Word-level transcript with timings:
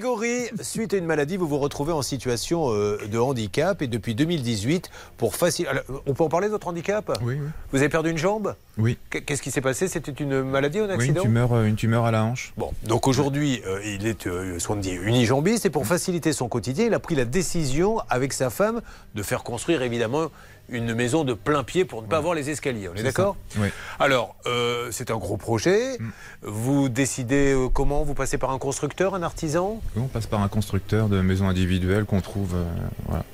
Grégory, 0.00 0.50
suite 0.60 0.92
à 0.92 0.98
une 0.98 1.06
maladie, 1.06 1.38
vous 1.38 1.48
vous 1.48 1.56
retrouvez 1.58 1.90
en 1.92 2.02
situation 2.02 2.70
euh, 2.70 2.98
de 3.10 3.18
handicap 3.18 3.80
et 3.80 3.86
depuis 3.86 4.14
2018, 4.14 4.90
pour 5.16 5.34
facile. 5.34 5.68
On 6.04 6.12
peut 6.12 6.22
en 6.22 6.28
parler 6.28 6.48
de 6.48 6.52
votre 6.52 6.68
handicap? 6.68 7.10
Oui, 7.22 7.38
oui. 7.40 7.46
Vous 7.72 7.78
avez 7.78 7.88
perdu 7.88 8.10
une 8.10 8.18
jambe? 8.18 8.54
Oui. 8.76 8.98
Qu- 9.08 9.22
Qu'est-ce 9.22 9.40
qui 9.40 9.50
s'est 9.50 9.62
passé? 9.62 9.88
C'était 9.88 10.12
une 10.12 10.42
maladie 10.42 10.80
ou 10.80 10.84
un 10.84 10.88
Oui, 10.88 10.92
une 10.96 11.00
accident? 11.00 11.22
tumeur, 11.22 11.52
euh, 11.54 11.64
une 11.64 11.76
tumeur 11.76 12.04
à 12.04 12.10
la 12.10 12.24
hanche. 12.24 12.52
Bon, 12.58 12.72
donc 12.86 13.08
aujourd'hui, 13.08 13.62
euh, 13.66 13.80
il 13.86 14.06
est, 14.06 14.26
euh, 14.26 14.58
soit 14.58 14.76
on 14.76 14.78
dit, 14.78 14.92
unijambiste 14.92 15.64
et 15.64 15.70
pour 15.70 15.86
faciliter 15.86 16.34
son 16.34 16.48
quotidien, 16.48 16.84
il 16.84 16.92
a 16.94 16.98
pris 17.00 17.14
la 17.14 17.24
décision 17.24 17.98
avec 18.10 18.34
sa 18.34 18.50
femme 18.50 18.82
de 19.14 19.22
faire 19.22 19.44
construire 19.44 19.80
évidemment 19.80 20.26
une 20.68 20.94
maison 20.94 21.24
de 21.24 21.32
plein 21.34 21.62
pied 21.62 21.84
pour 21.84 22.02
ne 22.02 22.06
pas 22.06 22.16
avoir 22.18 22.34
les 22.34 22.50
escaliers. 22.50 22.88
On 22.88 22.94
est, 22.94 23.02
d'accord. 23.02 23.36
Oui. 23.58 23.68
Alors, 23.98 24.34
euh, 24.46 24.88
c'est 24.90 25.10
un 25.10 25.16
gros 25.16 25.36
projet. 25.36 25.98
Mm. 25.98 26.08
Vous 26.42 26.88
décidez 26.88 27.52
euh, 27.54 27.68
comment 27.68 28.02
Vous 28.04 28.14
passez 28.14 28.38
par 28.38 28.50
un 28.50 28.58
constructeur, 28.58 29.14
un 29.14 29.22
artisan? 29.22 29.80
Oui, 29.96 30.02
On 30.04 30.08
passe 30.08 30.26
par 30.26 30.42
un 30.42 30.48
constructeur 30.48 31.08
de 31.08 31.20
maisons 31.20 31.48
individuelles 31.48 32.04
qu'on 32.04 32.20
trouve. 32.20 32.54
euh, 32.54 32.64
voilà. 33.06 33.24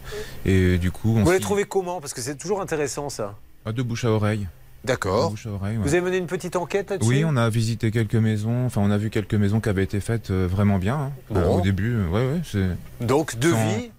Et 0.44 0.78
du 0.78 0.90
coup, 0.90 1.10
on 1.16 1.20
Vous 1.20 1.26
l'avez 1.26 1.36
s'y- 1.36 1.42
trouvé 1.42 1.64
comment? 1.64 2.00
Parce 2.00 2.12
que 2.14 2.20
c'est 2.20 2.36
toujours 2.36 2.60
intéressant 2.60 3.08
ça. 3.08 3.34
Ah, 3.64 3.72
de 3.72 3.82
bouche 3.82 4.04
à 4.04 4.10
oreille. 4.10 4.46
D'accord. 4.84 5.32
ouais. 5.62 5.76
Vous 5.76 5.88
avez 5.94 6.00
mené 6.00 6.16
une 6.16 6.26
petite 6.26 6.56
enquête 6.56 6.90
là-dessus? 6.90 7.08
Oui, 7.08 7.24
on 7.24 7.36
a 7.36 7.48
visité 7.48 7.92
quelques 7.92 8.16
maisons. 8.16 8.66
Enfin, 8.66 8.80
on 8.84 8.90
a 8.90 8.98
vu 8.98 9.10
quelques 9.10 9.34
maisons 9.36 9.60
qui 9.60 9.68
avaient 9.68 9.84
été 9.84 10.00
faites 10.00 10.30
euh, 10.32 10.48
vraiment 10.50 10.78
bien. 10.78 10.96
hein. 10.96 11.12
Bon. 11.30 11.38
Euh, 11.40 11.46
au 11.46 11.60
début, 11.60 12.04
ouais, 12.06 12.26
ouais, 12.26 12.40
c'est. 12.44 12.66
Donc, 13.00 13.38
devis? 13.38 13.92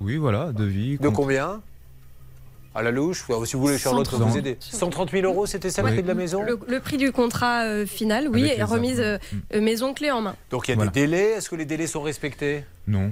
Oui, 0.00 0.16
voilà, 0.16 0.52
devis. 0.52 0.96
de 0.96 1.06
compte- 1.08 1.14
combien? 1.16 1.60
À 2.74 2.82
la 2.82 2.90
louche 2.90 3.24
Si 3.44 3.54
vous 3.54 3.60
voulez, 3.62 3.76
Charlotte, 3.78 4.04
peut 4.08 4.16
130. 4.16 4.30
vous 4.32 4.38
aider. 4.38 4.56
130 4.60 5.10
000 5.10 5.24
euros, 5.26 5.46
c'était 5.46 5.70
ça 5.70 5.82
le 5.82 5.88
prix 5.92 6.02
de 6.02 6.08
la 6.08 6.14
maison 6.14 6.42
Le, 6.42 6.58
le 6.66 6.80
prix 6.80 6.96
du 6.96 7.12
contrat 7.12 7.64
euh, 7.64 7.84
final, 7.86 8.28
oui, 8.28 8.42
les 8.56 8.62
remise 8.62 8.98
euh, 9.00 9.18
Mm. 9.32 9.36
euh, 9.54 9.60
maison 9.60 9.92
clé 9.94 10.10
en 10.10 10.22
main. 10.22 10.34
Donc, 10.50 10.68
il 10.68 10.70
y 10.70 10.72
a 10.72 10.76
Voilà. 10.76 10.90
des 10.90 11.00
délais. 11.02 11.30
Est-ce 11.32 11.50
que 11.50 11.56
les 11.56 11.66
délais 11.66 11.86
sont 11.86 12.00
respectés? 12.02 12.64
Non. 12.86 13.10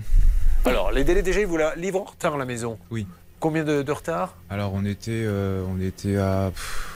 Alors, 0.64 0.92
les 0.92 1.04
délais, 1.04 1.22
déjà, 1.22 1.40
ils 1.40 1.46
vous 1.46 1.56
la 1.58 1.74
livrent 1.74 2.00
en 2.00 2.04
retard, 2.04 2.36
la 2.38 2.44
maison 2.46 2.78
Oui. 2.90 3.06
Combien 3.38 3.64
de, 3.64 3.82
de 3.82 3.92
retard? 3.92 4.34
Alors, 4.50 4.72
on 4.74 4.84
était, 4.84 5.10
euh, 5.12 5.62
on 5.70 5.80
était 5.80 6.16
à 6.16 6.50
pff, 6.54 6.88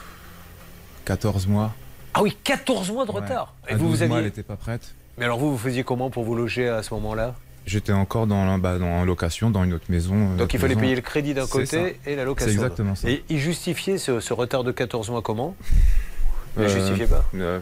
14 1.04 1.46
mois. 1.46 1.72
Ah 2.14 2.22
oui, 2.22 2.36
14 2.44 2.90
mois 2.92 3.04
de 3.06 3.10
Ouais. 3.12 3.20
retard. 3.20 3.54
Et 3.68 3.72
À 3.72 3.76
vous, 3.76 3.88
12 3.88 4.00
vous 4.02 4.06
mois, 4.08 4.16
elle 4.18 4.24
aviez... 4.24 4.24
n'était 4.30 4.42
pas 4.42 4.56
prête. 4.56 4.94
Mais 5.18 5.24
alors, 5.24 5.38
vous, 5.38 5.50
vous 5.52 5.58
faisiez 5.58 5.84
comment 5.84 6.10
pour 6.10 6.24
vous 6.24 6.34
loger 6.34 6.68
à 6.68 6.82
ce 6.82 6.92
moment-là? 6.94 7.34
J'étais 7.66 7.92
encore 7.92 8.26
dans, 8.26 8.44
la- 8.44 8.58
bah, 8.58 8.78
dans, 8.78 8.86
en 9.00 9.04
location 9.04 9.50
dans 9.50 9.64
une 9.64 9.72
autre 9.72 9.86
maison. 9.88 10.14
euh, 10.32 10.36
Donc, 10.36 10.52
il 10.52 10.60
fallait 10.60 10.74
maison. 10.74 10.80
payer 10.82 10.94
le 10.96 11.00
crédit 11.00 11.32
d'un 11.34 11.46
C'est 11.46 11.50
côté 11.52 11.96
et 12.06 12.14
la 12.14 12.22
C'est 12.22 12.24
location. 12.26 12.46
l'autre. 12.52 12.64
exactement 12.64 12.94
ça. 12.94 13.08
Et 13.08 13.24
il 13.30 13.38
justifiait 13.38 13.96
ce, 13.98 14.20
ce 14.20 14.32
retard 14.34 14.64
de 14.64 14.72
14 14.72 15.08
mois 15.10 15.22
comment? 15.22 15.56
Il 16.56 16.62
ne 16.62 16.66
Euh, 16.66 16.68
justifiait 16.68 17.06
pas? 17.06 17.24
Euh, 17.34 17.60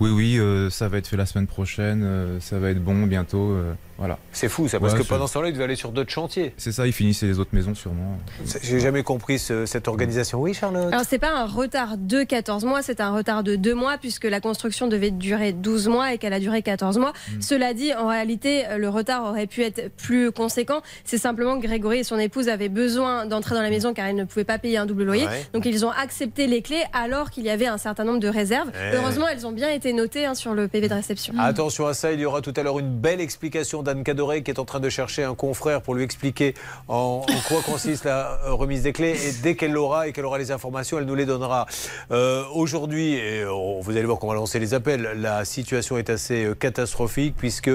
oui, 0.00 0.10
oui, 0.10 0.38
euh, 0.38 0.68
ça 0.70 0.88
va 0.88 0.98
être 0.98 1.06
fait 1.08 1.16
la 1.16 1.24
semaine 1.26 1.46
prochaine, 1.46 2.38
ça 2.40 2.58
va 2.58 2.70
être 2.70 2.82
bon 2.84 3.06
bientôt. 3.06 3.56
Voilà. 3.98 4.18
C'est 4.32 4.48
fou 4.48 4.66
ça, 4.68 4.80
parce 4.80 4.92
Ouais, 4.94 4.98
que 5.00 5.04
pendant 5.04 5.26
ce 5.26 5.34
temps-là, 5.34 5.48
il 5.48 5.52
devait 5.52 5.64
aller 5.64 5.76
sur 5.76 5.90
d'autres 5.92 6.10
chantiers. 6.10 6.52
C'est 6.56 6.72
ça, 6.72 6.86
ils 6.86 6.92
finissaient 6.92 7.26
les 7.26 7.38
autres 7.38 7.54
maisons 7.54 7.74
sûrement. 7.74 8.18
J'ai 8.62 8.80
jamais 8.80 9.02
compris 9.02 9.38
ce- 9.38 9.66
cette 9.66 9.86
organisation. 9.88 10.40
Oui, 10.40 10.52
Charlotte 10.54 10.92
Alors, 10.92 11.04
c'est 11.08 11.18
pas 11.18 11.30
un 11.32 11.46
retard 11.46 11.96
de 11.96 12.22
14 12.24 12.64
mois, 12.64 12.82
c'est 12.82 13.00
un 13.00 13.14
retard 13.14 13.42
de 13.44 13.56
2 13.56 13.74
mois, 13.74 13.96
puisque 13.98 14.24
la 14.24 14.40
construction 14.40 14.88
devait 14.88 15.10
durer 15.12 15.52
12 15.52 15.88
mois 15.88 16.12
et 16.12 16.18
qu'elle 16.18 16.32
a 16.32 16.40
duré 16.40 16.62
14 16.62 16.98
mois. 16.98 17.12
Mm. 17.12 17.40
Cela 17.40 17.74
dit, 17.74 17.94
en 17.94 18.08
réalité, 18.08 18.66
euh, 18.66 18.78
le 18.78 18.88
retard 18.88 19.24
aurait 19.24 19.46
pu 19.46 19.62
être 19.62 19.90
plus 19.96 20.32
conséquent. 20.32 20.80
C'est 21.04 21.18
simplement 21.18 21.60
que 21.60 21.66
Grégory 21.66 21.98
et 22.00 22.04
son 22.04 22.18
épouse 22.18 22.48
avaient 22.48 22.68
besoin 22.68 23.26
d'entrer 23.26 23.54
dans 23.54 23.62
la 23.62 23.70
maison 23.70 23.94
car 23.94 24.08
ils 24.08 24.16
ne 24.16 24.24
pouvaient 24.24 24.44
pas 24.44 24.58
payer 24.58 24.76
un 24.78 24.86
double 24.86 25.04
loyer. 25.04 25.26
Ouais. 25.26 25.46
Donc, 25.52 25.66
ils 25.66 25.86
ont 25.86 25.90
accepté 25.90 26.46
les 26.48 26.62
clés 26.62 26.82
alors 26.92 27.30
qu'il 27.30 27.44
y 27.44 27.50
avait 27.50 27.66
un 27.66 27.78
certain 27.78 28.02
nombre 28.04 28.20
de 28.20 28.28
réserves. 28.28 28.70
Eh. 28.74 28.96
Heureusement, 28.96 29.28
elles 29.28 29.46
ont 29.46 29.52
bien 29.52 29.70
été 29.70 29.92
notées 29.92 30.26
hein, 30.26 30.34
sur 30.34 30.52
le 30.54 30.66
PV 30.68 30.88
de 30.88 30.94
réception. 30.94 31.34
Attention 31.38 31.86
à 31.86 31.94
ça, 31.94 32.12
il 32.12 32.18
y 32.20 32.24
aura 32.24 32.40
tout 32.40 32.52
à 32.56 32.62
l'heure 32.64 32.78
une 32.80 32.90
belle 32.98 33.20
explication 33.20 33.82
d'Anne 33.84 34.02
Cadoré 34.02 34.42
qui 34.42 34.50
est 34.50 34.58
en 34.58 34.64
train 34.64 34.80
de 34.80 34.88
chercher 34.88 35.22
un 35.24 35.34
confrère 35.34 35.80
pour 35.82 35.94
lui 35.94 36.02
expliquer 36.02 36.54
en, 36.88 37.24
quoi 37.48 37.62
consiste 37.66 38.04
la 38.04 38.40
euh, 38.46 38.52
remise 38.52 38.82
des 38.82 38.92
clés. 38.92 39.12
Et 39.12 39.32
dès 39.42 39.54
qu'elle 39.54 39.72
l'aura 39.72 40.08
et 40.08 40.12
qu'elle 40.12 40.24
aura 40.24 40.38
les 40.38 40.50
informations, 40.50 40.98
elle 40.98 41.04
nous 41.04 41.14
les 41.14 41.26
donnera. 41.26 41.66
Euh, 42.10 42.42
Aujourd'hui, 42.52 43.18
on- 43.50 43.80
vous 43.80 43.90
allez 43.92 44.02
voir 44.04 44.18
qu'on 44.18 44.28
va 44.28 44.34
lancer 44.34 44.58
les 44.58 44.74
appels, 44.74 45.02
la 45.16 45.44
situation 45.44 45.98
est 45.98 46.10
assez 46.10 46.44
euh, 46.44 46.54
catastrophique 46.54 47.34
puisque 47.36 47.70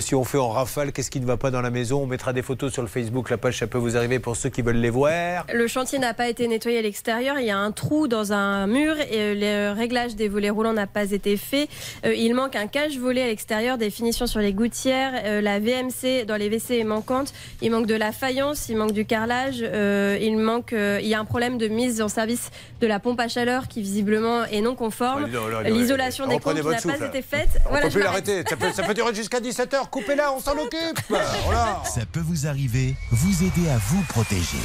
si 0.00 0.14
on 0.14 0.24
fait 0.24 0.38
en 0.38 0.48
rafale, 0.50 0.92
qu'est-ce 0.92 1.10
qui 1.10 1.20
ne 1.20 1.26
va 1.26 1.36
pas 1.36 1.50
dans 1.50 1.60
la 1.60 1.70
maison? 1.70 2.02
On 2.02 2.06
mettra 2.06 2.32
des 2.32 2.42
photos 2.42 2.72
sur 2.72 2.82
le 2.82 2.88
Facebook, 2.88 3.30
la 3.30 3.36
page, 3.38 3.58
ça 3.58 3.66
peut 3.66 3.78
vous 3.78 3.96
arriver 3.96 4.18
pour 4.18 4.36
ceux 4.36 4.48
qui 4.48 4.62
veulent 4.62 4.76
les 4.76 4.90
voir. 4.90 5.46
Le 5.52 5.66
chantier 5.66 5.98
n'a 5.98 6.14
pas 6.14 6.28
été 6.28 6.46
nettoyé 6.48 6.78
à 6.78 6.82
l'extérieur. 6.82 7.38
Il 7.40 7.46
y 7.46 7.50
a 7.50 7.58
un 7.58 7.72
trou 7.72 8.06
dans 8.08 8.32
un 8.32 8.66
mur 8.66 8.94
et 9.10 9.34
le 9.34 9.72
réglage 9.72 10.14
des 10.16 10.28
volets 10.28 10.50
roulants 10.50 10.72
n'a 10.72 10.86
pas 10.86 11.10
été 11.10 11.36
fait. 11.36 11.68
Il 12.04 12.34
manque 12.34 12.54
un 12.56 12.66
cache-volet 12.66 13.22
à 13.22 13.26
l'extérieur, 13.26 13.78
des 13.78 13.90
finitions 13.90 14.26
sur 14.26 14.40
les 14.40 14.52
gouttières. 14.52 15.12
La 15.40 15.58
VMC 15.58 16.24
dans 16.26 16.36
les 16.36 16.48
WC 16.48 16.78
est 16.80 16.84
manquante. 16.84 17.32
Il 17.62 17.70
manque 17.70 17.86
de 17.86 17.94
la 17.94 18.12
faïence, 18.12 18.68
il 18.68 18.76
manque 18.76 18.92
du 18.92 19.04
carrelage. 19.04 19.58
euh, 19.62 20.18
il 20.20 20.36
manque. 20.36 20.72
euh, 20.72 20.98
il 21.02 21.08
y 21.08 21.14
a 21.14 21.20
un 21.20 21.24
problème 21.24 21.58
de 21.58 21.68
mise 21.68 22.00
en 22.02 22.08
service 22.08 22.50
de 22.80 22.86
la 22.86 22.98
pompe 23.00 23.20
à 23.20 23.28
chaleur 23.28 23.68
qui 23.68 23.82
visiblement 23.82 24.44
est 24.44 24.60
non 24.60 24.74
conforme. 24.74 25.26
Non, 25.30 25.60
L'isolation 25.64 26.26
des 26.26 26.38
votre 26.38 26.86
n'a 26.86 26.98
pas 26.98 27.06
été 27.06 27.22
faite. 27.22 27.48
On 27.66 27.70
Voilà, 27.70 27.86
peut 27.86 27.92
plus 27.92 28.02
l'arrêter. 28.02 28.42
Ça 28.48 28.56
peut, 28.56 28.72
ça 28.72 28.82
peut 28.82 28.94
durer 28.94 29.14
jusqu'à 29.14 29.40
17h. 29.40 29.88
Coupez-la, 29.90 30.32
on 30.32 30.40
s'en 30.40 30.52
occupe. 30.52 31.00
Voilà. 31.44 31.82
Ça 31.84 32.02
peut 32.10 32.20
vous 32.24 32.46
arriver, 32.46 32.94
vous 33.10 33.44
aider 33.44 33.68
à 33.70 33.76
vous 33.78 34.02
protéger. 34.08 34.58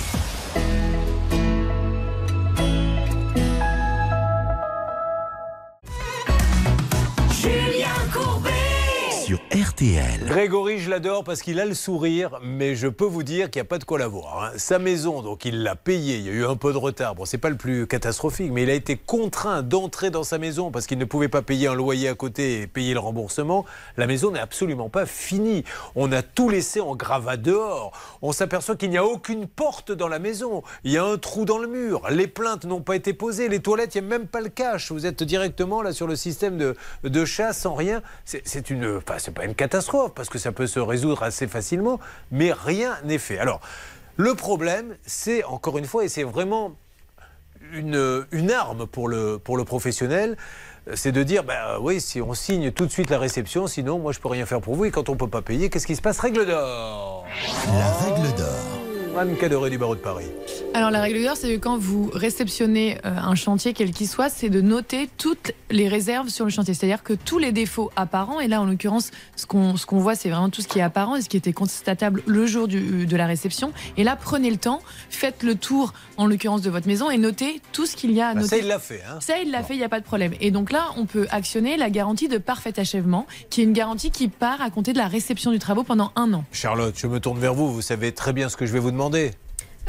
RTL. 9.52 10.26
Grégory, 10.26 10.80
je 10.80 10.90
l'adore 10.90 11.24
parce 11.24 11.42
qu'il 11.42 11.60
a 11.60 11.66
le 11.66 11.74
sourire, 11.74 12.40
mais 12.44 12.76
je 12.76 12.88
peux 12.88 13.06
vous 13.06 13.24
dire 13.24 13.50
qu'il 13.50 13.60
n'y 13.62 13.66
a 13.66 13.70
pas 13.70 13.78
de 13.78 13.84
quoi 13.84 13.98
l'avoir. 14.00 14.44
hein. 14.44 14.52
Sa 14.58 14.80
maison, 14.80 15.22
donc 15.22 15.46
il 15.46 15.64
l'a 15.64 15.76
payée, 15.76 16.18
il 16.18 16.26
y 16.26 16.30
a 16.30 16.32
eu 16.32 16.46
un 16.46 16.56
peu 16.56 16.72
de 16.72 16.78
retard. 16.78 17.16
Bon, 17.16 17.26
c'est 17.26 17.38
pas 17.38 17.50
le 17.50 17.58
plus 17.58 17.88
catastrophique, 17.88 18.52
mais 18.52 18.64
il 18.64 18.70
a 18.70 18.74
été 18.74 18.96
contraint 18.98 19.62
d'entrer 19.64 20.10
dans 20.10 20.24
sa 20.24 20.38
maison 20.38 20.72
parce 20.72 20.88
qu'il 20.88 20.98
ne 20.98 21.06
pouvait 21.06 21.28
pas 21.28 21.42
payer 21.42 21.68
un 21.68 21.76
loyer 21.76 22.08
à 22.10 22.16
côté 22.16 22.62
et 22.62 22.68
payer 22.68 22.94
le 22.94 23.00
remboursement. 23.00 23.66
La 23.98 24.08
maison 24.08 24.32
n'est 24.32 24.40
absolument 24.40 24.90
pas 24.90 25.06
finie. 25.06 25.64
On 25.96 26.12
a 26.12 26.22
tout 26.22 26.50
laissé 26.50 26.80
en 26.82 26.96
gravat 26.96 27.38
dehors. 27.38 27.92
On 28.22 28.32
s'aperçoit 28.32 28.76
qu'il 28.76 28.90
n'y 28.90 28.98
a 28.98 29.06
aucune 29.06 29.48
porte 29.48 29.92
dans 29.92 30.08
la 30.08 30.20
maison. 30.20 30.64
Il 30.84 30.92
y 30.92 30.98
a 30.98 31.04
un 31.06 31.18
trou 31.18 31.46
dans 31.46 31.58
le 31.58 31.68
mur. 31.68 32.04
Les 32.10 32.28
plaintes 32.28 32.66
n'ont 32.66 32.82
pas 32.82 32.96
été 32.96 33.14
posées. 33.14 33.50
Les 33.50 33.60
toilettes, 33.60 33.96
il 33.96 34.02
n'y 34.02 34.08
a 34.08 34.10
même 34.18 34.28
pas 34.28 34.42
le 34.42 34.50
cache. 34.50 34.92
Vous 34.92 35.06
êtes 35.06 35.24
directement 35.24 35.82
là 35.82 35.94
sur 35.94 36.08
le 36.08 36.16
système 36.16 36.58
de, 36.58 36.76
de 37.04 37.26
chasse 37.26 37.60
sans 37.60 37.74
rien. 37.74 38.02
C'est 38.24 38.42
c'est 38.46 38.70
une, 38.70 38.98
enfin, 38.98 39.18
c'est 39.26 39.34
pas 39.34 39.46
une 39.46 39.56
catastrophe 39.56 40.14
parce 40.14 40.30
que 40.30 40.38
ça 40.38 40.52
peut 40.52 40.68
se 40.68 40.80
résoudre 40.80 41.24
assez 41.24 41.48
facilement, 41.48 42.00
mais 42.32 42.54
rien 42.54 42.96
n'est 43.04 43.18
fait. 43.18 43.40
Alors, 43.40 43.60
le 44.18 44.36
problème, 44.36 44.96
c'est 45.06 45.44
encore 45.44 45.78
une 45.78 45.86
fois, 45.86 46.06
et 46.06 46.10
c'est 46.10 46.24
vraiment 46.24 46.76
une, 47.74 48.26
une 48.32 48.52
arme 48.52 48.86
pour 48.86 49.08
le, 49.08 49.40
pour 49.40 49.58
le 49.58 49.66
professionnel, 49.66 50.38
c'est 50.94 51.12
de 51.12 51.24
dire, 51.24 51.44
bah 51.44 51.80
oui, 51.82 52.00
si 52.00 52.22
on 52.22 52.36
signe 52.36 52.72
tout 52.72 52.86
de 52.86 52.92
suite 52.92 53.10
la 53.10 53.18
réception, 53.18 53.66
sinon 53.66 53.98
moi 53.98 54.12
je 54.12 54.20
peux 54.20 54.30
rien 54.30 54.46
faire 54.46 54.62
pour 54.62 54.76
vous, 54.76 54.86
et 54.86 54.92
quand 54.92 55.10
on 55.10 55.16
peut 55.16 55.28
pas 55.28 55.42
payer, 55.42 55.70
qu'est-ce 55.72 55.88
qui 55.88 55.96
se 55.96 56.02
passe? 56.02 56.20
Règle 56.20 56.46
d'or 56.46 57.26
La 57.68 57.92
règle 57.94 58.36
d'or. 58.36 58.85
Anne 59.18 59.38
Cadoré 59.38 59.70
du 59.70 59.78
barreau 59.78 59.96
de 59.96 60.02
Paris. 60.02 60.26
Alors 60.74 60.92
la 60.92 61.00
règle 61.00 61.24
d'or, 61.24 61.38
c'est 61.38 61.56
que 61.56 61.60
quand 61.60 61.78
vous 61.78 62.10
réceptionnez 62.14 62.98
euh, 63.06 63.16
un 63.18 63.36
chantier, 63.36 63.72
quel 63.72 63.92
qu'il 63.92 64.10
soit, 64.10 64.28
c'est 64.28 64.50
de 64.50 64.60
noter 64.60 65.10
toutes 65.18 65.54
les 65.72 65.88
réserves 65.88 66.28
sur 66.28 66.44
le 66.44 66.52
chantier. 66.52 66.74
C'est-à-dire 66.74 67.02
que 67.02 67.14
tous 67.14 67.38
les 67.38 67.54
défauts 67.54 67.92
apparents, 67.96 68.42
et 68.42 68.50
là 68.50 68.60
en 68.62 68.66
l'occurrence, 68.66 69.12
ce 69.38 69.46
qu'on 69.46 69.78
ce 69.78 69.86
qu'on 69.86 70.00
voit, 70.00 70.16
c'est 70.16 70.30
vraiment 70.30 70.50
tout 70.50 70.62
ce 70.62 70.68
qui 70.68 70.80
est 70.80 70.82
apparent 70.82 71.16
et 71.16 71.22
ce 71.22 71.30
qui 71.30 71.38
était 71.38 71.54
constatable 71.54 72.24
le 72.26 72.46
jour 72.46 72.68
du- 72.68 73.06
de 73.06 73.16
la 73.16 73.26
réception. 73.26 73.72
Et 73.96 74.04
là, 74.04 74.18
prenez 74.22 74.50
le 74.52 74.58
temps, 74.58 74.82
faites 75.10 75.44
le 75.44 75.56
tour, 75.56 75.94
en 76.18 76.28
l'occurrence, 76.28 76.62
de 76.62 76.70
votre 76.70 76.88
maison 76.88 77.10
et 77.10 77.18
notez 77.18 77.62
tout 77.72 77.86
ce 77.86 77.96
qu'il 77.96 78.12
y 78.12 78.20
a 78.20 78.28
à 78.30 78.34
Bah, 78.34 78.42
noter. 78.42 78.50
ça, 78.50 78.58
il 78.58 78.68
l'a 78.68 78.80
fait. 78.80 79.02
Hein. 79.10 79.20
Ça, 79.22 79.40
il 79.40 79.50
l'a 79.50 79.64
fait, 79.64 79.76
il 79.76 79.80
n'y 79.80 79.86
a 79.86 79.90
pas 79.90 80.02
de 80.02 80.06
problème. 80.06 80.34
Et 80.42 80.52
donc 80.52 80.74
là, 80.74 80.88
on 80.98 81.06
peut 81.06 81.28
actionner 81.32 81.78
la 81.78 81.90
garantie 81.90 82.28
de 82.28 82.38
parfait 82.38 82.78
achèvement, 82.78 83.28
qui 83.50 83.62
est 83.62 83.64
une 83.64 83.72
garantie 83.74 84.12
qui 84.12 84.28
part 84.28 84.62
à 84.62 84.70
compter 84.70 84.92
de 84.92 84.98
la 84.98 85.08
réception 85.08 85.52
du 85.52 85.60
travaux 85.60 85.84
pendant 85.84 86.12
un 86.18 86.34
an. 86.34 86.44
Charlotte, 86.52 86.96
je 86.98 87.08
me 87.08 87.22
tourne 87.22 87.40
vers 87.40 87.54
vous, 87.54 87.72
vous 87.74 87.82
savez 87.82 88.12
très 88.12 88.34
bien 88.34 88.50
ce 88.50 88.58
que 88.58 88.66
je 88.66 88.74
vais 88.74 88.80
vous 88.80 88.92
demander. 88.92 89.05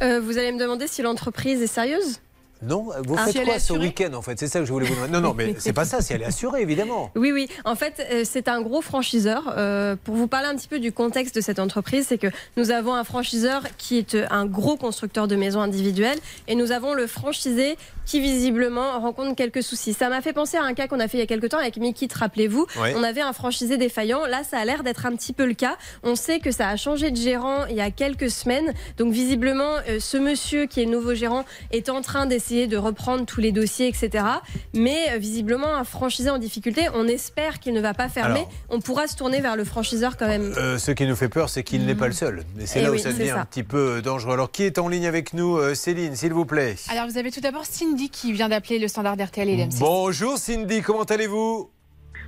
Euh, 0.03 0.21
vous 0.21 0.39
allez 0.39 0.53
me 0.53 0.59
demander 0.59 0.87
si 0.87 1.03
l'entreprise 1.03 1.63
est 1.63 1.67
sérieuse? 1.67 2.21
Non 2.63 2.89
Vous 3.05 3.17
faites 3.17 3.45
quoi 3.45 3.59
ce 3.59 3.75
week-end 3.75 4.15
en 4.15 4.23
fait? 4.23 4.39
C'est 4.39 4.47
ça 4.47 4.61
que 4.61 4.65
je 4.65 4.73
voulais 4.73 4.87
vous 4.87 4.95
demander. 4.95 5.13
Non, 5.13 5.21
non, 5.21 5.35
mais 5.35 5.55
c'est 5.59 5.75
pas 5.75 5.85
ça, 5.85 6.01
si 6.01 6.15
elle 6.15 6.23
est 6.23 6.27
assurée, 6.27 6.63
évidemment. 6.63 7.11
Oui, 7.15 7.31
oui. 7.31 7.49
En 7.65 7.75
fait, 7.75 8.07
euh, 8.11 8.23
c'est 8.25 8.49
un 8.49 8.63
gros 8.63 8.81
franchiseur. 8.81 9.55
Euh, 9.57 9.95
pour 10.03 10.15
vous 10.15 10.27
parler 10.27 10.49
un 10.49 10.57
petit 10.57 10.69
peu 10.69 10.79
du 10.79 10.91
contexte 10.91 11.35
de 11.35 11.41
cette 11.43 11.59
entreprise, 11.59 12.07
c'est 12.09 12.19
que 12.19 12.29
nous 12.57 12.71
avons 12.71 12.95
un 12.95 13.05
franchiseur 13.05 13.63
qui 13.77 13.99
est 13.99 14.15
euh, 14.15 14.27
un 14.31 14.47
gros 14.47 14.77
constructeur 14.77 15.29
de 15.29 15.37
maisons 15.37 15.61
individuelles 15.61 16.19
et 16.49 16.55
nous 16.55 16.73
avons 16.73 16.95
le 16.95 17.07
franchisé 17.07 17.77
qui 18.07 18.21
visiblement 18.21 19.01
rencontre 19.01 19.35
quelques 19.35 19.63
soucis. 19.63 19.93
Ça 19.93 20.09
m'a 20.09 20.23
fait 20.23 20.33
penser 20.33 20.57
à 20.57 20.63
un 20.63 20.75
cas 20.75 20.87
qu'on 20.87 21.01
a 21.01 21.09
fait 21.09 21.19
il 21.19 21.21
y 21.21 21.25
a 21.25 21.27
quelques 21.27 21.49
temps 21.51 21.59
avec 21.59 21.77
Mikit, 21.77 22.09
rappelez-vous. 22.15 22.67
On 22.77 23.03
avait 23.03 23.21
un 23.21 23.33
franchisé 23.33 23.79
défaillant. 23.79 24.27
Là, 24.27 24.45
ça 24.45 24.59
a 24.59 24.65
l'air 24.65 24.85
d'être 24.85 25.07
un 25.07 25.17
petit 25.17 25.33
peu 25.33 25.45
le 25.45 25.55
cas. 25.55 25.77
On 26.05 26.15
sait 26.15 26.39
que 26.39 26.53
ça 26.53 26.69
a 26.69 26.77
changé 26.77 27.11
de 27.11 27.17
gérant 27.17 27.67
il 27.67 27.75
y 27.75 27.81
a 27.81 27.91
quelques 27.91 28.31
semaines. 28.31 28.73
Donc 28.97 29.13
visiblement, 29.13 29.73
ce 29.99 30.17
monsieur 30.19 30.67
qui 30.67 30.83
est 30.83 30.85
le 30.85 30.93
nouveau 30.93 31.15
gérant 31.15 31.45
est 31.73 31.89
en 31.89 32.01
train 32.01 32.27
d'essayer 32.27 32.46
essayer 32.47 32.67
de 32.69 32.77
reprendre 32.77 33.27
tous 33.27 33.41
les 33.41 33.51
dossiers, 33.51 33.89
etc. 33.89 34.25
Mais 34.73 35.11
euh, 35.11 35.19
visiblement, 35.19 35.75
un 35.75 35.83
franchisé 35.85 36.31
en 36.31 36.39
difficulté, 36.39 36.87
on 36.95 37.09
espère 37.09 37.59
qu'il 37.59 37.75
ne 37.75 37.81
va 37.81 37.93
pas 37.93 38.09
fermer. 38.09 38.41
Alors. 38.41 38.51
on 38.71 38.81
pourra 38.81 39.09
se 39.09 39.17
tourner 39.17 39.41
vers 39.41 39.57
le 39.57 39.65
franchiseur 39.65 40.17
quand 40.17 40.29
même. 40.29 40.55
Euh, 40.57 40.79
ce 40.79 40.93
qui 40.93 41.07
nous 41.07 41.17
fait 41.17 41.29
peur, 41.29 41.49
c'est 41.51 41.65
qu'il 41.65 41.85
n'est 41.87 41.95
pas 41.97 42.07
le 42.07 42.13
seul. 42.13 42.45
Et 42.61 42.67
c'est 42.67 42.79
Eh 42.79 42.83
là 42.83 42.91
oui, 42.93 42.99
où 42.99 43.03
ça 43.03 43.13
devient 43.13 43.29
ça. 43.31 43.41
un 43.41 43.45
petit 43.47 43.65
peu 43.65 44.01
dangereux. 44.01 44.35
Alors, 44.35 44.51
qui 44.53 44.63
est 44.63 44.79
en 44.79 44.89
ligne 44.89 45.07
avec 45.07 45.33
nous 45.33 45.57
Euh, 45.57 45.75
Céline, 45.75 46.15
s'il 46.15 46.33
vous 46.33 46.45
plaît? 46.45 46.77
Alors, 46.89 47.09
vous 47.09 47.19
avez 47.19 47.31
tout 47.33 47.41
d'abord 47.41 47.65
Cindy 47.65 48.11
qui 48.11 48.33
vient 48.33 48.49
d'appeler 48.49 48.79
le 48.79 48.87
standard 48.89 49.17
d'RTL 49.17 49.49
et 49.49 49.57
l'MC. 49.57 49.79
Bonjour 49.81 50.39
Cindy, 50.39 50.83
comment 50.83 51.03
allez-vous? 51.05 51.71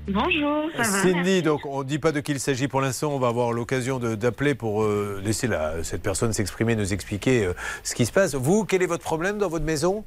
Bonjour, 0.08 0.70
ça 0.74 0.78
va 0.78 0.84
Cindy, 0.84 1.42
donc 1.42 1.66
on 1.66 1.80
ne 1.80 1.84
dit 1.84 1.98
pas 1.98 2.12
de 2.12 2.20
qui 2.20 2.32
il 2.32 2.40
s'agit 2.40 2.66
pour 2.68 2.80
l'instant. 2.80 3.12
On 3.12 3.18
va 3.18 3.28
avoir 3.28 3.52
l'occasion 3.52 3.98
d'appeler 3.98 4.54
pour 4.54 4.82
euh, 4.82 5.20
laisser 5.22 5.46
la- 5.46 5.84
cette 5.84 6.02
personne 6.02 6.32
s'exprimer, 6.32 6.76
nous 6.76 6.92
expliquer 6.94 7.44
euh, 7.44 7.52
ce 7.82 7.94
qui 7.94 8.06
se 8.06 8.12
passe. 8.12 8.34
Vous, 8.34 8.64
quel 8.64 8.82
est 8.82 8.86
votre 8.86 9.02
problème 9.04 9.36
dans 9.38 9.48
votre 9.48 9.64
maison? 9.66 10.04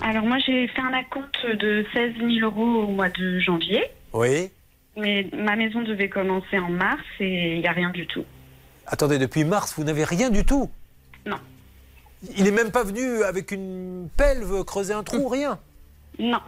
Alors 0.00 0.24
moi 0.24 0.38
j'ai 0.44 0.66
fait 0.68 0.80
un 0.80 0.92
acompte 0.94 1.46
de 1.46 1.84
16 1.92 2.14
000 2.16 2.30
euros 2.42 2.84
au 2.84 2.86
mois 2.88 3.10
de 3.10 3.38
janvier, 3.38 3.84
Oui. 4.14 4.50
mais 4.96 5.28
ma 5.36 5.54
maison 5.56 5.82
devait 5.82 6.08
commencer 6.08 6.58
en 6.58 6.70
mars 6.70 7.02
et 7.20 7.54
il 7.56 7.60
n'y 7.60 7.68
a 7.68 7.72
rien 7.72 7.90
du 7.90 8.06
tout. 8.06 8.24
Attendez, 8.86 9.18
depuis 9.18 9.44
mars, 9.44 9.74
vous 9.76 9.84
n'avez 9.84 10.04
rien 10.04 10.30
du 10.30 10.44
tout? 10.44 10.70
Non. 11.26 11.36
Il 12.36 12.44
n'est 12.44 12.50
même 12.50 12.70
pas 12.72 12.82
venu 12.82 13.22
avec 13.22 13.52
une 13.52 14.08
pelle 14.16 14.42
creuser 14.66 14.94
un 14.94 15.02
trou, 15.04 15.28
rien? 15.28 15.58
Non. 16.18 16.40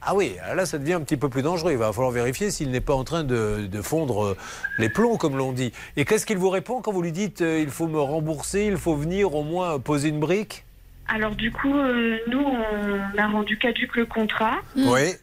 Ah 0.00 0.14
oui, 0.14 0.36
là 0.54 0.64
ça 0.64 0.78
devient 0.78 0.94
un 0.94 1.00
petit 1.00 1.16
peu 1.16 1.28
plus 1.28 1.42
dangereux. 1.42 1.72
Il 1.72 1.78
va 1.78 1.92
falloir 1.92 2.12
vérifier 2.12 2.50
s'il 2.50 2.70
n'est 2.70 2.80
pas 2.80 2.94
en 2.94 3.04
train 3.04 3.24
de, 3.24 3.66
de 3.66 3.82
fondre 3.82 4.24
euh, 4.24 4.36
les 4.78 4.88
plombs, 4.88 5.16
comme 5.16 5.36
l'on 5.36 5.52
dit. 5.52 5.72
Et 5.96 6.04
qu'est-ce 6.04 6.24
qu'il 6.24 6.38
vous 6.38 6.50
répond 6.50 6.80
quand 6.80 6.92
vous 6.92 7.02
lui 7.02 7.12
dites 7.12 7.42
euh, 7.42 7.60
il 7.60 7.68
faut 7.70 7.88
me 7.88 8.00
rembourser, 8.00 8.66
il 8.66 8.76
faut 8.76 8.94
venir 8.94 9.34
au 9.34 9.42
moins 9.42 9.78
poser 9.80 10.08
une 10.10 10.20
brique? 10.20 10.64
Alors 11.08 11.34
du 11.34 11.50
coup, 11.50 11.74
euh, 11.74 12.18
nous 12.28 12.44
on 12.44 13.18
a 13.18 13.26
rendu 13.26 13.58
caduque 13.58 13.96
le 13.96 14.06
contrat, 14.06 14.58
Oui. 14.76 15.14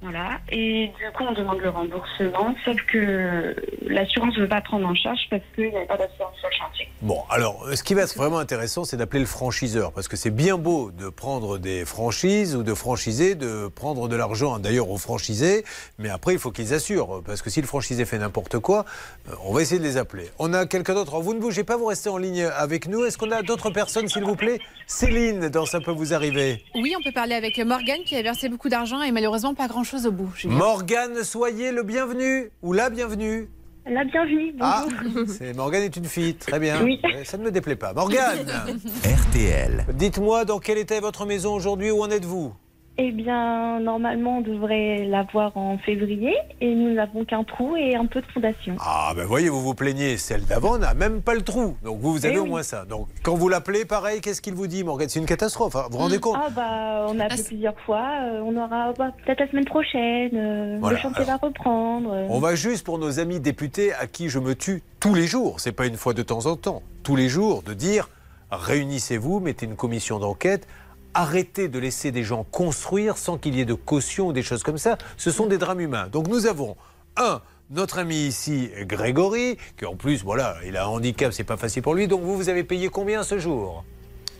Voilà, 0.00 0.38
et 0.52 0.92
du 0.96 1.12
coup 1.12 1.24
on 1.28 1.32
demande 1.32 1.58
le 1.58 1.70
remboursement, 1.70 2.54
sauf 2.64 2.76
que 2.86 3.56
l'assurance 3.82 4.36
ne 4.36 4.42
veut 4.42 4.48
pas 4.48 4.60
prendre 4.60 4.86
en 4.86 4.94
charge 4.94 5.26
parce 5.28 5.42
qu'il 5.56 5.70
n'y 5.70 5.76
avait 5.76 5.86
pas 5.86 5.96
d'assurance 5.96 6.36
sur 6.38 6.48
le 6.48 6.54
chantier. 6.54 6.88
Bon, 7.02 7.22
alors, 7.30 7.66
ce 7.74 7.82
qui 7.82 7.94
va 7.94 8.02
être 8.02 8.16
vraiment 8.16 8.38
intéressant, 8.38 8.84
c'est 8.84 8.96
d'appeler 8.96 9.20
le 9.20 9.26
franchiseur. 9.26 9.92
Parce 9.92 10.06
que 10.06 10.16
c'est 10.16 10.30
bien 10.30 10.56
beau 10.56 10.92
de 10.92 11.08
prendre 11.08 11.58
des 11.58 11.84
franchises 11.84 12.54
ou 12.54 12.62
de 12.62 12.74
franchiser, 12.74 13.34
de 13.34 13.66
prendre 13.66 14.08
de 14.08 14.14
l'argent 14.14 14.60
d'ailleurs 14.60 14.88
aux 14.88 14.98
franchisés, 14.98 15.64
mais 15.98 16.10
après, 16.10 16.32
il 16.32 16.38
faut 16.38 16.52
qu'ils 16.52 16.74
assurent. 16.74 17.20
Parce 17.26 17.42
que 17.42 17.50
si 17.50 17.60
le 17.60 17.66
franchisé 17.66 18.04
fait 18.04 18.18
n'importe 18.18 18.60
quoi, 18.60 18.84
euh, 19.28 19.32
on 19.44 19.52
va 19.52 19.62
essayer 19.62 19.80
de 19.80 19.84
les 19.84 19.96
appeler. 19.96 20.30
On 20.38 20.52
a 20.54 20.66
quelqu'un 20.66 20.94
d'autre. 20.94 21.18
Vous 21.20 21.34
ne 21.34 21.40
bougez 21.40 21.64
pas, 21.64 21.76
vous 21.76 21.86
restez 21.86 22.08
en 22.08 22.18
ligne 22.18 22.44
avec 22.44 22.86
nous. 22.86 23.04
Est-ce 23.04 23.18
qu'on 23.18 23.32
a 23.32 23.42
d'autres 23.42 23.70
personnes, 23.70 24.08
s'il 24.08 24.24
vous 24.24 24.36
plaît? 24.36 24.60
Céline, 24.86 25.48
dans 25.48 25.66
Ça 25.66 25.80
peut 25.80 25.90
vous 25.90 26.14
arriver. 26.14 26.62
Oui, 26.76 26.94
on 26.98 27.02
peut 27.02 27.12
parler 27.12 27.34
avec 27.34 27.58
Morgane 27.58 28.04
qui 28.04 28.14
a 28.14 28.22
versé 28.22 28.48
beaucoup 28.48 28.68
d'argent 28.68 29.02
et 29.02 29.10
malheureusement 29.10 29.54
pas 29.54 29.66
grand-chose 29.66 29.87
au 29.94 30.12
bout. 30.12 30.30
Julien. 30.36 30.54
Morgane, 30.56 31.22
soyez 31.24 31.72
le 31.72 31.82
bienvenu 31.82 32.50
ou 32.62 32.72
la 32.72 32.90
bienvenue. 32.90 33.48
La 33.90 34.04
bienvenue, 34.04 34.54
Ah, 34.60 34.84
c'est 35.26 35.54
Morgane 35.54 35.82
est 35.84 35.96
une 35.96 36.04
fille, 36.04 36.34
très 36.34 36.58
bien. 36.58 36.82
Oui. 36.84 37.00
Ça 37.24 37.38
ne 37.38 37.42
me 37.44 37.50
déplaît 37.50 37.74
pas. 37.76 37.94
Morgane, 37.94 38.46
RTL. 39.04 39.86
dites-moi 39.94 40.44
dans 40.44 40.58
quel 40.58 40.76
état 40.76 40.96
est 40.96 41.00
votre 41.00 41.24
maison 41.24 41.54
aujourd'hui, 41.54 41.90
où 41.90 42.02
en 42.02 42.10
êtes-vous? 42.10 42.52
Eh 43.00 43.12
bien, 43.12 43.78
normalement, 43.78 44.38
on 44.38 44.40
devrait 44.40 45.04
l'avoir 45.04 45.56
en 45.56 45.78
février 45.78 46.34
et 46.60 46.74
nous 46.74 46.94
n'avons 46.94 47.24
qu'un 47.24 47.44
trou 47.44 47.76
et 47.76 47.94
un 47.94 48.06
peu 48.06 48.20
de 48.20 48.26
fondation. 48.26 48.74
Ah 48.80 49.12
ben 49.14 49.24
voyez, 49.24 49.48
vous 49.48 49.60
vous 49.62 49.74
plaignez, 49.74 50.16
celle 50.16 50.44
d'avant 50.44 50.78
n'a 50.78 50.94
même 50.94 51.22
pas 51.22 51.34
le 51.36 51.42
trou. 51.42 51.76
Donc 51.84 52.00
vous, 52.00 52.10
vous 52.12 52.26
avez 52.26 52.34
Eh 52.34 52.38
au 52.38 52.42
oui. 52.42 52.48
moins 52.48 52.64
ça. 52.64 52.84
Donc 52.84 53.06
quand 53.22 53.36
vous 53.36 53.48
l'appelez, 53.48 53.84
pareil, 53.84 54.20
qu'est-ce 54.20 54.42
qu'il 54.42 54.54
vous 54.54 54.66
dit, 54.66 54.82
Morgane? 54.82 55.08
C'est 55.08 55.20
une 55.20 55.26
catastrophe, 55.26 55.76
hein, 55.76 55.84
vous 55.88 55.92
vous 55.96 56.02
rendez 56.02 56.18
compte? 56.18 56.38
Ah 56.44 56.48
bah, 56.50 57.06
on 57.08 57.20
a 57.20 57.26
appelé 57.26 57.40
Ah, 57.40 57.46
plusieurs 57.46 57.78
fois. 57.86 58.04
euh, 58.24 58.40
on 58.44 58.56
aura 58.56 58.92
bah, 58.94 59.12
peut-être 59.24 59.38
la 59.38 59.48
semaine 59.48 59.64
prochaine. 59.66 60.30
euh, 60.34 60.78
Voilà, 60.80 60.96
le 60.96 61.02
chantier 61.02 61.24
va 61.24 61.36
reprendre. 61.36 62.10
euh. 62.12 62.26
On 62.30 62.40
va 62.40 62.56
juste 62.56 62.84
pour 62.84 62.98
nos 62.98 63.20
amis 63.20 63.38
députés 63.38 63.92
à 63.94 64.08
qui 64.08 64.28
je 64.28 64.40
me 64.40 64.56
tue 64.56 64.82
tous 64.98 65.14
les 65.14 65.28
jours, 65.28 65.60
c'est 65.60 65.70
pas 65.70 65.86
une 65.86 65.96
fois 65.96 66.14
de 66.14 66.22
temps 66.24 66.46
en 66.46 66.56
temps, 66.56 66.82
tous 67.04 67.14
les 67.14 67.28
jours, 67.28 67.62
de 67.62 67.74
dire 67.74 68.08
réunissez-vous, 68.50 69.38
mettez 69.38 69.66
une 69.66 69.76
commission 69.76 70.18
d'enquête, 70.18 70.66
arrêtez 71.14 71.68
de 71.68 71.78
laisser 71.78 72.10
des 72.12 72.22
gens 72.24 72.44
construire 72.44 73.16
sans 73.18 73.38
qu'il 73.38 73.54
y 73.54 73.60
ait 73.60 73.64
de 73.64 73.74
caution 73.74 74.28
ou 74.28 74.32
des 74.32 74.42
choses 74.42 74.62
comme 74.62 74.78
ça. 74.78 74.98
Ce 75.16 75.30
sont 75.30 75.46
des 75.46 75.58
drames 75.58 75.80
humains. 75.80 76.08
Donc 76.08 76.28
nous 76.28 76.46
avons 76.46 76.76
un. 77.16 77.40
Notre 77.70 77.98
ami 77.98 78.16
ici, 78.16 78.70
Grégory, 78.84 79.58
qui 79.76 79.84
en 79.84 79.94
plus, 79.94 80.24
voilà, 80.24 80.56
il 80.66 80.74
a 80.78 80.84
un 80.84 80.88
handicap, 80.88 81.34
c'est 81.34 81.44
pas 81.44 81.58
facile 81.58 81.82
pour 81.82 81.94
lui. 81.94 82.08
Donc 82.08 82.22
vous, 82.22 82.34
vous 82.34 82.48
avez 82.48 82.64
payé 82.64 82.88
combien 82.88 83.22
ce 83.22 83.38
jour? 83.38 83.84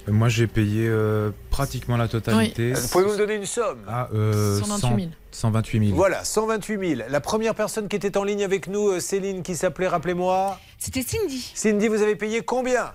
Euh, 0.08 0.12
Moi, 0.12 0.30
j'ai 0.30 0.46
payé 0.46 0.86
euh, 0.88 1.30
pratiquement 1.50 1.98
la 1.98 2.08
totalité. 2.08 2.72
Vous 2.72 2.88
pouvez 2.88 3.04
nous 3.04 3.16
donner 3.18 3.34
une 3.34 3.44
somme? 3.44 3.80
Ah, 3.86 4.08
euh, 4.14 4.58
128 4.60 5.02
000. 5.02 5.10
128 5.30 5.86
000. 5.88 5.94
Voilà, 5.94 6.24
128 6.24 6.96
000. 6.96 7.02
La 7.10 7.20
première 7.20 7.54
personne 7.54 7.86
qui 7.88 7.96
était 7.96 8.16
en 8.16 8.24
ligne 8.24 8.42
avec 8.44 8.66
nous, 8.66 8.88
euh, 8.88 9.00
Céline, 9.00 9.42
qui 9.42 9.56
s'appelait, 9.56 9.88
rappelez-moi? 9.88 10.58
C'était 10.78 11.02
Cindy. 11.02 11.52
Cindy, 11.54 11.88
vous 11.88 12.00
avez 12.00 12.16
payé 12.16 12.40
combien? 12.40 12.92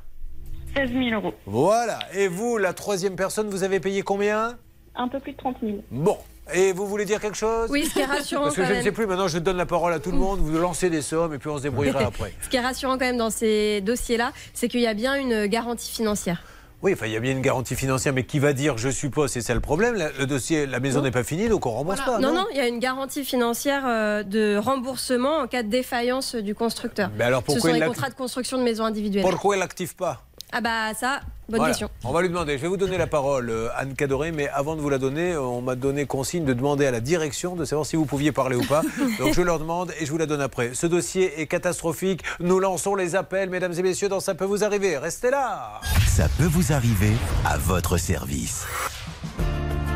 16 0.76 0.92
000 0.92 1.22
euros. 1.22 1.34
Voilà. 1.46 2.00
Et 2.14 2.28
vous, 2.28 2.58
la 2.58 2.74
troisième 2.74 3.16
personne, 3.16 3.50
vous 3.50 3.64
avez 3.64 3.80
payé 3.80 4.02
combien? 4.02 4.58
Un 4.96 5.08
peu 5.08 5.20
plus 5.20 5.32
de 5.34 5.38
30 5.38 5.58
000. 5.62 5.78
Bon. 5.92 6.18
Et 6.54 6.74
vous 6.74 6.86
voulez 6.88 7.06
dire 7.06 7.22
quelque 7.22 7.38
chose? 7.38 7.70
Oui, 7.72 7.86
ce 7.86 7.94
qui 7.94 8.00
est 8.02 8.06
rassurant 8.06 8.44
Parce 8.44 8.56
que 8.56 8.62
quand 8.62 8.68
je 8.68 8.74
ne 8.74 8.82
sais 8.82 8.92
plus, 8.92 9.08
maintenant 9.08 9.30
je 9.30 9.38
donne 9.40 9.56
la 9.56 9.66
parole 9.66 9.94
à 9.94 10.00
tout 10.00 10.12
le 10.12 10.18
monde, 10.18 10.40
vous 10.40 10.58
lancez 10.58 10.90
des 10.90 11.02
sommes 11.02 11.34
et 11.34 11.38
puis 11.38 11.50
on 11.50 11.58
se 11.58 11.64
débrouillera 11.64 12.02
après. 12.08 12.34
Ce 12.42 12.50
qui 12.50 12.58
est 12.58 12.62
rassurant 12.62 12.94
quand 12.94 13.06
même 13.06 13.18
dans 13.18 13.30
ces 13.30 13.80
dossiers-là, 13.80 14.34
c'est 14.54 14.68
qu'il 14.68 14.82
y 14.82 14.88
a 14.88 14.94
bien 14.94 15.16
une 15.16 15.46
garantie 15.46 15.90
financière. 15.90 16.44
Oui, 16.82 16.92
enfin, 16.92 17.06
il 17.06 17.14
y 17.14 17.16
a 17.16 17.22
bien 17.22 17.32
une 17.32 17.40
garantie 17.42 17.76
financière, 17.76 18.12
mais 18.12 18.26
qui 18.26 18.40
va 18.40 18.52
dire 18.52 18.78
je 18.78 18.90
suppose, 18.90 19.32
c'est 19.32 19.40
ça 19.40 19.54
le 19.54 19.62
problème, 19.62 19.96
la- 19.96 20.12
le 20.12 20.26
dossier, 20.26 20.66
la 20.66 20.82
maison 20.82 21.00
n'est 21.02 21.12
pas 21.12 21.24
finie, 21.24 21.48
donc 21.48 21.66
on 21.66 21.72
rembourse 21.72 22.02
pas. 22.02 22.20
non, 22.20 22.34
non, 22.34 22.46
il 22.52 22.58
y 22.58 22.60
a 22.60 22.68
une 22.68 22.80
garantie 22.80 23.24
financière 23.24 23.84
euh, 23.88 24.24
de 24.24 24.58
remboursement 24.58 25.38
en 25.38 25.48
cas 25.48 25.64
de 25.64 25.70
défaillance 25.70 26.36
du 26.36 26.54
constructeur. 26.54 27.10
Mais 27.18 27.24
alors 27.24 27.40
Ce 27.40 27.46
pourquoi 27.46 27.70
sont 27.70 27.76
il 27.78 27.80
les 27.80 27.88
contrats 27.88 28.10
de 28.10 28.16
construction 28.16 28.58
de 28.58 28.64
maisons 28.64 28.84
individuelles. 28.84 29.24
pourquoi 29.24 29.56
il 29.56 29.60
l'active 29.60 29.96
pas? 29.96 30.24
Ah 30.56 30.62
bah 30.62 30.94
ça, 30.94 31.22
bonne 31.50 31.58
Voilà. 31.58 31.72
question. 31.72 31.90
On 32.04 32.12
va 32.12 32.22
lui 32.22 32.30
demander. 32.30 32.58
Je 32.58 32.62
vais 32.62 32.68
vous 32.68 32.78
donner 32.78 32.98
la 33.00 33.08
parole, 33.08 33.50
euh, 33.50 33.70
Anne 33.76 33.96
Cadoré, 33.96 34.32
mais 34.32 34.48
avant 34.50 34.76
de 34.76 34.82
vous 34.82 34.90
la 34.90 35.00
donner, 35.00 35.36
on 35.36 35.62
m'a 35.62 35.74
donné 35.76 36.06
consigne 36.06 36.46
de 36.46 36.54
demander 36.54 36.86
à 36.86 36.92
la 36.92 37.00
direction 37.00 37.56
de 37.56 37.66
savoir 37.66 37.88
si 37.88 37.96
vous 37.96 38.06
pouviez 38.06 38.32
parler 38.32 38.56
ou 38.56 38.64
pas. 38.64 38.84
Donc 39.20 39.34
je 39.34 39.42
leur 39.42 39.58
demande 39.58 39.92
et 40.00 40.06
je 40.06 40.12
vous 40.12 40.18
la 40.20 40.28
donne 40.28 40.42
après. 40.42 40.76
Ce 40.76 40.86
dossier 40.86 41.42
est 41.42 41.48
catastrophique. 41.48 42.22
Nous 42.40 42.60
lançons 42.60 42.94
les 42.94 43.16
appels, 43.16 43.50
mesdames 43.50 43.74
et 43.76 43.82
messieurs, 43.82 44.10
dans 44.10 44.20
Ça 44.20 44.36
peut 44.36 44.46
vous 44.46 44.64
arriver. 44.64 44.96
Restez 44.98 45.32
là. 45.32 45.82
Ça 46.08 46.28
peut 46.38 46.46
vous 46.46 46.72
arriver 46.72 47.14
à 47.46 47.58
votre 47.58 47.98
service. 47.98 48.66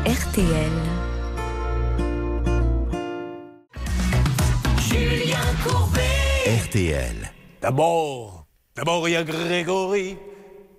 RTL. 0.06 0.72
RTL. 6.64 7.30
D'abord, 7.60 8.46
d'abord, 8.76 9.08
il 9.08 9.12
y 9.12 9.16
a 9.16 9.22
Grégory. 9.24 10.16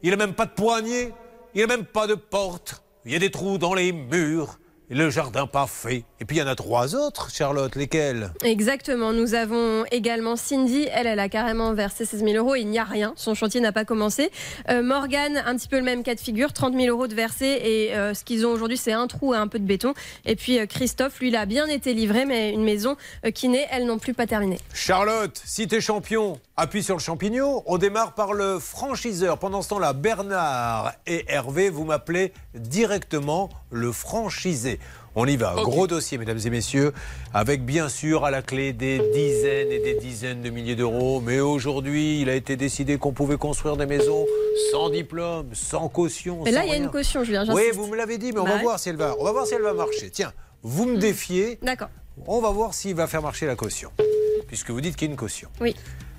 Il 0.02 0.12
n'a 0.12 0.16
même 0.16 0.34
pas 0.34 0.46
de 0.46 0.52
poignée. 0.52 1.12
Il 1.54 1.62
n'a 1.62 1.68
même 1.68 1.86
pas 1.86 2.08
de 2.08 2.16
porte. 2.16 2.84
Il 3.06 3.12
y 3.12 3.16
a 3.16 3.20
des 3.20 3.32
trous 3.32 3.58
dans 3.58 3.74
les 3.74 3.92
murs. 3.92 4.60
Le 4.92 5.12
jardin 5.12 5.46
pas 5.46 5.68
fait. 5.68 6.04
Et 6.20 6.26
puis 6.26 6.38
il 6.38 6.40
y 6.40 6.42
en 6.42 6.48
a 6.48 6.56
trois 6.56 6.96
autres, 6.96 7.30
Charlotte. 7.30 7.76
Lesquels? 7.76 8.32
Exactement. 8.44 9.14
Nous 9.14 9.36
avons 9.36 9.86
également 9.92 10.36
Cindy. 10.36 10.88
Elle, 10.92 11.06
elle 11.06 11.20
a 11.20 11.30
carrément 11.30 11.74
versé 11.74 12.06
16 12.06 12.24
000 12.24 12.34
euros. 12.38 12.56
Il 12.56 12.66
n'y 12.66 12.80
a 12.80 12.86
rien. 12.86 13.14
Son 13.16 13.36
chantier 13.36 13.62
n'a 13.62 13.72
pas 13.72 13.86
commencé. 13.86 14.32
Euh, 14.70 14.82
Morgane, 14.82 15.44
un 15.46 15.56
petit 15.56 15.68
peu 15.68 15.78
le 15.78 15.84
même 15.84 16.02
cas 16.02 16.16
de 16.16 16.20
figure. 16.20 16.54
30 16.54 16.74
000 16.74 16.88
euros 16.88 17.06
de 17.06 17.14
versé. 17.14 17.46
Et 17.64 17.96
euh, 17.96 18.16
ce 18.16 18.24
qu'ils 18.24 18.48
ont 18.48 18.52
aujourd'hui, 18.52 18.78
c'est 18.78 18.92
un 18.94 19.06
trou 19.06 19.36
et 19.36 19.38
un 19.38 19.48
peu 19.48 19.60
de 19.60 19.66
béton. 19.66 19.94
Et 20.26 20.36
puis 20.36 20.58
euh, 20.58 20.66
Christophe, 20.66 21.20
lui, 21.20 21.28
il 21.28 21.36
a 21.36 21.46
bien 21.46 21.68
été 21.68 21.94
livré, 21.94 22.26
mais 22.26 22.52
une 22.52 22.64
maison 22.64 22.98
euh, 23.26 23.30
qui 23.30 23.48
n'est, 23.48 23.68
elle 23.70 23.86
non 23.86 24.00
plus, 24.00 24.16
pas 24.16 24.26
terminée. 24.26 24.58
Charlotte, 24.74 25.40
si 25.46 25.68
t'es 25.68 25.82
champion, 25.82 26.40
appuie 26.60 26.84
sur 26.84 26.96
le 26.96 27.02
champignon. 27.02 27.64
On 27.66 27.78
démarre 27.78 28.14
par 28.14 28.34
le 28.34 28.60
franchiseur. 28.60 29.38
Pendant 29.38 29.62
ce 29.62 29.70
temps-là, 29.70 29.94
Bernard 29.94 30.94
et 31.08 31.26
Hervé, 31.28 31.70
vous 31.70 31.86
m'appelez 31.86 32.34
directement 32.54 33.50
le 33.72 33.92
franchisé. 33.92 34.80
On 35.16 35.26
y 35.26 35.38
va, 35.38 35.56
gros 35.56 35.88
dossier, 35.88 36.18
mesdames 36.18 36.40
et 36.46 36.50
messieurs, 36.50 36.94
avec 37.34 37.66
bien 37.66 37.90
sûr 37.90 38.26
à 38.26 38.32
la 38.32 38.42
clé 38.42 38.74
des 38.74 39.00
dizaines 39.14 39.72
et 39.72 39.80
des 39.80 39.96
dizaines 39.96 40.42
de 40.42 40.50
milliers 40.50 40.76
d'euros. 40.76 41.20
Mais 41.20 41.40
aujourd'hui, 41.40 42.22
il 42.22 42.30
a 42.30 42.36
été 42.36 42.56
décidé 42.56 42.98
qu'on 42.98 43.12
pouvait 43.12 43.38
construire 43.38 43.76
des 43.76 43.86
maisons 43.88 44.26
sans 44.72 44.90
diplôme, 44.90 45.50
sans 45.54 45.90
caution. 45.90 46.42
Mais 46.46 46.52
là, 46.52 46.64
il 46.64 46.70
y 46.70 46.74
a 46.74 46.78
une 46.78 46.90
caution, 46.92 47.24
Julien. 47.24 47.46
Oui, 47.54 47.64
vous 47.74 47.88
me 47.88 47.96
l'avez 47.98 48.18
dit, 48.18 48.32
mais 48.32 48.40
on 48.40 48.44
Bah 48.44 48.52
va 48.52 48.56
ouais. 48.58 48.64
voir 48.64 48.80
si 48.80 48.90
elle 48.90 48.98
va. 48.98 49.16
On 49.20 49.24
va 49.24 49.32
voir 49.32 49.48
si 49.48 49.56
elle 49.56 49.62
va 49.64 49.74
marcher. 49.74 50.10
Tiens, 50.12 50.32
vous 50.62 50.86
me 50.86 50.98
défiez. 50.98 51.58
D'accord. 51.64 51.90
On 52.28 52.40
va 52.40 52.52
voir 52.52 52.74
s'il 52.74 52.96
va 52.96 53.08
faire 53.08 53.22
marcher 53.22 53.46
la 53.48 53.56
caution. 53.56 53.92
Puisque 54.48 54.70
vous 54.70 54.82
dites 54.82 54.96
qu'il 54.96 55.08
y 55.08 55.10
a 55.10 55.14
une 55.14 55.18
caution. 55.18 55.50
Oui. 55.60 55.76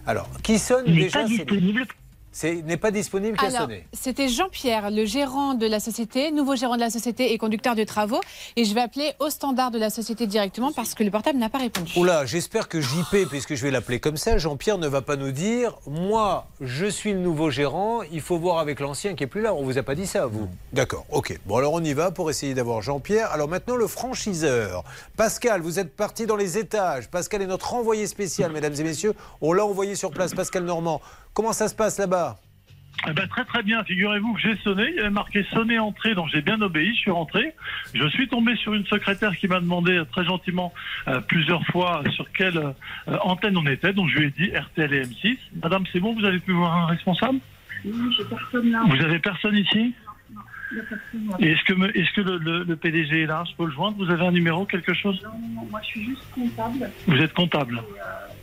Alors, 0.07 0.29
qui 0.43 0.59
sonne 0.59 0.85
Il 0.87 0.95
déjà 0.95 1.21
pas 1.21 1.27
Céline 1.27 1.45
disponible. 1.45 1.87
C'est- 2.33 2.63
n'est 2.63 2.77
pas 2.77 2.91
disponible, 2.91 3.37
Alors, 3.41 3.63
sonné. 3.63 3.87
c'était 3.93 4.29
Jean-Pierre, 4.29 4.91
le 4.91 5.05
gérant 5.05 5.55
de 5.55 5.67
la 5.67 5.81
société, 5.81 6.31
nouveau 6.31 6.57
gérant 6.57 6.77
de 6.77 6.81
la 6.81 6.91
société 6.91 7.33
et 7.33 7.39
conducteur 7.39 7.75
de 7.75 7.85
travaux. 7.85 8.21
Et 8.57 8.65
je 8.65 8.75
vais 8.75 8.81
appeler 8.81 9.13
au 9.19 9.31
standard 9.31 9.71
de 9.71 9.79
la 9.79 9.91
société 9.91 10.27
directement 10.27 10.73
parce 10.73 10.95
que 10.95 11.03
le 11.05 11.11
portable 11.11 11.39
n'a 11.39 11.49
pas 11.49 11.59
répondu. 11.59 11.93
Oula, 11.97 12.27
j'espère 12.27 12.69
que 12.69 12.81
JP, 12.81 13.27
puisque 13.29 13.55
je 13.55 13.63
vais 13.63 13.71
l'appeler 13.71 14.01
comme 14.01 14.17
ça, 14.17 14.39
Jean-Pierre 14.39 14.79
ne 14.79 14.89
va 14.89 15.03
pas 15.03 15.17
nous 15.17 15.33
dire 15.33 15.77
Moi, 15.87 16.47
je 16.61 16.87
suis 16.87 17.13
le 17.13 17.19
nouveau 17.21 17.51
gérant, 17.51 18.03
il 18.13 18.21
faut 18.21 18.39
voir 18.39 18.59
avec 18.59 18.81
l'ancien 18.81 19.15
qui 19.15 19.25
est 19.25 19.27
plus 19.27 19.41
là. 19.43 19.55
On 19.55 19.63
vous 19.65 19.79
a 19.79 19.83
pas 19.83 19.95
dit 19.95 20.07
ça, 20.07 20.27
vous 20.27 20.49
D'accord, 20.73 21.05
ok. 21.11 21.39
Bon, 21.47 21.57
alors 21.57 21.73
on 21.73 21.83
y 21.83 21.93
va 21.93 22.11
pour 22.11 22.31
essayer 22.31 22.55
d'avoir 22.55 22.83
Jean-Pierre. 22.83 23.31
Alors 23.33 23.49
maintenant, 23.49 23.77
le 23.77 23.87
franchiseur. 23.87 24.85
Pascal, 25.17 25.61
vous 25.63 25.79
êtes 25.79 25.95
parti 25.97 26.27
dans 26.27 26.37
les 26.37 26.59
étages. 26.59 27.09
Pascal 27.09 27.43
est 27.43 27.47
notre 27.47 27.75
envoyé 27.75 28.07
spécial, 28.07 28.53
mesdames 28.53 28.75
et 28.79 28.83
messieurs. 28.83 29.15
On 29.41 29.53
l'a 29.53 29.65
envoyé 29.65 29.95
sur 29.95 30.11
place, 30.11 30.35
Pascal 30.35 30.65
Normand. 30.65 31.01
Comment 31.35 31.53
ça 31.53 31.69
se 31.69 31.75
passe 31.75 31.99
là-bas 31.99 32.39
Eh 33.09 33.13
ben, 33.13 33.27
très 33.29 33.45
très 33.45 33.63
bien, 33.63 33.83
figurez-vous 33.85 34.35
que 34.35 34.41
j'ai 34.41 34.57
sonné, 34.59 34.89
il 34.91 34.97
y 34.97 35.01
avait 35.01 35.11
marqué 35.11 35.45
sonner 35.53 35.79
entrée, 35.79 36.15
donc 36.15 36.29
j'ai 36.33 36.43
bien 36.43 36.61
obéi, 36.61 36.95
je 36.95 37.01
suis 37.01 37.11
rentré. 37.11 37.55
Je 37.95 38.07
suis 38.09 38.29
tombé 38.29 38.57
sur 38.57 38.75
une 38.75 38.85
secrétaire 38.87 39.37
qui 39.37 39.49
m'a 39.49 39.61
demandé 39.61 39.93
euh, 39.93 40.05
très 40.05 40.25
gentiment 40.25 40.73
euh, 41.09 41.21
plusieurs 41.21 41.65
fois 41.67 42.03
sur 42.15 42.31
quelle 42.33 42.59
euh, 42.59 42.73
antenne 43.23 43.57
on 43.57 43.67
était, 43.67 43.93
donc 43.93 44.09
je 44.11 44.19
lui 44.19 44.27
ai 44.27 44.31
dit 44.31 44.51
RTL 44.57 44.93
et 44.93 45.03
M6. 45.05 45.39
Madame, 45.63 45.85
c'est 45.93 46.01
bon, 46.01 46.15
vous 46.15 46.25
avez 46.25 46.41
pu 46.41 46.53
voir 46.53 46.77
un 46.77 46.87
responsable 46.87 47.39
Non, 47.85 48.11
j'ai 48.17 48.25
personne 48.25 48.71
là. 48.71 48.83
Vous 48.89 49.03
avez 49.03 49.19
personne 49.21 49.57
ici 49.57 49.95
Il 50.73 50.77
y 50.77 50.81
a 50.81 50.83
personne 50.83 51.29
là. 51.31 51.37
Et 51.39 51.53
est-ce 51.53 51.65
que, 51.65 51.73
me- 51.75 51.97
est-ce 51.97 52.13
que 52.13 52.21
le, 52.21 52.39
le- 52.39 52.65
le 52.65 52.77
PDG 52.77 53.23
est 53.23 53.27
là? 53.27 53.45
Je 53.51 53.55
peux 53.57 53.65
le 53.67 53.73
joindre? 53.73 53.97
Vous 53.97 54.11
avez 54.11 54.27
un 54.27 54.33
numéro, 54.33 54.67
quelque 54.67 54.93
chose? 54.95 55.23
Non, 55.23 55.31
non, 55.63 55.69
moi 55.71 55.81
je 55.83 55.87
suis 55.87 56.05
juste 56.05 56.25
comptable. 56.35 56.91
Vous 57.07 57.17
êtes 57.19 57.33
comptable 57.33 57.83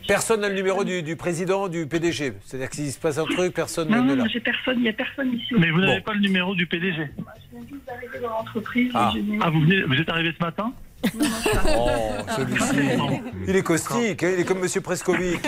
Personne 0.07 0.41
n'a 0.41 0.49
le 0.49 0.55
numéro 0.55 0.83
du, 0.83 1.03
du 1.03 1.15
président, 1.15 1.67
du 1.67 1.85
PDG. 1.85 2.33
C'est-à-dire 2.45 2.69
que 2.69 2.75
s'il 2.75 2.91
se 2.91 2.99
passe 2.99 3.17
un 3.17 3.25
truc, 3.25 3.53
personne 3.53 3.89
Non, 3.89 3.97
n'est 3.97 4.01
non, 4.03 4.07
là. 4.09 4.15
moi 4.15 4.27
j'ai 4.31 4.39
personne, 4.39 4.77
il 4.77 4.83
n'y 4.83 4.89
a 4.89 4.93
personne 4.93 5.33
ici. 5.33 5.53
Mais 5.57 5.69
vous 5.71 5.79
n'avez 5.81 5.97
Bon. 5.97 6.01
pas 6.03 6.13
le 6.13 6.21
numéro 6.21 6.55
du 6.55 6.65
PDG 6.65 6.95
Je 7.17 7.21
viens 7.57 7.67
juste 7.69 7.85
d'arriver 7.85 8.19
dans 8.21 8.29
l'entreprise. 8.29 8.91
Ah. 8.95 9.11
Ah, 9.41 9.49
vous, 9.49 9.61
venez, 9.61 9.83
vous 9.83 9.95
êtes 9.95 10.09
arrivé 10.09 10.33
ce 10.37 10.43
matin 10.43 10.71
Oh, 11.77 11.89
celui-ci. 12.35 13.21
Il 13.47 13.55
est 13.55 13.61
caustique, 13.61 14.23
hein, 14.23 14.31
il 14.33 14.39
est 14.41 14.45
comme 14.45 14.59
Monsieur 14.59 14.81
Prescovic. 14.81 15.47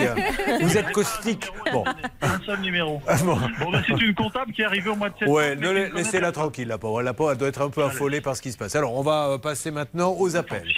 Vous 0.60 0.78
êtes 0.78 0.92
caustique. 0.92 1.48
Bon. 1.72 1.84
Un 2.22 2.40
seul 2.46 2.60
numéro. 2.60 3.02
Ah, 3.06 3.16
bon. 3.24 3.36
Bon, 3.58 3.70
ben, 3.72 3.82
c'est 3.86 4.00
une 4.00 4.14
comptable 4.14 4.52
qui 4.52 4.62
est 4.62 4.64
arrivée 4.64 4.90
au 4.90 4.94
mois 4.96 5.08
de 5.08 5.14
septembre. 5.14 5.32
Ouais, 5.36 5.56
ne 5.56 5.70
la- 5.70 5.88
ne 5.88 5.94
laissez-la 5.94 6.30
tranquille, 6.32 6.68
la 6.68 6.78
pauvre. 6.78 7.02
La 7.02 7.14
pauvre, 7.14 7.32
elle 7.32 7.38
doit 7.38 7.48
être 7.48 7.62
un 7.62 7.68
peu 7.70 7.82
affolée 7.82 8.20
par 8.20 8.36
ce 8.36 8.42
qui 8.42 8.52
se 8.52 8.58
passe. 8.58 8.76
Alors, 8.76 8.94
on 8.94 9.02
va 9.02 9.28
euh, 9.30 9.38
passer 9.38 9.70
maintenant 9.72 10.14
aux 10.16 10.36
appels. 10.36 10.68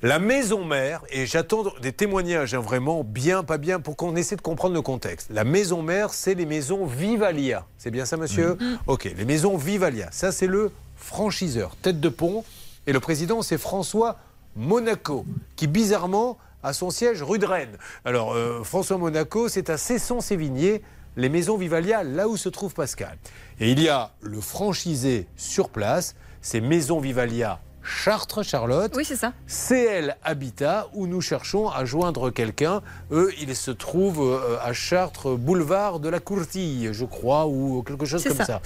La 0.00 0.20
maison 0.20 0.64
mère, 0.64 1.02
et 1.10 1.26
j'attends 1.26 1.64
des 1.82 1.92
témoignages 1.92 2.54
hein, 2.54 2.60
vraiment 2.60 3.02
bien, 3.02 3.42
pas 3.42 3.58
bien, 3.58 3.80
pour 3.80 3.96
qu'on 3.96 4.14
essaie 4.14 4.36
de 4.36 4.40
comprendre 4.40 4.74
le 4.74 4.80
contexte. 4.80 5.28
La 5.28 5.42
maison 5.42 5.82
mère, 5.82 6.14
c'est 6.14 6.34
les 6.34 6.46
maisons 6.46 6.86
Vivalia. 6.86 7.66
C'est 7.78 7.90
bien 7.90 8.04
ça, 8.04 8.16
monsieur 8.16 8.56
Ok, 8.86 9.12
les 9.16 9.24
maisons 9.24 9.56
Vivalia. 9.56 10.08
Ça, 10.12 10.30
c'est 10.30 10.46
le 10.46 10.70
franchiseur, 10.94 11.74
tête 11.82 11.98
de 11.98 12.08
pont. 12.08 12.44
Et 12.86 12.92
le 12.92 13.00
président, 13.00 13.42
c'est 13.42 13.58
François 13.58 14.18
Monaco, 14.54 15.26
qui 15.56 15.66
bizarrement 15.66 16.38
a 16.62 16.72
son 16.72 16.90
siège 16.90 17.24
rue 17.24 17.40
de 17.40 17.46
Rennes. 17.46 17.76
Alors, 18.04 18.34
euh, 18.34 18.62
François 18.62 18.98
Monaco, 18.98 19.48
c'est 19.48 19.68
à 19.68 19.76
Cesson-Sévigné, 19.76 20.82
les 21.16 21.28
maisons 21.28 21.56
Vivalia, 21.56 22.04
là 22.04 22.28
où 22.28 22.36
se 22.36 22.48
trouve 22.48 22.72
Pascal. 22.72 23.18
Et 23.58 23.72
il 23.72 23.82
y 23.82 23.88
a 23.88 24.12
le 24.20 24.40
franchisé 24.40 25.26
sur 25.36 25.70
place, 25.70 26.14
c'est 26.40 26.60
Maison 26.60 27.00
Vivalia 27.00 27.58
Chartres, 27.88 28.42
Charlotte. 28.42 28.92
Oui, 28.94 29.04
c'est 29.04 29.16
ça. 29.16 29.32
CL 29.46 30.16
Habitat, 30.22 30.88
où 30.92 31.06
nous 31.06 31.22
cherchons 31.22 31.68
à 31.68 31.84
joindre 31.86 32.30
quelqu'un. 32.30 32.82
Eux, 33.10 33.32
ils 33.40 33.56
se 33.56 33.70
trouvent 33.70 34.22
euh, 34.22 34.58
à 34.62 34.72
Chartres, 34.74 35.36
boulevard 35.36 35.98
de 35.98 36.08
la 36.10 36.20
Courtille, 36.20 36.90
je 36.92 37.04
crois, 37.06 37.46
ou 37.46 37.82
quelque 37.82 38.04
chose 38.04 38.22
comme 38.22 38.36
ça. 38.36 38.44
ça. 38.44 38.60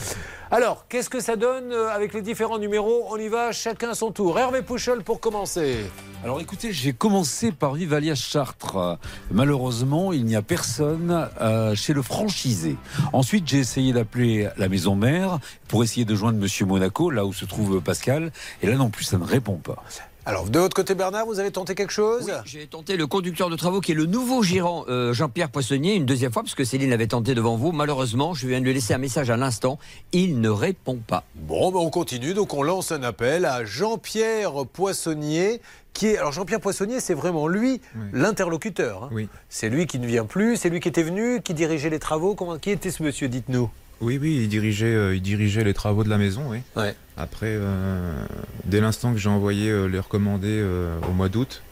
Alors, 0.50 0.86
qu'est-ce 0.88 1.08
que 1.08 1.20
ça 1.20 1.36
donne 1.36 1.72
euh, 1.72 1.88
avec 1.88 2.14
les 2.14 2.22
différents 2.22 2.58
numéros? 2.58 3.06
On 3.10 3.16
y 3.16 3.28
va, 3.28 3.52
chacun 3.52 3.94
son 3.94 4.10
tour. 4.10 4.38
Hervé 4.38 4.62
Pouchol 4.62 5.04
pour 5.04 5.20
commencer. 5.20 5.84
Alors 6.24 6.40
écoutez, 6.40 6.72
j'ai 6.72 6.92
commencé 6.92 7.50
par 7.50 7.74
Vivalia 7.74 8.14
Chartres. 8.14 8.96
Malheureusement, 9.32 10.12
il 10.12 10.24
n'y 10.24 10.36
a 10.36 10.42
personne 10.42 11.28
euh, 11.40 11.74
chez 11.74 11.92
le 11.92 12.00
franchisé. 12.00 12.76
Ensuite, 13.12 13.48
j'ai 13.48 13.58
essayé 13.58 13.92
d'appeler 13.92 14.48
la 14.56 14.68
maison 14.68 14.94
mère 14.94 15.40
pour 15.66 15.82
essayer 15.82 16.04
de 16.04 16.14
joindre 16.14 16.38
Monsieur 16.38 16.64
Monaco, 16.64 17.10
là 17.10 17.26
où 17.26 17.32
se 17.32 17.44
trouve 17.44 17.80
Pascal. 17.80 18.30
Et 18.62 18.68
là 18.68 18.76
non 18.76 18.88
plus, 18.88 19.02
ça 19.02 19.18
ne 19.18 19.24
répond 19.24 19.56
pas. 19.56 19.82
Alors, 20.24 20.48
de 20.48 20.56
votre 20.60 20.76
côté, 20.76 20.94
Bernard, 20.94 21.26
vous 21.26 21.40
avez 21.40 21.50
tenté 21.50 21.74
quelque 21.74 21.92
chose? 21.92 22.26
Oui, 22.26 22.32
j'ai 22.44 22.68
tenté 22.68 22.96
le 22.96 23.08
conducteur 23.08 23.50
de 23.50 23.56
travaux 23.56 23.80
qui 23.80 23.90
est 23.90 23.96
le 23.96 24.06
nouveau 24.06 24.44
gérant 24.44 24.84
euh, 24.88 25.12
Jean-Pierre 25.12 25.50
Poissonnier 25.50 25.96
une 25.96 26.06
deuxième 26.06 26.30
fois 26.30 26.44
parce 26.44 26.54
que 26.54 26.62
Céline 26.62 26.90
l'avait 26.90 27.08
tenté 27.08 27.34
devant 27.34 27.56
vous. 27.56 27.72
Malheureusement, 27.72 28.32
je 28.32 28.46
viens 28.46 28.60
de 28.60 28.64
lui 28.64 28.72
laisser 28.72 28.94
un 28.94 28.98
message 28.98 29.30
à 29.30 29.36
l'instant. 29.36 29.80
Il 30.12 30.40
ne 30.40 30.48
répond 30.48 31.00
pas. 31.04 31.24
Bon, 31.34 31.72
ben 31.72 31.80
on 31.80 31.90
continue. 31.90 32.34
Donc, 32.34 32.54
on 32.54 32.62
lance 32.62 32.92
un 32.92 33.02
appel 33.02 33.44
à 33.44 33.64
Jean-Pierre 33.64 34.64
Poissonnier, 34.72 35.60
qui 35.92 36.06
est. 36.08 36.18
Alors, 36.18 36.32
Jean-Pierre 36.32 36.60
Poissonnier, 36.60 37.00
c'est 37.00 37.14
vraiment 37.14 37.48
lui, 37.48 37.80
l'interlocuteur. 38.12 39.04
hein. 39.04 39.08
Oui. 39.12 39.28
C'est 39.48 39.68
lui 39.68 39.86
qui 39.86 39.98
ne 39.98 40.06
vient 40.06 40.24
plus, 40.24 40.56
c'est 40.56 40.70
lui 40.70 40.80
qui 40.80 40.88
était 40.88 41.02
venu, 41.02 41.40
qui 41.42 41.54
dirigeait 41.54 41.90
les 41.90 41.98
travaux. 41.98 42.34
Comment, 42.34 42.58
qui 42.58 42.70
était 42.70 42.90
ce 42.90 43.02
monsieur 43.02 43.28
Dites-nous? 43.28 43.70
Oui, 44.00 44.18
oui, 44.20 44.38
il 44.42 44.48
dirigeait, 44.48 44.86
euh, 44.94 45.14
il 45.14 45.22
dirigeait 45.22 45.62
les 45.62 45.74
travaux 45.74 46.02
de 46.02 46.08
la 46.08 46.18
maison, 46.18 46.42
oui. 46.48 46.58
Ouais. 46.76 46.94
Après, 47.16 47.50
euh, 47.50 48.24
dès 48.64 48.80
l'instant 48.80 49.12
que 49.12 49.18
j'ai 49.18 49.28
envoyé 49.28 49.70
euh, 49.70 49.86
les 49.86 50.00
recommandés 50.00 50.64
au 51.08 51.12
mois 51.12 51.28
d'août, 51.28 51.62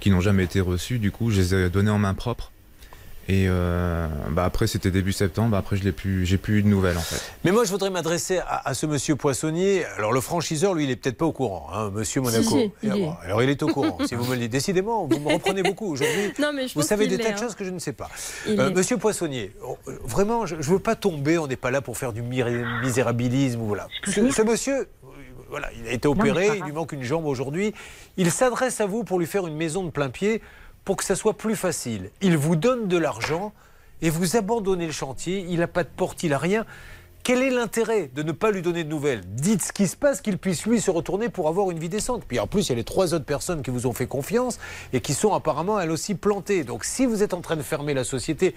qui 0.00 0.10
n'ont 0.10 0.20
jamais 0.20 0.44
été 0.44 0.60
reçus, 0.60 0.98
du 0.98 1.10
coup, 1.10 1.30
je 1.30 1.40
les 1.40 1.54
ai 1.54 1.70
donnés 1.70 1.90
en 1.90 1.98
main 1.98 2.14
propre. 2.14 2.52
Et 3.30 3.44
euh, 3.46 4.08
bah 4.30 4.46
après, 4.46 4.66
c'était 4.66 4.90
début 4.90 5.12
septembre, 5.12 5.54
après, 5.54 5.76
je 5.76 5.84
l'ai 5.84 5.92
plus, 5.92 6.24
j'ai 6.24 6.38
plus 6.38 6.60
eu 6.60 6.62
de 6.62 6.68
nouvelles, 6.68 6.96
en 6.96 7.02
fait. 7.02 7.20
Mais 7.44 7.52
moi, 7.52 7.64
je 7.64 7.70
voudrais 7.70 7.90
m'adresser 7.90 8.38
à, 8.38 8.66
à 8.66 8.72
ce 8.72 8.86
monsieur 8.86 9.16
Poissonnier. 9.16 9.84
Alors, 9.98 10.14
le 10.14 10.22
franchiseur, 10.22 10.72
lui, 10.72 10.84
il 10.84 10.90
est 10.90 10.96
peut-être 10.96 11.18
pas 11.18 11.26
au 11.26 11.32
courant, 11.32 11.68
hein, 11.70 11.90
monsieur 11.90 12.22
Monaco. 12.22 12.42
Si, 12.42 12.72
si, 12.80 12.86
est. 12.86 13.08
alors, 13.24 13.42
il 13.42 13.50
est 13.50 13.62
au 13.62 13.68
courant, 13.68 13.98
si 14.06 14.14
vous 14.14 14.24
me 14.24 14.34
le 14.34 14.40
dites. 14.40 14.52
Décidément, 14.52 15.06
vous 15.06 15.20
me 15.20 15.30
reprenez 15.30 15.62
beaucoup 15.62 15.92
aujourd'hui. 15.92 16.32
Non, 16.38 16.52
mais 16.54 16.68
je 16.68 16.74
Vous 16.74 16.82
savez 16.82 17.06
des 17.06 17.18
tas 17.18 17.30
de 17.30 17.34
hein. 17.34 17.36
choses 17.36 17.54
que 17.54 17.64
je 17.64 17.70
ne 17.70 17.78
sais 17.78 17.92
pas. 17.92 18.08
Euh, 18.48 18.72
monsieur 18.72 18.96
Poissonnier, 18.96 19.52
oh, 19.62 19.76
vraiment, 20.04 20.46
je 20.46 20.54
ne 20.54 20.62
veux 20.62 20.78
pas 20.78 20.94
tomber, 20.94 21.36
on 21.36 21.46
n'est 21.46 21.56
pas 21.56 21.70
là 21.70 21.82
pour 21.82 21.98
faire 21.98 22.12
du 22.12 22.22
misérabilisme. 22.22 23.60
ou 23.60 23.66
Voilà. 23.66 23.88
Ce, 24.06 24.30
ce 24.30 24.42
monsieur, 24.42 24.88
voilà, 25.50 25.68
il 25.78 25.88
a 25.88 25.92
été 25.92 26.08
opéré, 26.08 26.58
il 26.58 26.64
lui 26.64 26.72
manque 26.72 26.92
une 26.92 27.02
jambe 27.02 27.26
aujourd'hui. 27.26 27.74
Il 28.16 28.30
s'adresse 28.30 28.80
à 28.80 28.86
vous 28.86 29.04
pour 29.04 29.18
lui 29.18 29.26
faire 29.26 29.46
une 29.46 29.56
maison 29.56 29.84
de 29.84 29.90
plein 29.90 30.08
pied 30.08 30.40
pour 30.88 30.96
que 30.96 31.04
ça 31.04 31.16
soit 31.16 31.36
plus 31.36 31.54
facile. 31.54 32.08
Il 32.22 32.38
vous 32.38 32.56
donne 32.56 32.88
de 32.88 32.96
l'argent 32.96 33.52
et 34.00 34.08
vous 34.08 34.38
abandonnez 34.38 34.86
le 34.86 34.92
chantier. 34.92 35.44
Il 35.46 35.58
n'a 35.58 35.66
pas 35.66 35.84
de 35.84 35.90
porte, 35.94 36.22
il 36.22 36.30
n'a 36.30 36.38
rien. 36.38 36.64
Quel 37.22 37.42
est 37.42 37.50
l'intérêt 37.50 38.10
de 38.14 38.22
ne 38.22 38.32
pas 38.32 38.50
lui 38.50 38.62
donner 38.62 38.84
de 38.84 38.88
nouvelles? 38.88 39.20
Dites 39.26 39.60
ce 39.60 39.74
qui 39.74 39.86
se 39.86 39.96
passe, 39.96 40.22
qu'il 40.22 40.38
puisse 40.38 40.64
lui 40.64 40.80
se 40.80 40.90
retourner 40.90 41.28
pour 41.28 41.48
avoir 41.48 41.70
une 41.70 41.78
vie 41.78 41.90
décente. 41.90 42.24
Puis 42.26 42.40
en 42.40 42.46
plus, 42.46 42.66
il 42.66 42.68
y 42.70 42.72
a 42.72 42.76
les 42.76 42.84
trois 42.84 43.12
autres 43.12 43.26
personnes 43.26 43.60
qui 43.60 43.68
vous 43.68 43.86
ont 43.86 43.92
fait 43.92 44.06
confiance 44.06 44.58
et 44.94 45.02
qui 45.02 45.12
sont 45.12 45.34
apparemment 45.34 45.78
elles 45.78 45.90
aussi 45.90 46.14
plantées. 46.14 46.64
Donc 46.64 46.86
si 46.86 47.04
vous 47.04 47.22
êtes 47.22 47.34
en 47.34 47.42
train 47.42 47.56
de 47.56 47.62
fermer 47.62 47.92
la 47.92 48.04
société, 48.04 48.54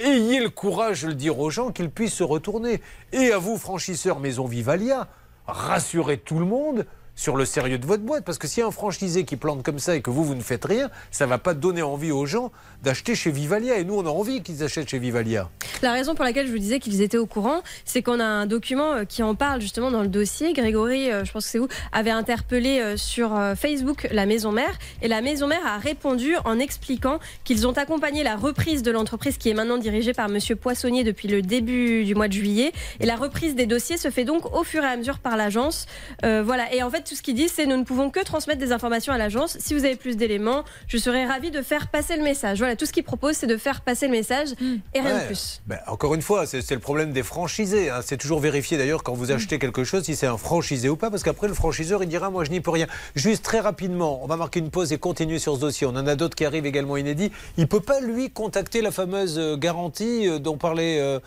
ayez 0.00 0.40
le 0.40 0.50
courage 0.50 1.02
de 1.04 1.06
le 1.06 1.14
dire 1.14 1.38
aux 1.38 1.50
gens 1.50 1.70
qu'ils 1.70 1.90
puissent 1.90 2.14
se 2.14 2.24
retourner. 2.24 2.82
Et 3.12 3.30
à 3.30 3.38
vous, 3.38 3.56
franchisseurs 3.56 4.18
Maison 4.18 4.46
Vivalia, 4.46 5.06
rassurez 5.46 6.18
tout 6.18 6.40
le 6.40 6.44
monde 6.44 6.86
sur 7.18 7.36
le 7.36 7.44
sérieux 7.44 7.78
de 7.78 7.86
votre 7.86 8.04
boîte. 8.04 8.24
Parce 8.24 8.38
que 8.38 8.46
s'il 8.46 8.60
y 8.60 8.64
a 8.64 8.68
un 8.68 8.70
franchisé 8.70 9.24
qui 9.24 9.36
plante 9.36 9.62
comme 9.64 9.80
ça 9.80 9.96
et 9.96 10.00
que 10.00 10.08
vous, 10.08 10.24
vous 10.24 10.36
ne 10.36 10.40
faites 10.40 10.64
rien, 10.64 10.88
ça 11.10 11.24
ne 11.24 11.30
va 11.30 11.38
pas 11.38 11.52
donner 11.52 11.82
envie 11.82 12.12
aux 12.12 12.26
gens 12.26 12.52
d'acheter 12.82 13.16
chez 13.16 13.32
Vivalia. 13.32 13.76
Et 13.78 13.84
nous, 13.84 13.94
on 13.94 14.06
a 14.06 14.10
envie 14.10 14.40
qu'ils 14.40 14.62
achètent 14.62 14.88
chez 14.88 15.00
Vivalia. 15.00 15.50
La 15.82 15.92
raison 15.92 16.14
pour 16.14 16.24
laquelle 16.24 16.46
je 16.46 16.52
vous 16.52 16.58
disais 16.58 16.78
qu'ils 16.78 17.02
étaient 17.02 17.18
au 17.18 17.26
courant, 17.26 17.62
c'est 17.84 18.02
qu'on 18.02 18.20
a 18.20 18.24
un 18.24 18.46
document 18.46 18.92
euh, 18.92 19.04
qui 19.04 19.24
en 19.24 19.34
parle 19.34 19.60
justement 19.60 19.90
dans 19.90 20.02
le 20.02 20.08
dossier. 20.08 20.52
Grégory, 20.52 21.10
euh, 21.10 21.24
je 21.24 21.32
pense 21.32 21.44
que 21.44 21.50
c'est 21.50 21.58
vous, 21.58 21.68
avait 21.92 22.10
interpellé 22.10 22.80
euh, 22.80 22.96
sur 22.96 23.36
Facebook 23.56 24.06
la 24.12 24.26
maison 24.26 24.52
mère 24.52 24.78
et 25.02 25.08
la 25.08 25.20
maison 25.20 25.48
mère 25.48 25.64
a 25.66 25.78
répondu 25.78 26.36
en 26.44 26.58
expliquant 26.60 27.18
qu'ils 27.42 27.66
ont 27.66 27.72
accompagné 27.72 28.22
la 28.22 28.36
reprise 28.36 28.82
de 28.82 28.92
l'entreprise 28.92 29.38
qui 29.38 29.48
est 29.50 29.54
maintenant 29.54 29.78
dirigée 29.78 30.12
par 30.12 30.28
Monsieur 30.28 30.54
Poissonnier 30.54 31.02
depuis 31.02 31.26
le 31.26 31.42
début 31.42 32.04
du 32.04 32.14
mois 32.14 32.28
de 32.28 32.32
juillet 32.32 32.72
et 33.00 33.06
la 33.06 33.16
reprise 33.16 33.56
des 33.56 33.66
dossiers 33.66 33.96
se 33.96 34.10
fait 34.10 34.24
donc 34.24 34.54
au 34.54 34.62
fur 34.62 34.84
et 34.84 34.86
à 34.86 34.96
mesure 34.96 35.18
par 35.18 35.36
l'agence. 35.36 35.86
Voilà 36.22 36.72
et 36.72 36.82
en 36.82 36.90
fait 36.90 37.07
tout 37.08 37.14
ce 37.14 37.22
qu'ils 37.22 37.34
disent 37.34 37.52
c'est 37.54 37.66
nous 37.66 37.76
ne 37.76 37.84
pouvons 37.84 38.10
que 38.10 38.20
transmettre 38.22 38.60
des 38.60 38.72
informations 38.72 39.12
à 39.12 39.18
l'agence. 39.18 39.56
Si 39.60 39.74
vous 39.74 39.84
avez 39.84 39.96
plus 39.96 40.16
d'éléments, 40.16 40.64
je 40.86 40.98
serais 40.98 41.24
ravi 41.26 41.50
de 41.50 41.62
faire 41.62 41.88
passer 41.88 42.16
le 42.16 42.22
message. 42.22 42.58
Voilà 42.58 42.76
tout 42.76 42.86
ce 42.86 42.92
qu'ils 42.92 43.04
proposent 43.04 43.36
c'est 43.36 43.46
de 43.46 43.56
faire 43.56 43.80
passer 43.80 44.06
le 44.06 44.12
message 44.12 44.48
et 44.94 45.00
rien 45.00 45.14
Ouais. 45.16 45.20
de 45.22 45.26
plus. 45.26 45.60
Ben, 45.66 45.78
encore 45.86 46.14
une 46.14 46.22
fois, 46.22 46.46
c'est 46.46 46.60
c'est 46.62 46.74
le 46.74 46.80
problème 46.80 47.12
des 47.12 47.22
franchisés. 47.22 47.90
hein. 47.90 48.00
C'est 48.04 48.16
toujours 48.18 48.40
vérifié 48.40 48.76
d'ailleurs 48.78 49.02
quand 49.02 49.14
vous 49.14 49.30
achetez 49.32 49.58
quelque 49.58 49.84
chose 49.84 50.04
si 50.04 50.14
c'est 50.16 50.26
un 50.26 50.36
franchisé 50.36 50.88
ou 50.88 50.96
pas, 50.96 51.10
parce 51.10 51.22
qu'après 51.22 51.48
le 51.48 51.54
franchiseur 51.54 52.02
il 52.02 52.08
dira 52.08 52.30
moi 52.30 52.44
je 52.44 52.50
n'y 52.50 52.60
peux 52.60 52.70
rien. 52.70 52.86
Juste 53.14 53.44
très 53.44 53.60
rapidement, 53.60 54.22
on 54.22 54.26
va 54.26 54.36
marquer 54.36 54.60
une 54.60 54.70
pause 54.70 54.92
et 54.92 54.98
continuer 54.98 55.38
sur 55.38 55.54
ce 55.56 55.60
dossier. 55.60 55.86
On 55.86 55.96
en 55.96 56.06
a 56.06 56.14
d'autres 56.16 56.36
qui 56.36 56.44
arrivent 56.44 56.66
également 56.66 56.96
inédits. 56.96 57.32
Il 57.56 57.66
peut 57.68 57.80
pas 57.80 58.00
lui 58.00 58.30
contacter 58.30 58.82
la 58.82 58.90
fameuse 58.90 59.38
euh, 59.38 59.56
garantie 59.56 60.28
euh, 60.28 60.38
dont 60.38 60.56
parlait. 60.58 60.98
euh, 61.00 61.20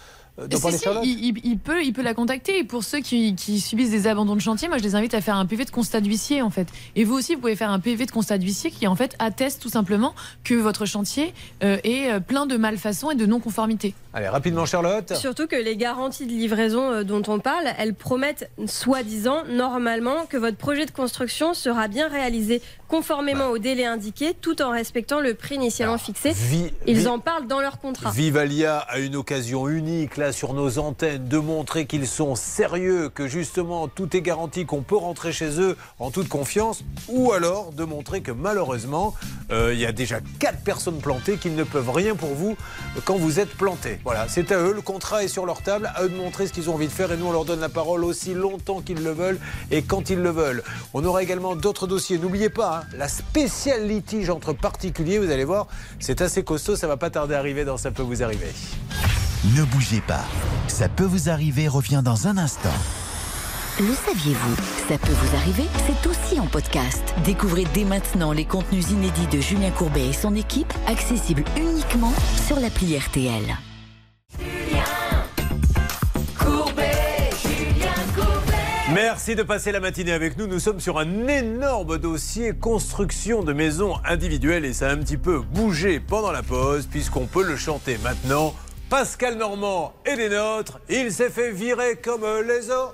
Si, 0.50 0.62
parler, 0.62 0.78
si, 0.78 0.84
Charlotte 0.84 1.04
il, 1.06 1.38
il- 1.44 1.58
peut, 1.58 1.84
il 1.84 1.94
peut 1.94 2.02
la 2.02 2.14
contacter. 2.14 2.60
Et 2.60 2.64
pour 2.64 2.84
ceux 2.84 3.00
qui, 3.00 3.36
qui 3.36 3.60
subissent 3.60 3.92
des 3.92 4.08
abandons 4.08 4.36
de 4.36 4.42
chantier, 4.42 4.68
moi 4.68 4.78
je 4.78 4.84
les 4.84 4.96
invite 4.96 5.14
à 5.14 5.22
faire 5.22 5.36
un 5.36 5.46
PV 5.46 5.66
de 5.66 5.72
constat 5.72 6.02
d'huissier 6.02 6.42
en 6.42 6.50
fait. 6.50 6.68
Et 6.96 7.04
vous 7.04 7.14
aussi, 7.16 7.36
vous 7.36 7.42
pouvez 7.42 7.56
faire 7.56 7.72
un 7.72 7.80
PV 7.80 8.06
de 8.06 8.12
constat 8.12 8.38
d'huissier 8.38 8.72
qui 8.72 8.88
en 8.88 8.96
fait 8.96 9.16
atteste 9.20 9.62
tout 9.62 9.70
simplement 9.70 10.14
que 10.44 10.54
votre 10.56 10.86
chantier 10.86 11.34
euh, 11.64 11.78
est 11.84 12.10
euh, 12.12 12.20
plein 12.20 12.46
de 12.46 12.58
malfaçons 12.58 13.12
et 13.12 13.16
de 13.16 13.26
non-conformité. 13.26 13.94
Allez, 14.14 14.28
rapidement, 14.28 14.66
Charlotte. 14.66 15.14
Surtout 15.16 15.48
que 15.48 15.56
les 15.56 15.78
garanties 15.78 16.26
de 16.26 16.32
livraison 16.32 16.92
euh, 16.92 17.04
dont 17.04 17.22
on 17.28 17.40
parle, 17.40 17.66
elles 17.78 17.94
promettent, 17.96 18.50
soi-disant, 18.66 19.44
normalement, 19.50 20.26
que 20.28 20.38
votre 20.38 20.58
projet 20.58 20.86
de 20.86 20.92
construction 20.92 21.54
sera 21.54 21.88
bien 21.88 22.08
réalisé 22.10 22.62
conformément 22.92 23.48
au 23.52 23.58
délai 23.58 23.86
indiqué, 23.86 24.34
tout 24.40 24.62
en 24.62 24.72
respectant 24.72 25.22
le 25.22 25.34
prix 25.34 25.56
initialement 25.56 25.98
fixé. 25.98 26.34
Vi- 26.34 26.74
Ils 26.86 26.98
vi- 27.00 27.08
en 27.08 27.20
parlent 27.20 27.48
dans 27.48 27.62
leur 27.62 27.80
contrat. 27.80 28.12
Vivalia 28.12 28.80
a 28.80 29.00
une 29.00 29.16
occasion 29.16 29.70
unique 29.70 30.18
là 30.18 30.34
sur 30.34 30.54
nos 30.54 30.78
antennes 30.78 31.26
de 31.30 31.38
montrer 31.38 31.86
qu'ils 31.86 32.06
sont 32.06 32.36
sérieux, 32.36 33.08
que 33.08 33.28
justement 33.30 33.88
tout 33.88 34.14
est 34.18 34.22
garanti, 34.22 34.66
qu'on 34.66 34.82
peut 34.82 34.98
rentrer 34.98 35.32
chez 35.32 35.62
eux 35.62 35.78
en 36.00 36.12
toute 36.12 36.28
confiance, 36.28 36.84
ou 37.08 37.32
alors 37.32 37.72
de 37.72 37.86
montrer 37.86 38.20
que 38.20 38.32
malheureusement 38.34 39.14
euh, 39.54 39.74
il 39.74 39.80
y 39.80 39.86
a 39.86 39.94
déjà 39.94 40.20
quatre 40.40 40.60
personnes 40.62 41.00
plantées 41.00 41.38
qui 41.38 41.50
ne 41.50 41.64
peuvent 41.64 41.92
rien 41.92 42.16
pour 42.16 42.34
vous 42.36 42.58
quand 43.06 43.16
vous 43.16 43.40
êtes 43.40 43.52
planté. 43.56 44.00
Voilà, 44.04 44.28
c'est 44.28 44.52
à 44.52 44.60
eux, 44.60 44.74
le 44.74 44.82
contrat 44.82 45.24
est 45.24 45.30
sur 45.30 45.46
leur 45.46 45.62
table, 45.62 45.90
à 45.96 46.04
eux 46.04 46.10
de 46.10 46.16
montrer 46.18 46.46
ce 46.46 46.52
qu'ils 46.52 46.70
ont 46.70 46.74
envie 46.74 46.88
de 46.88 46.92
faire 46.92 47.10
et 47.14 47.16
nous 47.18 47.28
on 47.28 47.32
leur 47.32 47.46
donne 47.46 47.62
la 47.62 47.70
parole 47.70 48.04
aussi 48.04 48.34
longtemps 48.34 48.82
qu'ils 48.82 49.02
le 49.02 49.12
veulent 49.12 49.40
et 49.72 49.82
quand 49.82 50.10
ils 50.10 50.20
le 50.22 50.30
veulent. 50.30 50.62
On 50.94 51.06
aura 51.06 51.24
également 51.24 51.56
d'autres 51.56 51.88
dossiers. 51.88 52.18
N'oubliez 52.18 52.50
pas, 52.50 52.80
hein, 52.80 52.81
la 52.98 53.08
spéciale 53.08 53.88
litige 53.88 54.30
entre 54.30 54.54
particuliers, 54.54 55.20
vous 55.20 55.32
allez 55.32 55.46
voir, 55.46 55.68
c'est 56.00 56.22
assez 56.22 56.44
costaud, 56.44 56.76
ça 56.76 56.88
va 56.88 56.98
pas 56.98 57.10
tarder 57.10 57.36
à 57.36 57.40
arriver 57.40 57.66
dans 57.66 57.78
Ça 57.78 57.92
peut 57.92 58.04
vous 58.04 58.24
arriver. 58.24 58.52
Ne 59.56 59.64
bougez 59.64 60.02
pas. 60.02 60.24
Ça 60.68 60.88
peut 60.88 61.06
vous 61.06 61.30
arriver 61.30 61.68
revient 61.68 62.02
dans 62.04 62.28
un 62.28 62.38
instant. 62.38 62.70
Le 63.80 63.94
saviez-vous? 64.06 64.56
Ça 64.88 64.98
peut 64.98 65.14
vous 65.14 65.36
arriver, 65.38 65.66
c'est 65.88 66.08
aussi 66.08 66.40
en 66.40 66.46
podcast. 66.46 67.02
Découvrez 67.24 67.66
dès 67.74 67.86
maintenant 67.86 68.34
les 68.34 68.46
contenus 68.46 68.92
inédits 68.92 69.28
de 69.28 69.40
Julien 69.40 69.72
Courbet 69.72 70.10
et 70.10 70.14
son 70.14 70.36
équipe, 70.36 70.74
accessibles 70.88 71.46
uniquement 71.58 72.14
sur 72.46 72.60
l'appli 72.60 72.98
RTL. 72.98 73.58
Merci 79.04 79.34
de 79.34 79.42
passer 79.42 79.72
la 79.72 79.80
matinée 79.80 80.12
avec 80.12 80.38
nous. 80.38 80.46
Nous 80.46 80.60
sommes 80.60 80.80
sur 80.80 81.00
un 81.00 81.28
énorme 81.28 81.98
dossier 81.98 82.54
construction 82.54 83.42
de 83.42 83.52
maisons 83.52 83.96
individuelles 84.06 84.64
et 84.64 84.74
ça 84.74 84.90
a 84.90 84.94
un 84.94 84.98
petit 84.98 85.18
peu 85.18 85.40
bougé 85.40 86.00
pendant 86.00 86.32
la 86.32 86.44
pause 86.44 86.86
puisqu'on 86.86 87.26
peut 87.26 87.44
le 87.44 87.56
chanter 87.56 87.98
maintenant. 88.04 88.54
Pascal 88.92 89.38
Normand 89.38 89.94
est 90.04 90.18
des 90.18 90.28
nôtres. 90.28 90.82
Il 90.90 91.14
s'est 91.14 91.30
fait 91.30 91.52
virer 91.52 91.96
comme 91.96 92.26
les 92.46 92.70
autres. 92.70 92.94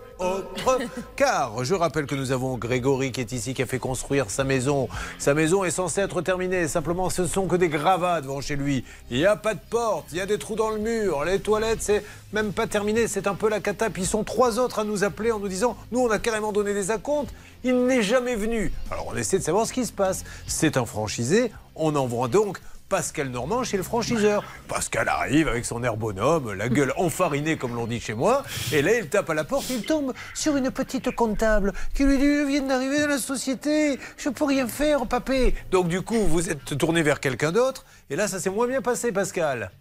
Car 1.15 1.63
je 1.63 1.73
rappelle 1.73 2.05
que 2.05 2.13
nous 2.13 2.31
avons 2.31 2.55
Grégory 2.55 3.11
qui 3.11 3.21
est 3.21 3.31
ici, 3.31 3.55
qui 3.55 3.63
a 3.63 3.65
fait 3.65 3.79
construire 3.79 4.29
sa 4.29 4.43
maison. 4.43 4.89
Sa 5.17 5.33
maison 5.33 5.63
est 5.63 5.71
censée 5.71 6.01
être 6.01 6.21
terminée. 6.21 6.67
Simplement, 6.67 7.09
ce 7.09 7.23
ne 7.23 7.27
sont 7.27 7.47
que 7.47 7.55
des 7.55 7.67
gravats 7.67 8.21
devant 8.21 8.41
chez 8.41 8.55
lui. 8.55 8.85
Il 9.09 9.17
n'y 9.17 9.25
a 9.25 9.35
pas 9.35 9.55
de 9.55 9.59
porte, 9.71 10.05
il 10.11 10.19
y 10.19 10.21
a 10.21 10.27
des 10.27 10.37
trous 10.37 10.55
dans 10.55 10.69
le 10.69 10.77
mur. 10.77 11.25
Les 11.25 11.39
toilettes, 11.39 11.81
c'est 11.81 12.03
même 12.31 12.53
pas 12.53 12.67
terminé. 12.67 13.07
C'est 13.07 13.25
un 13.25 13.33
peu 13.33 13.49
la 13.49 13.59
cata. 13.59 13.89
Puis 13.89 14.03
ils 14.03 14.07
sont 14.07 14.23
trois 14.23 14.59
autres 14.59 14.77
à 14.77 14.83
nous 14.83 15.03
appeler 15.03 15.31
en 15.31 15.39
nous 15.39 15.47
disant 15.47 15.75
Nous, 15.91 15.99
on 15.99 16.11
a 16.11 16.19
carrément 16.19 16.51
donné 16.51 16.75
des 16.75 16.91
acomptes. 16.91 17.33
Il 17.63 17.87
n'est 17.87 18.03
jamais 18.03 18.35
venu. 18.35 18.71
Alors 18.91 19.07
on 19.11 19.17
essaie 19.17 19.39
de 19.39 19.43
savoir 19.43 19.65
ce 19.65 19.73
qui 19.73 19.83
se 19.83 19.93
passe. 19.93 20.25
C'est 20.45 20.77
un 20.77 20.85
franchisé. 20.85 21.51
On 21.73 21.95
envoie 21.95 22.27
donc 22.27 22.59
Pascal 22.89 23.27
Normand 23.29 23.63
chez 23.63 23.75
le 23.75 23.83
franchiseur. 23.83 24.43
Pascal 24.67 25.09
arrive 25.09 25.49
avec 25.49 25.65
son 25.65 25.83
air 25.83 25.97
bonhomme, 25.97 26.53
la 26.53 26.69
gueule 26.69 26.93
enfarinée 26.95 27.57
comme 27.57 27.75
l'on 27.75 27.85
dit 27.85 27.99
chez 27.99 28.13
moi, 28.13 28.43
et 28.71 28.81
là 28.81 28.97
il 28.97 29.09
tape 29.09 29.29
à 29.29 29.33
la 29.33 29.43
porte, 29.43 29.69
il 29.69 29.83
tombe 29.83 30.13
sur 30.33 30.55
une 30.55 30.71
petite 30.71 31.13
comptable 31.13 31.73
qui 31.93 32.05
lui 32.05 32.17
dit 32.17 32.23
Je 32.23 32.47
viens 32.47 32.61
d'arriver 32.61 33.01
dans 33.01 33.07
la 33.07 33.17
société, 33.17 33.99
je 34.17 34.29
peux 34.29 34.45
rien 34.45 34.67
faire, 34.67 35.05
papé. 35.05 35.53
Donc 35.69 35.89
du 35.89 36.01
coup 36.01 36.19
vous 36.27 36.49
êtes 36.49 36.77
tourné 36.77 37.01
vers 37.03 37.19
quelqu'un 37.19 37.51
d'autre, 37.51 37.85
et 38.09 38.15
là 38.15 38.27
ça 38.27 38.39
s'est 38.39 38.49
moins 38.49 38.67
bien 38.67 38.81
passé 38.81 39.11
Pascal. 39.11 39.71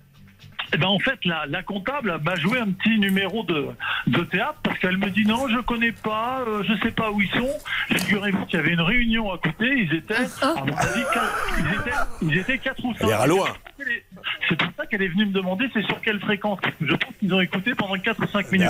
Eh 0.73 0.78
ben 0.78 0.87
en 0.88 0.99
fait, 0.99 1.25
la, 1.25 1.46
la 1.46 1.62
comptable 1.62 2.18
m'a 2.23 2.35
joué 2.37 2.58
un 2.58 2.70
petit 2.70 2.99
numéro 2.99 3.42
de, 3.44 3.68
de 4.08 4.20
théâtre 4.25 4.58
parce 4.62 4.78
qu'elle 4.78 4.99
me 4.99 5.11
dit 5.11 5.25
non, 5.25 5.49
je 5.49 5.61
connais 5.61 5.92
pas, 5.92 6.40
euh, 6.46 6.62
je 6.64 6.75
sais 6.82 6.90
pas 6.90 7.11
où 7.11 7.20
ils 7.20 7.30
sont. 7.30 7.49
Figurez-vous 7.88 8.46
qu'il 8.46 8.58
y 8.58 8.62
avait 8.62 8.73
une 8.73 8.80
réunion 8.80 9.32
à 9.32 9.38
côté, 9.38 9.66
ils 9.66 9.94
étaient, 9.94 10.14
à 10.14 10.64
mon 10.64 10.76
avis, 10.76 11.04
quatre, 11.12 11.49
ils 11.58 11.75
étaient, 11.80 11.96
ils 12.23 12.38
étaient 12.38 12.58
quatre 12.58 12.85
ou 12.85 12.92
cinq. 12.94 13.04
Elle 13.04 13.11
ira 13.11 13.26
loin. 13.26 13.49
C'est 14.49 14.56
pour 14.56 14.68
ça 14.76 14.86
qu'elle 14.97 15.07
est 15.07 15.09
venue 15.12 15.26
me 15.26 15.33
demander 15.33 15.67
c'est 15.75 15.85
sur 15.87 16.00
quelle 16.00 16.21
fréquence. 16.21 16.59
Je 16.81 16.95
pense 16.95 17.15
qu'ils 17.21 17.33
ont 17.35 17.41
écouté 17.41 17.75
pendant 17.75 17.97
4 17.97 18.23
ou 18.23 18.26
5 18.26 18.53
minutes. 18.53 18.67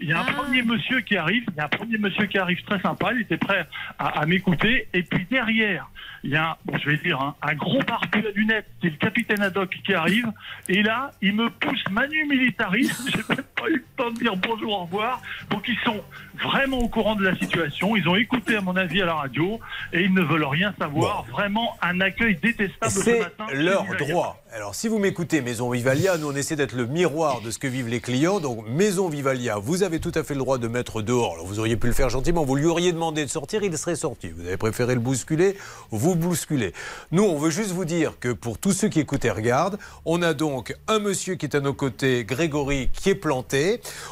Il 0.00 0.08
y 0.08 0.12
a 0.12 0.20
un 0.20 0.24
premier 0.24 0.62
monsieur 0.62 1.00
qui 1.00 1.16
arrive, 1.16 1.44
il 1.48 1.56
y 1.56 1.60
a 1.60 1.64
un 1.64 1.68
premier 1.68 1.98
monsieur 1.98 2.26
qui 2.26 2.38
arrive 2.38 2.62
très 2.64 2.80
sympa, 2.80 3.12
il 3.14 3.22
était 3.22 3.36
prêt 3.38 3.66
à, 3.98 4.20
à 4.20 4.26
m'écouter. 4.26 4.88
Et 4.92 5.02
puis 5.02 5.26
derrière, 5.30 5.88
il 6.22 6.30
y 6.30 6.36
a, 6.36 6.50
un- 6.50 6.56
bon, 6.64 6.76
je 6.78 6.90
vais 6.90 6.96
dire, 6.98 7.20
hein, 7.20 7.34
un 7.42 7.54
gros 7.54 7.80
barbu 7.82 8.18
à 8.26 8.30
lunettes, 8.34 8.66
c'est 8.82 8.90
le 8.90 8.96
capitaine 8.96 9.40
Haddock 9.40 9.70
qui 9.84 9.94
arrive. 9.94 10.26
Et 10.68 10.82
là, 10.82 11.10
il 11.22 11.34
me 11.34 11.48
pousse 11.48 11.82
Manu 11.90 12.24
Militaris. 12.26 12.90
J'ai 13.10 13.16
même 13.28 13.44
pas 13.44 13.49
eu 13.68 13.76
le 13.76 13.84
temps 13.96 14.10
de 14.10 14.18
dire 14.18 14.36
bonjour, 14.36 14.72
au 14.72 14.84
revoir. 14.84 15.20
Donc 15.50 15.64
ils 15.68 15.78
sont 15.84 16.00
vraiment 16.42 16.78
au 16.78 16.88
courant 16.88 17.16
de 17.16 17.24
la 17.24 17.36
situation. 17.36 17.96
Ils 17.96 18.08
ont 18.08 18.16
écouté, 18.16 18.56
à 18.56 18.60
mon 18.60 18.76
avis, 18.76 19.02
à 19.02 19.06
la 19.06 19.14
radio. 19.14 19.60
Et 19.92 20.02
ils 20.02 20.14
ne 20.14 20.22
veulent 20.22 20.44
rien 20.44 20.74
savoir. 20.78 21.24
Vraiment 21.30 21.76
un 21.82 22.00
accueil 22.00 22.36
détestable 22.36 22.92
ce 22.92 23.00
C'est 23.02 23.18
matin. 23.20 23.46
chez 23.50 23.56
leur 23.56 23.84
droit. 23.98 24.42
Alors, 24.52 24.74
si 24.74 24.88
vous 24.88 24.98
m'écoutez, 24.98 25.42
Maison 25.42 25.70
Vivalia, 25.70 26.16
nous 26.18 26.28
on 26.32 26.34
essaie 26.34 26.56
d'être 26.56 26.74
le 26.74 26.86
miroir 26.86 27.40
de 27.40 27.50
ce 27.50 27.58
que 27.58 27.68
vivent 27.68 27.88
les 27.88 28.00
clients. 28.00 28.40
Donc, 28.40 28.66
Maison 28.68 29.08
Vivalia, 29.08 29.58
vous 29.58 29.82
avez 29.82 30.00
tout 30.00 30.12
à 30.14 30.24
fait 30.24 30.34
le 30.34 30.40
droit 30.40 30.58
de 30.58 30.66
mettre 30.66 31.02
dehors. 31.02 31.34
Alors, 31.34 31.46
vous 31.46 31.60
auriez 31.60 31.76
pu 31.76 31.86
le 31.86 31.92
faire 31.92 32.08
gentiment. 32.08 32.44
Vous 32.44 32.56
lui 32.56 32.66
auriez 32.66 32.92
demandé 32.92 33.24
de 33.24 33.30
sortir, 33.30 33.62
il 33.62 33.76
serait 33.78 33.96
sorti. 33.96 34.30
Vous 34.30 34.46
avez 34.46 34.56
préféré 34.56 34.94
le 34.94 35.00
bousculer, 35.00 35.56
vous 35.90 36.16
bousculez. 36.16 36.72
Nous, 37.12 37.22
on 37.22 37.36
veut 37.38 37.50
juste 37.50 37.70
vous 37.72 37.84
dire 37.84 38.14
que 38.18 38.32
pour 38.32 38.58
tous 38.58 38.72
ceux 38.72 38.88
qui 38.88 39.00
écoutent 39.00 39.24
et 39.24 39.30
regardent, 39.30 39.78
on 40.04 40.22
a 40.22 40.34
donc 40.34 40.74
un 40.88 40.98
monsieur 40.98 41.34
qui 41.34 41.46
est 41.46 41.54
à 41.54 41.60
nos 41.60 41.74
côtés, 41.74 42.24
Grégory, 42.24 42.88
qui 42.92 43.10
est 43.10 43.14
planté. 43.14 43.49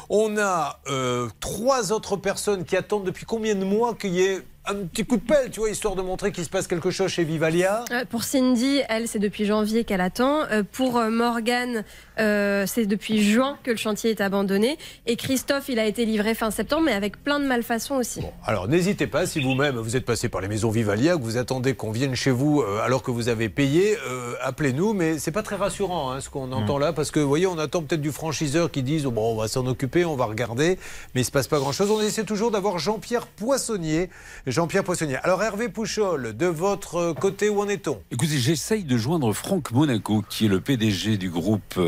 On 0.09 0.37
a 0.37 0.79
euh, 0.87 1.29
trois 1.39 1.91
autres 1.91 2.17
personnes 2.17 2.65
qui 2.65 2.75
attendent 2.75 3.05
depuis 3.05 3.25
combien 3.25 3.55
de 3.55 3.65
mois 3.65 3.95
qu'il 3.95 4.11
y 4.11 4.21
ait 4.21 4.41
un 4.65 4.75
petit 4.85 5.05
coup 5.05 5.17
de 5.17 5.21
pelle, 5.21 5.49
tu 5.49 5.61
vois, 5.61 5.69
histoire 5.69 5.95
de 5.95 6.01
montrer 6.01 6.31
qu'il 6.31 6.43
se 6.43 6.49
passe 6.49 6.67
quelque 6.67 6.91
chose 6.91 7.09
chez 7.09 7.23
Vivalia. 7.23 7.85
Euh, 7.91 8.05
Pour 8.07 8.23
Cindy, 8.23 8.81
elle, 8.87 9.07
c'est 9.07 9.19
depuis 9.19 9.45
janvier 9.45 9.83
qu'elle 9.83 10.01
attend. 10.01 10.43
Euh, 10.51 10.63
Pour 10.69 10.97
euh, 10.97 11.09
Morgane, 11.09 11.83
euh, 12.19 12.65
c'est 12.67 12.85
depuis 12.85 13.23
juin 13.23 13.57
que 13.63 13.71
le 13.71 13.77
chantier 13.77 14.11
est 14.11 14.21
abandonné. 14.21 14.77
Et 15.07 15.15
Christophe, 15.15 15.69
il 15.69 15.79
a 15.79 15.85
été 15.85 16.05
livré 16.05 16.35
fin 16.35 16.51
septembre, 16.51 16.83
mais 16.85 16.93
avec 16.93 17.23
plein 17.23 17.39
de 17.39 17.45
malfaçons 17.45 17.95
aussi. 17.95 18.21
Alors 18.45 18.67
n'hésitez 18.67 19.07
pas, 19.07 19.25
si 19.25 19.39
vous-même 19.39 19.77
vous 19.77 19.95
êtes 19.95 20.05
passé 20.05 20.29
par 20.29 20.41
les 20.41 20.47
maisons 20.47 20.69
Vivalia, 20.69 21.15
que 21.15 21.21
vous 21.21 21.37
attendez 21.37 21.73
qu'on 21.73 21.91
vienne 21.91 22.13
chez 22.15 22.31
vous 22.31 22.61
euh, 22.61 22.81
alors 22.83 23.01
que 23.01 23.11
vous 23.11 23.29
avez 23.29 23.49
payé, 23.49 23.97
euh, 24.07 24.33
appelez-nous. 24.41 24.93
Mais 24.93 25.17
c'est 25.17 25.31
pas 25.31 25.43
très 25.43 25.55
rassurant 25.55 26.11
hein, 26.11 26.21
ce 26.21 26.29
qu'on 26.29 26.51
entend 26.51 26.77
là, 26.77 26.93
parce 26.93 27.09
que 27.09 27.19
vous 27.19 27.27
voyez, 27.27 27.47
on 27.47 27.57
attend 27.57 27.81
peut-être 27.81 28.01
du 28.01 28.11
franchiseur 28.11 28.69
qui 28.69 28.83
dise 28.83 29.05
oh, 29.07 29.11
bon, 29.11 29.33
on 29.33 29.35
va 29.35 29.47
s'en 29.47 29.65
occuper, 29.65 30.05
on 30.05 30.15
va 30.15 30.25
regarder, 30.25 30.77
mais 31.15 31.21
il 31.21 31.25
se 31.25 31.31
passe 31.31 31.47
pas 31.47 31.57
grand-chose. 31.57 31.89
On 31.89 32.01
essaie 32.01 32.23
toujours 32.23 32.51
d'avoir 32.51 32.77
Jean-Pierre 32.77 33.25
Poissonnier. 33.25 34.09
Jean-Pierre 34.49 34.83
Poissonnier. 34.83 35.17
Alors 35.23 35.43
Hervé 35.43 35.69
Pouchol, 35.69 36.35
de 36.35 36.45
votre 36.45 37.13
côté, 37.13 37.49
où 37.49 37.61
en 37.61 37.67
est-on? 37.69 38.01
Écoutez, 38.11 38.37
j'essaye 38.37 38.83
de 38.83 38.97
joindre 38.97 39.31
Franck 39.33 39.71
Monaco, 39.71 40.23
qui 40.29 40.45
est 40.45 40.49
le 40.49 40.59
PDG 40.59 41.17
du 41.17 41.29
groupe. 41.29 41.79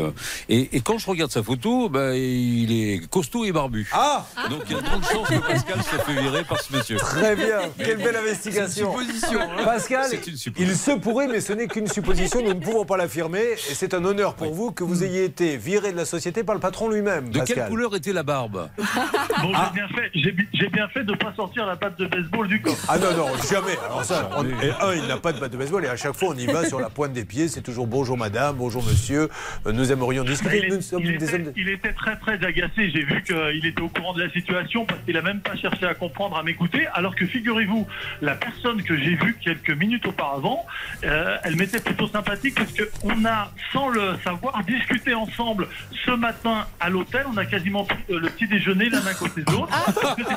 Et, 0.48 0.76
et 0.76 0.80
quand 0.80 0.98
je 0.98 1.06
regarde 1.08 1.30
sa 1.30 1.42
photo, 1.42 1.88
bah, 1.88 2.14
il 2.16 2.70
est 2.72 3.08
costaud 3.10 3.44
et 3.44 3.52
barbu. 3.52 3.88
Ah 3.92 4.26
Donc 4.50 4.60
il 4.68 4.72
y 4.72 4.78
a 4.78 4.80
de 4.80 4.86
grandes 4.86 5.04
chances 5.04 5.28
que 5.28 5.46
Pascal 5.46 5.82
se 5.82 5.96
fait 5.96 6.20
virer 6.20 6.44
par 6.44 6.60
ce 6.60 6.76
monsieur. 6.76 6.96
Très 6.96 7.34
bien, 7.36 7.58
quelle 7.78 7.98
belle 7.98 8.16
investigation. 8.16 8.92
C'est 8.96 9.04
une 9.04 9.06
supposition, 9.12 9.40
hein. 9.40 9.64
Pascal, 9.64 10.06
C'est 10.10 10.26
une 10.26 10.36
supposition. 10.36 10.72
il 10.72 10.76
se 10.76 10.90
pourrait, 10.98 11.28
mais 11.28 11.40
ce 11.40 11.52
n'est 11.52 11.66
qu'une 11.66 11.88
supposition, 11.88 12.40
nous 12.42 12.54
ne 12.54 12.60
pouvons 12.60 12.84
pas 12.84 12.96
l'affirmer. 12.96 13.40
Et 13.70 13.74
c'est 13.74 13.94
un 13.94 14.04
honneur 14.04 14.34
pour 14.34 14.52
vous 14.52 14.72
que 14.72 14.84
vous 14.84 15.04
ayez 15.04 15.24
été 15.24 15.56
viré 15.56 15.92
de 15.92 15.96
la 15.96 16.04
société 16.04 16.44
par 16.44 16.54
le 16.54 16.60
patron 16.60 16.88
lui-même. 16.88 17.30
De 17.30 17.38
Pascal. 17.40 17.56
quelle 17.56 17.68
couleur 17.68 17.94
était 17.96 18.12
la 18.12 18.22
barbe? 18.22 18.68
Bon, 18.78 19.48
j'ai 19.48 19.72
bien 19.74 19.88
fait, 19.88 20.10
j'ai 20.14 20.36
j'ai 20.52 20.68
bien 20.68 20.88
fait 20.88 21.04
de 21.04 21.14
pas 21.14 21.32
sortir 21.34 21.66
la 21.66 21.76
patte 21.76 21.98
de 21.98 22.06
baseball 22.06 22.48
du. 22.58 22.62
Ah 22.88 22.98
non, 22.98 23.16
non, 23.16 23.26
jamais. 23.50 23.76
Alors 23.84 24.04
ça, 24.04 24.30
on- 24.36 24.44
et 24.44 24.70
un, 24.80 24.94
il 24.94 25.06
n'a 25.06 25.16
pas 25.16 25.32
de 25.32 25.40
batte 25.40 25.52
de 25.52 25.56
baseball 25.56 25.84
et 25.84 25.88
à 25.88 25.96
chaque 25.96 26.14
fois, 26.14 26.28
on 26.30 26.36
y 26.36 26.46
va 26.46 26.64
sur 26.66 26.80
la 26.80 26.90
pointe 26.90 27.12
des 27.12 27.24
pieds. 27.24 27.48
C'est 27.48 27.62
toujours 27.62 27.86
bonjour 27.86 28.16
madame, 28.16 28.56
bonjour 28.56 28.82
monsieur. 28.84 29.28
Euh, 29.66 29.72
Nous 29.72 29.90
aimerions 29.92 30.22
Il, 30.24 30.30
discuter. 30.30 30.66
est- 30.66 30.70
Nous 30.70 30.80
sommes 30.82 31.02
il 31.04 31.16
des 31.18 31.24
était, 31.24 31.34
hommes 31.34 31.42
de- 31.44 31.52
il 31.56 31.68
était 31.68 31.92
très 31.92 32.16
très 32.16 32.34
agacé. 32.44 32.90
J'ai 32.90 33.04
vu 33.04 33.22
qu'il 33.22 33.64
était 33.66 33.80
au 33.80 33.88
courant 33.88 34.12
de 34.14 34.22
la 34.22 34.30
situation 34.30 34.84
parce 34.84 35.00
qu'il 35.04 35.16
a 35.16 35.22
même 35.22 35.40
pas 35.40 35.56
cherché 35.56 35.86
à 35.86 35.94
comprendre, 35.94 36.36
à 36.36 36.42
m'écouter. 36.42 36.86
Alors 36.94 37.14
que 37.14 37.26
figurez-vous, 37.26 37.86
la 38.20 38.34
personne 38.34 38.82
que 38.82 38.96
j'ai 38.96 39.14
vue 39.14 39.36
quelques 39.42 39.70
minutes 39.70 40.06
auparavant, 40.06 40.66
euh, 41.04 41.36
elle 41.44 41.56
m'était 41.56 41.80
plutôt 41.80 42.08
sympathique 42.08 42.54
parce 42.56 42.72
qu'on 43.00 43.24
a, 43.24 43.50
sans 43.72 43.88
le 43.88 44.14
savoir, 44.24 44.62
discuté 44.64 45.14
ensemble 45.14 45.68
ce 46.04 46.10
matin 46.12 46.66
à 46.80 46.90
l'hôtel. 46.90 47.24
On 47.32 47.36
a 47.36 47.44
quasiment 47.46 47.84
pris 47.84 47.98
le 48.08 48.28
petit 48.28 48.46
déjeuner 48.46 48.88
l'un 48.88 49.04
à 49.06 49.14
côté 49.14 49.42
de 49.42 49.50
l'autre. 49.52 49.72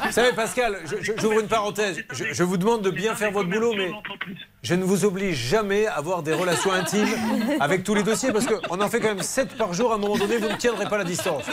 Vous 0.06 0.12
savez, 0.12 0.34
Pascal, 0.36 0.78
j'ouvre 1.22 1.40
une 1.40 1.48
parenthèse. 1.48 2.04
Je, 2.12 2.26
je 2.32 2.44
vous 2.44 2.58
demande 2.58 2.82
de 2.82 2.90
bien 2.90 3.16
faire 3.16 3.32
votre 3.32 3.50
boulot, 3.50 3.74
mais 3.76 3.92
je 4.64 4.76
ne 4.76 4.84
vous 4.84 5.06
oblige 5.06 5.36
jamais 5.36 5.86
à 5.86 5.94
avoir 5.94 6.24
des 6.24 6.34
relations 6.34 6.72
intimes 6.72 7.08
avec 7.60 7.84
tous 7.84 7.94
les 7.94 8.04
dossiers 8.04 8.32
parce 8.32 8.46
qu'on 8.48 8.82
en 8.82 8.90
fait 8.90 9.00
quand 9.00 9.10
même 9.10 9.22
7 9.22 9.58
par 9.58 9.74
jour. 9.74 9.92
À 9.92 9.96
un 9.96 9.98
moment 9.98 10.18
donné, 10.18 10.38
vous 10.38 10.48
ne 10.48 10.56
tiendrez 10.56 10.86
pas 10.86 10.98
la 10.98 11.04
distance. 11.04 11.44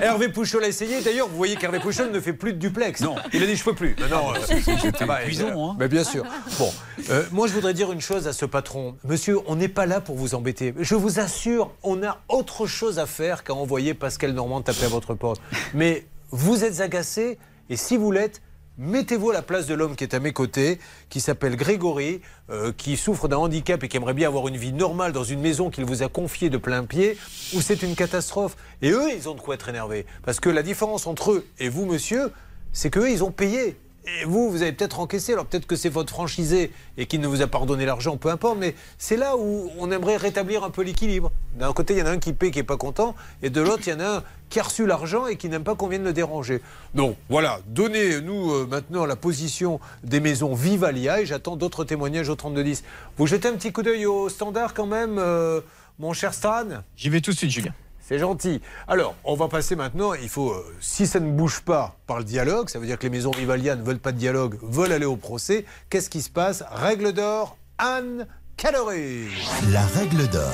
Hervé 0.00 0.28
Pouchol 0.28 0.64
a 0.64 0.68
essayé. 0.68 1.00
D'ailleurs, 1.02 1.28
vous 1.28 1.36
voyez 1.36 1.56
qu'Hervé 1.56 1.78
Pouchol 1.78 2.10
ne 2.10 2.20
fait 2.20 2.32
plus 2.32 2.52
de 2.52 2.58
duplex. 2.58 3.00
Non. 3.02 3.16
Il 3.32 3.42
a 3.42 3.46
dit 3.46 3.56
je 3.56 3.64
peux 3.64 3.74
plus. 3.74 3.94
Non, 4.10 4.32
C'était 4.46 5.04
épuisant, 5.04 5.70
hein. 5.70 5.76
Mais 5.78 5.88
bien 5.88 6.04
sûr. 6.04 6.24
Bon, 6.58 6.72
euh, 7.10 7.24
moi 7.32 7.46
je 7.46 7.52
voudrais 7.52 7.74
dire 7.74 7.92
une 7.92 8.00
chose 8.00 8.26
à 8.26 8.32
ce 8.32 8.46
patron. 8.46 8.96
Monsieur, 9.04 9.38
on 9.46 9.56
n'est 9.56 9.68
pas 9.68 9.86
là 9.86 10.00
pour 10.00 10.16
vous 10.16 10.34
embêter. 10.34 10.74
Je 10.78 10.94
vous 10.94 11.20
assure, 11.20 11.70
on 11.82 12.02
a 12.02 12.20
autre 12.28 12.66
chose 12.66 12.98
à 12.98 13.06
faire 13.06 13.44
qu'à 13.44 13.54
envoyer 13.54 13.94
Pascal 13.94 14.32
Normand 14.32 14.62
taper 14.62 14.86
à 14.86 14.88
votre 14.88 15.14
porte. 15.14 15.40
Mais 15.74 16.06
vous 16.30 16.64
êtes 16.64 16.80
agacé 16.80 17.38
et 17.70 17.76
si 17.76 17.96
vous 17.96 18.10
l'êtes, 18.10 18.42
Mettez-vous 18.76 19.30
à 19.30 19.32
la 19.32 19.42
place 19.42 19.66
de 19.66 19.74
l'homme 19.74 19.94
qui 19.94 20.02
est 20.02 20.14
à 20.14 20.18
mes 20.18 20.32
côtés, 20.32 20.80
qui 21.08 21.20
s'appelle 21.20 21.54
Grégory, 21.54 22.20
euh, 22.50 22.72
qui 22.76 22.96
souffre 22.96 23.28
d'un 23.28 23.36
handicap 23.36 23.84
et 23.84 23.88
qui 23.88 23.96
aimerait 23.96 24.14
bien 24.14 24.26
avoir 24.26 24.48
une 24.48 24.56
vie 24.56 24.72
normale 24.72 25.12
dans 25.12 25.22
une 25.22 25.40
maison 25.40 25.70
qu'il 25.70 25.84
vous 25.84 26.02
a 26.02 26.08
confiée 26.08 26.50
de 26.50 26.56
plein 26.56 26.84
pied, 26.84 27.16
où 27.54 27.60
c'est 27.60 27.84
une 27.84 27.94
catastrophe. 27.94 28.56
Et 28.82 28.90
eux, 28.90 29.12
ils 29.16 29.28
ont 29.28 29.34
de 29.34 29.40
quoi 29.40 29.54
être 29.54 29.68
énervés. 29.68 30.06
Parce 30.24 30.40
que 30.40 30.48
la 30.48 30.64
différence 30.64 31.06
entre 31.06 31.30
eux 31.30 31.46
et 31.60 31.68
vous, 31.68 31.86
monsieur, 31.86 32.32
c'est 32.72 32.90
qu'eux, 32.90 33.12
ils 33.12 33.22
ont 33.22 33.30
payé. 33.30 33.76
Et 34.06 34.26
vous, 34.26 34.50
vous 34.50 34.60
avez 34.60 34.72
peut-être 34.72 35.00
encaissé, 35.00 35.32
alors 35.32 35.46
peut-être 35.46 35.66
que 35.66 35.76
c'est 35.76 35.88
votre 35.88 36.12
franchisé 36.12 36.70
et 36.98 37.06
qu'il 37.06 37.22
ne 37.22 37.26
vous 37.26 37.40
a 37.40 37.46
pas 37.46 37.56
redonné 37.56 37.86
l'argent, 37.86 38.18
peu 38.18 38.28
importe, 38.28 38.58
mais 38.58 38.74
c'est 38.98 39.16
là 39.16 39.36
où 39.38 39.70
on 39.78 39.90
aimerait 39.90 40.18
rétablir 40.18 40.62
un 40.62 40.68
peu 40.68 40.82
l'équilibre. 40.82 41.32
D'un 41.58 41.72
côté, 41.72 41.94
il 41.94 42.00
y 42.00 42.02
en 42.02 42.06
a 42.06 42.10
un 42.10 42.18
qui 42.18 42.34
paie, 42.34 42.50
qui 42.50 42.58
n'est 42.58 42.64
pas 42.64 42.76
content, 42.76 43.14
et 43.42 43.48
de 43.48 43.62
l'autre, 43.62 43.84
il 43.86 43.90
y 43.90 43.92
en 43.94 44.00
a 44.00 44.16
un 44.16 44.22
qui 44.50 44.60
a 44.60 44.62
reçu 44.62 44.84
l'argent 44.84 45.26
et 45.26 45.36
qui 45.36 45.48
n'aime 45.48 45.64
pas 45.64 45.74
qu'on 45.74 45.88
vienne 45.88 46.04
le 46.04 46.12
déranger. 46.12 46.60
Donc 46.94 47.16
voilà, 47.30 47.60
donnez-nous 47.68 48.52
euh, 48.52 48.66
maintenant 48.66 49.06
la 49.06 49.16
position 49.16 49.80
des 50.02 50.20
maisons 50.20 50.54
Vivalia, 50.54 51.22
et 51.22 51.26
j'attends 51.26 51.56
d'autres 51.56 51.84
témoignages 51.84 52.28
au 52.28 52.34
3210. 52.34 52.84
Vous 53.16 53.26
jetez 53.26 53.48
un 53.48 53.54
petit 53.54 53.72
coup 53.72 53.82
d'œil 53.82 54.04
au 54.04 54.28
standard 54.28 54.74
quand 54.74 54.86
même, 54.86 55.16
euh, 55.18 55.62
mon 55.98 56.12
cher 56.12 56.34
Stan? 56.34 56.66
J'y 56.96 57.08
vais 57.08 57.22
tout 57.22 57.30
de 57.30 57.36
suite, 57.36 57.50
Julien. 57.50 57.72
C'est 58.06 58.18
gentil. 58.18 58.60
Alors, 58.86 59.14
on 59.24 59.34
va 59.34 59.48
passer 59.48 59.76
maintenant. 59.76 60.12
Il 60.14 60.28
faut, 60.28 60.50
euh, 60.50 60.76
si 60.80 61.06
ça 61.06 61.20
ne 61.20 61.30
bouge 61.30 61.60
pas 61.60 61.96
par 62.06 62.18
le 62.18 62.24
dialogue, 62.24 62.68
ça 62.68 62.78
veut 62.78 62.86
dire 62.86 62.98
que 62.98 63.04
les 63.04 63.10
maisons 63.10 63.30
Vivalia 63.30 63.76
ne 63.76 63.82
veulent 63.82 63.98
pas 63.98 64.12
de 64.12 64.18
dialogue, 64.18 64.58
veulent 64.62 64.92
aller 64.92 65.06
au 65.06 65.16
procès. 65.16 65.64
Qu'est-ce 65.88 66.10
qui 66.10 66.20
se 66.20 66.30
passe? 66.30 66.62
Règle 66.70 67.12
d'or, 67.12 67.56
Anne 67.78 68.26
Caloré. 68.56 69.24
La 69.70 69.86
règle 69.86 70.28
d'or. 70.28 70.52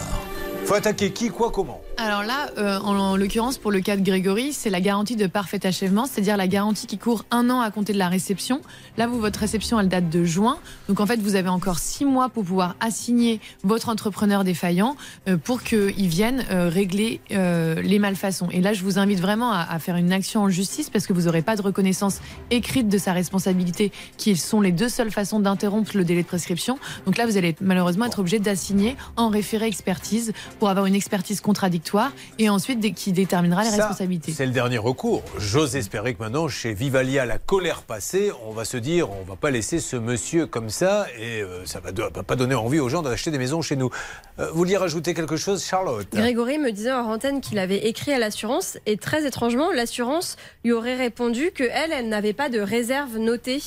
Faut 0.64 0.74
attaquer 0.74 1.12
qui, 1.12 1.30
quoi, 1.30 1.50
comment? 1.50 1.80
Alors 2.02 2.22
là, 2.22 2.48
euh, 2.56 2.78
en, 2.78 2.96
en 2.98 3.16
l'occurrence, 3.16 3.58
pour 3.58 3.70
le 3.70 3.80
cas 3.82 3.94
de 3.94 4.00
Grégory, 4.00 4.54
c'est 4.54 4.70
la 4.70 4.80
garantie 4.80 5.16
de 5.16 5.26
parfait 5.26 5.66
achèvement, 5.66 6.06
c'est-à-dire 6.06 6.38
la 6.38 6.48
garantie 6.48 6.86
qui 6.86 6.96
court 6.96 7.26
un 7.30 7.50
an 7.50 7.60
à 7.60 7.70
compter 7.70 7.92
de 7.92 7.98
la 7.98 8.08
réception. 8.08 8.62
Là, 8.96 9.06
vous, 9.06 9.20
votre 9.20 9.38
réception, 9.38 9.78
elle 9.78 9.90
date 9.90 10.08
de 10.08 10.24
juin. 10.24 10.56
Donc 10.88 10.98
en 10.98 11.04
fait, 11.04 11.20
vous 11.20 11.34
avez 11.34 11.50
encore 11.50 11.78
six 11.78 12.06
mois 12.06 12.30
pour 12.30 12.42
pouvoir 12.42 12.74
assigner 12.80 13.38
votre 13.64 13.90
entrepreneur 13.90 14.44
défaillant 14.44 14.96
euh, 15.28 15.36
pour 15.36 15.62
qu'il 15.62 16.08
vienne 16.08 16.42
euh, 16.50 16.70
régler 16.70 17.20
euh, 17.32 17.82
les 17.82 17.98
malfaçons. 17.98 18.48
Et 18.50 18.62
là, 18.62 18.72
je 18.72 18.82
vous 18.82 18.98
invite 18.98 19.20
vraiment 19.20 19.52
à, 19.52 19.60
à 19.60 19.78
faire 19.78 19.96
une 19.96 20.10
action 20.10 20.44
en 20.44 20.48
justice 20.48 20.88
parce 20.88 21.06
que 21.06 21.12
vous 21.12 21.24
n'aurez 21.24 21.42
pas 21.42 21.54
de 21.54 21.60
reconnaissance 21.60 22.22
écrite 22.50 22.88
de 22.88 22.96
sa 22.96 23.12
responsabilité, 23.12 23.92
qui 24.16 24.38
sont 24.38 24.62
les 24.62 24.72
deux 24.72 24.88
seules 24.88 25.10
façons 25.10 25.38
d'interrompre 25.38 25.94
le 25.94 26.04
délai 26.04 26.22
de 26.22 26.28
prescription. 26.28 26.78
Donc 27.04 27.18
là, 27.18 27.26
vous 27.26 27.36
allez 27.36 27.54
malheureusement 27.60 28.06
être 28.06 28.20
obligé 28.20 28.38
d'assigner 28.38 28.96
en 29.16 29.28
référé 29.28 29.66
expertise 29.66 30.32
pour 30.58 30.70
avoir 30.70 30.86
une 30.86 30.94
expertise 30.94 31.42
contradictoire 31.42 31.89
et 32.38 32.48
ensuite 32.48 32.94
qui 32.94 33.12
déterminera 33.12 33.64
les 33.64 33.70
Ça, 33.70 33.76
responsabilités. 33.76 34.32
C'est 34.32 34.46
le 34.46 34.52
dernier 34.52 34.78
recours. 34.78 35.22
J'ose 35.38 35.76
espérer 35.76 36.14
que 36.14 36.22
maintenant, 36.22 36.48
chez 36.48 36.72
Vivalia, 36.72 37.26
la 37.26 37.38
colère 37.38 37.82
passée, 37.82 38.30
on 38.46 38.52
va 38.52 38.64
se 38.64 38.76
dire, 38.76 39.10
on 39.10 39.24
va 39.24 39.36
pas 39.36 39.50
laisser 39.50 39.80
ce 39.80 39.96
monsieur 39.96 40.46
comme 40.46 40.70
ça, 40.70 41.06
et 41.18 41.42
euh, 41.42 41.64
ça 41.66 41.80
va, 41.80 41.90
va 41.92 42.22
pas 42.22 42.36
donner 42.36 42.54
envie 42.54 42.80
aux 42.80 42.88
gens 42.88 43.02
d'acheter 43.02 43.30
des 43.30 43.38
maisons 43.38 43.62
chez 43.62 43.76
nous. 43.76 43.90
Euh, 44.38 44.50
vous 44.50 44.58
vouliez 44.58 44.76
rajouter 44.76 45.14
quelque 45.14 45.36
chose, 45.36 45.64
Charlotte? 45.64 46.06
Grégory 46.12 46.58
me 46.58 46.70
disait 46.72 46.92
en 46.92 47.10
antenne 47.10 47.40
qu'il 47.40 47.58
avait 47.58 47.88
écrit 47.88 48.12
à 48.12 48.18
l'assurance 48.18 48.78
et 48.86 48.96
très 48.96 49.26
étrangement, 49.26 49.70
l'assurance 49.72 50.36
lui 50.64 50.72
aurait 50.72 50.96
répondu 50.96 51.50
que 51.54 51.64
elle, 51.64 51.92
elle 51.92 52.08
n'avait 52.08 52.32
pas 52.32 52.48
de 52.48 52.60
réserve 52.60 53.18
notée. 53.18 53.62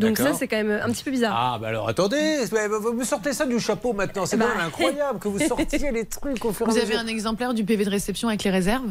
Donc 0.00 0.18
ça, 0.18 0.32
c'est 0.34 0.48
quand 0.48 0.56
même 0.56 0.80
un 0.82 0.90
petit 0.90 1.04
peu 1.04 1.10
bizarre. 1.10 1.34
Ah, 1.36 1.58
bah 1.60 1.68
alors 1.68 1.88
attendez, 1.88 2.38
vous 2.80 2.92
me 2.92 3.04
sortez 3.04 3.32
ça 3.32 3.46
du 3.46 3.58
chapeau 3.60 3.92
maintenant. 3.92 4.26
C'est 4.26 4.36
Bah. 4.36 4.46
quand 4.50 4.58
même 4.58 4.66
incroyable 4.66 5.18
que 5.18 5.28
vous 5.28 5.38
sortiez 5.46 5.90
les 5.92 6.04
trucs 6.06 6.44
au 6.44 6.52
fur 6.52 6.66
et 6.66 6.70
à 6.70 6.72
Vous 6.72 6.78
avez 6.78 6.86
mesure. 6.88 7.00
un 7.00 7.06
exemplaire 7.06 7.54
du 7.54 7.64
PV 7.64 7.84
de 7.84 7.90
réception 7.90 8.28
avec 8.28 8.42
les 8.44 8.50
réserves? 8.50 8.90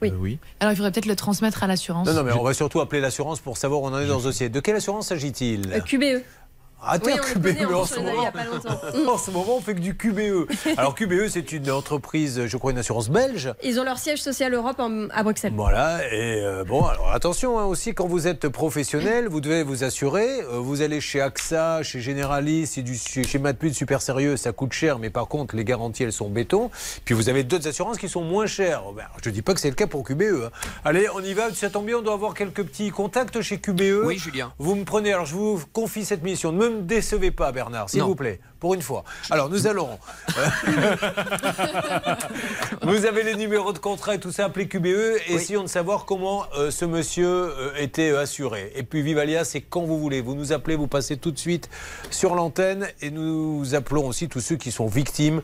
Oui. 0.00 0.12
oui. 0.18 0.38
Alors 0.58 0.72
il 0.72 0.76
faudrait 0.76 0.90
peut-être 0.90 1.06
le 1.06 1.14
transmettre 1.14 1.62
à 1.62 1.68
l'assurance. 1.68 2.08
Non, 2.08 2.14
non, 2.14 2.24
mais 2.24 2.32
on 2.32 2.42
va 2.42 2.54
surtout 2.54 2.80
appeler 2.80 3.00
l'assurance 3.00 3.38
pour 3.38 3.56
savoir 3.56 3.82
où 3.82 3.86
on 3.86 3.92
en 3.92 4.00
est 4.00 4.06
dans 4.08 4.18
ce 4.18 4.24
dossier. 4.24 4.48
De 4.48 4.58
quelle 4.58 4.74
assurance 4.74 5.06
s'agit-il? 5.08 5.72
Euh, 5.72 5.80
QBE. 5.80 6.22
Ah, 6.84 6.98
Oui, 7.04 7.12
QBE, 7.32 7.44
mais 7.44 7.64
en 7.66 7.84
ce 7.84 8.00
moment, 8.00 8.24
en 9.12 9.18
ce 9.18 9.30
moment, 9.30 9.56
on 9.58 9.60
fait 9.60 9.74
que 9.74 9.80
du 9.80 9.96
QBE. 9.96 10.48
Alors, 10.76 10.94
QBE, 10.94 11.28
c'est 11.28 11.52
une 11.52 11.70
entreprise, 11.70 12.46
je 12.46 12.56
crois, 12.56 12.72
une 12.72 12.78
assurance 12.78 13.08
belge. 13.08 13.54
Ils 13.62 13.78
ont 13.78 13.84
leur 13.84 13.98
siège 13.98 14.20
social 14.20 14.52
Europe 14.52 14.80
en- 14.80 15.08
à 15.10 15.22
Bruxelles. 15.22 15.52
Voilà, 15.54 16.00
et 16.12 16.40
euh, 16.42 16.64
bon, 16.64 16.84
alors 16.84 17.12
attention 17.12 17.58
hein, 17.58 17.64
aussi, 17.66 17.94
quand 17.94 18.06
vous 18.08 18.26
êtes 18.26 18.48
professionnel, 18.48 19.28
vous 19.28 19.40
devez 19.40 19.62
vous 19.62 19.84
assurer. 19.84 20.40
euh, 20.40 20.58
vous 20.58 20.82
allez 20.82 21.00
chez 21.00 21.20
AXA, 21.20 21.82
chez 21.82 22.00
Generali, 22.00 22.66
c'est 22.66 22.82
du, 22.82 22.96
chez, 22.96 23.38
Matmut 23.38 23.72
super 23.74 24.02
sérieux, 24.02 24.36
ça 24.36 24.52
coûte 24.52 24.72
cher, 24.72 24.98
mais 24.98 25.10
par 25.10 25.28
contre, 25.28 25.54
les 25.56 25.64
garanties, 25.64 26.02
elles 26.02 26.12
sont 26.12 26.30
béton. 26.30 26.70
Puis 27.04 27.14
vous 27.14 27.28
avez 27.28 27.44
d'autres 27.44 27.68
assurances 27.68 27.98
qui 27.98 28.08
sont 28.08 28.22
moins 28.24 28.46
chères. 28.46 28.82
Ben, 28.96 29.04
je 29.22 29.28
ne 29.28 29.34
dis 29.34 29.42
pas 29.42 29.54
que 29.54 29.60
c'est 29.60 29.68
le 29.70 29.74
cas 29.76 29.86
pour 29.86 30.02
QBE. 30.04 30.22
hein. 30.46 30.50
Allez, 30.84 31.06
on 31.14 31.20
y 31.20 31.32
va, 31.34 31.52
ça 31.54 31.70
tombe 31.70 31.86
bien, 31.86 31.98
on 31.98 32.02
doit 32.02 32.14
avoir 32.14 32.34
quelques 32.34 32.64
petits 32.64 32.90
contacts 32.90 33.40
chez 33.40 33.58
QBE. 33.58 34.04
Oui, 34.04 34.18
Julien. 34.18 34.52
Vous 34.58 34.74
me 34.74 34.84
prenez, 34.84 35.12
alors 35.12 35.26
je 35.26 35.34
vous 35.34 35.60
confie 35.72 36.04
cette 36.04 36.22
mission. 36.22 36.50
Ne 36.72 36.78
me 36.78 36.82
décevez 36.82 37.30
pas, 37.30 37.52
Bernard, 37.52 37.90
s'il 37.90 38.02
vous 38.02 38.14
plaît, 38.14 38.40
pour 38.58 38.74
une 38.74 38.82
fois. 38.82 39.04
Alors, 39.30 39.48
nous 39.48 39.66
allons. 39.66 39.98
Vous 42.82 43.04
avez 43.04 43.22
les 43.22 43.34
numéros 43.34 43.72
de 43.72 43.78
contrat 43.78 44.14
et 44.14 44.20
tout 44.20 44.32
ça, 44.32 44.46
appelez 44.46 44.66
QBE 44.68 44.86
et 44.86 45.34
essayons 45.34 45.62
de 45.62 45.68
savoir 45.68 46.04
comment 46.04 46.44
euh, 46.56 46.70
ce 46.70 46.84
monsieur 46.84 47.26
euh, 47.28 47.72
était 47.76 48.10
euh, 48.10 48.22
assuré. 48.22 48.72
Et 48.74 48.82
puis 48.82 49.02
Vivalia, 49.02 49.44
c'est 49.44 49.60
quand 49.60 49.82
vous 49.82 49.98
voulez. 49.98 50.20
Vous 50.20 50.34
nous 50.34 50.52
appelez, 50.52 50.76
vous 50.76 50.86
passez 50.86 51.16
tout 51.16 51.30
de 51.30 51.38
suite 51.38 51.68
sur 52.10 52.34
l'antenne 52.34 52.88
et 53.00 53.10
nous 53.10 53.74
appelons 53.74 54.06
aussi 54.06 54.28
tous 54.28 54.40
ceux 54.40 54.56
qui 54.56 54.72
sont 54.72 54.86
victimes 54.86 55.42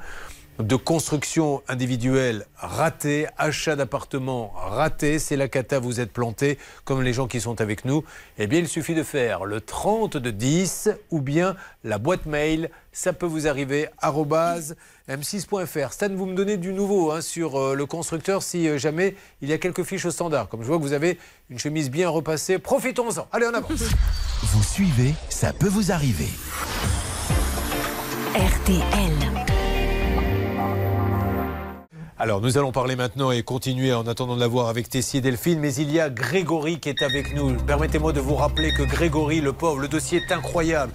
de 0.58 0.76
construction 0.76 1.62
individuelle 1.68 2.46
ratée, 2.56 3.26
achat 3.36 3.76
d'appartements 3.76 4.52
raté, 4.56 5.18
c'est 5.18 5.36
la 5.36 5.48
cata, 5.48 5.78
vous 5.78 6.00
êtes 6.00 6.12
planté, 6.12 6.58
comme 6.84 7.02
les 7.02 7.12
gens 7.12 7.28
qui 7.28 7.40
sont 7.40 7.60
avec 7.60 7.84
nous. 7.84 8.04
Eh 8.38 8.46
bien, 8.46 8.58
il 8.58 8.68
suffit 8.68 8.94
de 8.94 9.02
faire 9.02 9.44
le 9.44 9.60
30 9.60 10.16
de 10.16 10.30
10 10.30 10.90
ou 11.10 11.20
bien 11.20 11.54
la 11.84 11.98
boîte 11.98 12.26
mail, 12.26 12.70
ça 12.92 13.12
peut 13.12 13.26
vous 13.26 13.46
arriver, 13.46 13.88
arrobase 13.98 14.76
m6.fr. 15.08 15.92
Stan, 15.92 16.08
vous 16.10 16.26
me 16.26 16.34
donnez 16.34 16.56
du 16.56 16.72
nouveau 16.72 17.12
hein, 17.12 17.20
sur 17.20 17.56
euh, 17.56 17.74
le 17.74 17.86
constructeur 17.86 18.42
si 18.42 18.68
euh, 18.68 18.78
jamais 18.78 19.14
il 19.40 19.48
y 19.48 19.52
a 19.52 19.58
quelques 19.58 19.84
fiches 19.84 20.06
au 20.06 20.10
standard. 20.10 20.48
Comme 20.48 20.62
je 20.62 20.66
vois 20.66 20.78
que 20.78 20.82
vous 20.82 20.92
avez 20.92 21.18
une 21.50 21.58
chemise 21.58 21.90
bien 21.90 22.08
repassée, 22.08 22.58
profitons-en. 22.58 23.28
Allez, 23.32 23.46
on 23.46 23.54
avance. 23.54 23.84
Vous 24.42 24.62
suivez, 24.62 25.14
ça 25.28 25.52
peut 25.52 25.68
vous 25.68 25.92
arriver. 25.92 26.28
RTL. 28.34 29.37
Alors, 32.20 32.40
nous 32.40 32.58
allons 32.58 32.72
parler 32.72 32.96
maintenant 32.96 33.30
et 33.30 33.44
continuer 33.44 33.94
en 33.94 34.04
attendant 34.08 34.34
de 34.34 34.40
la 34.40 34.48
voir 34.48 34.66
avec 34.66 34.88
Tessier 34.88 35.20
Delphine. 35.20 35.60
Mais 35.60 35.72
il 35.74 35.92
y 35.92 36.00
a 36.00 36.10
Grégory 36.10 36.80
qui 36.80 36.88
est 36.88 37.02
avec 37.02 37.32
nous. 37.32 37.54
Permettez-moi 37.54 38.12
de 38.12 38.18
vous 38.18 38.34
rappeler 38.34 38.72
que 38.72 38.82
Grégory, 38.82 39.40
le 39.40 39.52
pauvre, 39.52 39.78
le 39.78 39.86
dossier 39.86 40.20
est 40.26 40.32
incroyable. 40.32 40.92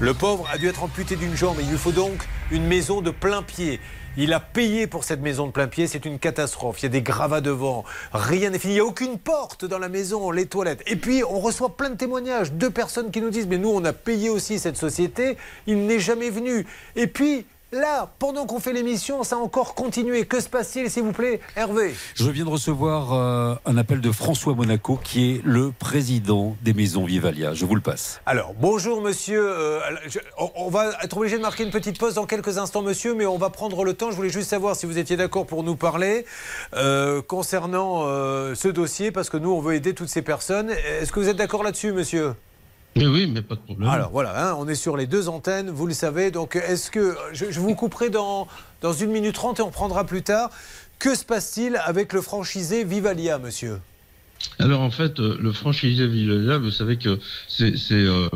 Le 0.00 0.12
pauvre 0.12 0.46
a 0.52 0.58
dû 0.58 0.68
être 0.68 0.82
amputé 0.82 1.16
d'une 1.16 1.34
jambe 1.34 1.58
et 1.58 1.62
il 1.62 1.70
lui 1.70 1.78
faut 1.78 1.92
donc 1.92 2.28
une 2.50 2.66
maison 2.66 3.00
de 3.00 3.10
plein 3.10 3.42
pied. 3.42 3.80
Il 4.18 4.34
a 4.34 4.40
payé 4.40 4.86
pour 4.86 5.04
cette 5.04 5.22
maison 5.22 5.46
de 5.46 5.52
plein 5.52 5.66
pied, 5.66 5.86
c'est 5.86 6.04
une 6.04 6.18
catastrophe. 6.18 6.82
Il 6.82 6.82
y 6.82 6.86
a 6.86 6.90
des 6.90 7.00
gravats 7.00 7.40
devant, 7.40 7.84
rien 8.12 8.50
n'est 8.50 8.58
fini, 8.58 8.74
il 8.74 8.76
n'y 8.76 8.80
a 8.80 8.84
aucune 8.84 9.18
porte 9.18 9.64
dans 9.64 9.78
la 9.78 9.88
maison, 9.88 10.30
les 10.30 10.44
toilettes. 10.44 10.82
Et 10.86 10.96
puis 10.96 11.24
on 11.24 11.40
reçoit 11.40 11.74
plein 11.74 11.88
de 11.88 11.96
témoignages, 11.96 12.52
deux 12.52 12.70
personnes 12.70 13.10
qui 13.10 13.22
nous 13.22 13.30
disent 13.30 13.46
mais 13.46 13.56
nous 13.56 13.70
on 13.70 13.84
a 13.86 13.94
payé 13.94 14.28
aussi 14.28 14.58
cette 14.58 14.76
société, 14.76 15.38
il 15.66 15.86
n'est 15.86 16.00
jamais 16.00 16.28
venu. 16.28 16.66
Et 16.96 17.06
puis 17.06 17.46
là, 17.72 18.08
pendant 18.18 18.46
qu'on 18.46 18.60
fait 18.60 18.72
l'émission, 18.72 19.22
ça 19.24 19.36
a 19.36 19.38
encore 19.38 19.74
continué. 19.74 20.24
Que 20.26 20.40
se 20.40 20.48
passe-t-il 20.48 20.90
s'il 20.90 21.02
vous 21.02 21.12
plaît, 21.12 21.40
Hervé? 21.56 21.94
Je 22.14 22.30
viens 22.30 22.44
de 22.44 22.50
recevoir 22.50 23.12
euh, 23.12 23.54
un 23.66 23.76
appel 23.76 24.00
de 24.00 24.10
François 24.12 24.54
Monaco, 24.54 24.98
qui 25.02 25.32
est 25.36 25.40
le 25.44 25.72
président 25.72 26.56
des 26.62 26.74
maisons 26.74 27.04
Vivalia. 27.04 27.54
Je 27.54 27.66
vous 27.66 27.74
le 27.74 27.80
passe. 27.80 28.20
Alors, 28.26 28.54
bonjour 28.58 29.00
monsieur. 29.02 29.42
Euh, 29.48 29.80
je- 30.06 30.18
on, 30.38 30.50
on 30.56 30.70
va 30.70 30.92
être 31.02 31.16
obligé 31.16 31.36
de 31.36 31.42
marquer 31.42 31.64
une 31.64 31.70
petite 31.70 31.98
pause 31.98 32.14
dans 32.14 32.26
quelques 32.26 32.58
instants, 32.58 32.82
monsieur, 32.82 33.14
mais 33.14 33.26
on 33.26 33.38
va 33.38 33.50
prendre 33.50 33.84
le 33.84 33.94
temps. 33.94 34.10
Je 34.10 34.16
voulais 34.16 34.30
juste 34.30 34.50
savoir 34.50 34.76
si 34.76 34.86
vous 34.86 34.98
étiez 34.98 35.16
d'accord 35.16 35.46
pour 35.46 35.62
nous 35.62 35.76
parler 35.76 36.24
euh, 36.74 37.20
concernant 37.22 38.02
ce 38.54 38.68
dossier, 38.68 39.10
parce 39.10 39.28
que 39.30 39.36
nous, 39.36 39.50
on 39.50 39.60
veut 39.60 39.74
aider 39.74 39.94
toutes 39.94 40.08
ces 40.08 40.22
personnes. 40.22 40.70
Est-ce 41.00 41.12
que 41.12 41.20
vous 41.20 41.28
êtes 41.28 41.36
d'accord 41.36 41.62
là-dessus, 41.62 41.92
monsieur? 41.92 42.32
Mais 42.96 43.06
oui, 43.06 43.26
mais 43.26 43.42
pas 43.42 43.54
de 43.54 43.60
problème. 43.60 43.88
Alors 43.88 44.10
voilà, 44.10 44.50
hein, 44.50 44.56
on 44.58 44.66
est 44.66 44.74
sur 44.74 44.96
les 44.96 45.06
deux 45.06 45.28
antennes, 45.28 45.70
vous 45.70 45.86
le 45.86 45.94
savez. 45.94 46.30
Donc 46.30 46.56
est-ce 46.56 46.90
que. 46.90 47.16
Je, 47.32 47.50
je 47.50 47.60
vous 47.60 47.74
couperai 47.74 48.10
dans, 48.10 48.48
dans 48.80 48.92
une 48.92 49.10
minute 49.10 49.34
trente 49.34 49.58
et 49.58 49.62
on 49.62 49.66
reprendra 49.66 50.04
plus 50.04 50.22
tard. 50.22 50.50
Que 50.98 51.14
se 51.14 51.24
passe-t-il 51.24 51.76
avec 51.76 52.12
le 52.14 52.22
franchisé 52.22 52.82
Vivalia, 52.82 53.38
monsieur? 53.38 53.80
Alors 54.58 54.80
en 54.80 54.90
fait, 54.90 55.18
euh, 55.18 55.36
le 55.40 55.52
franchisé 55.52 56.06
Vivalia, 56.06 56.58
vous 56.58 56.70
savez 56.70 56.96
que 56.96 57.18
c'est 57.48 57.74
euh, 57.92 58.28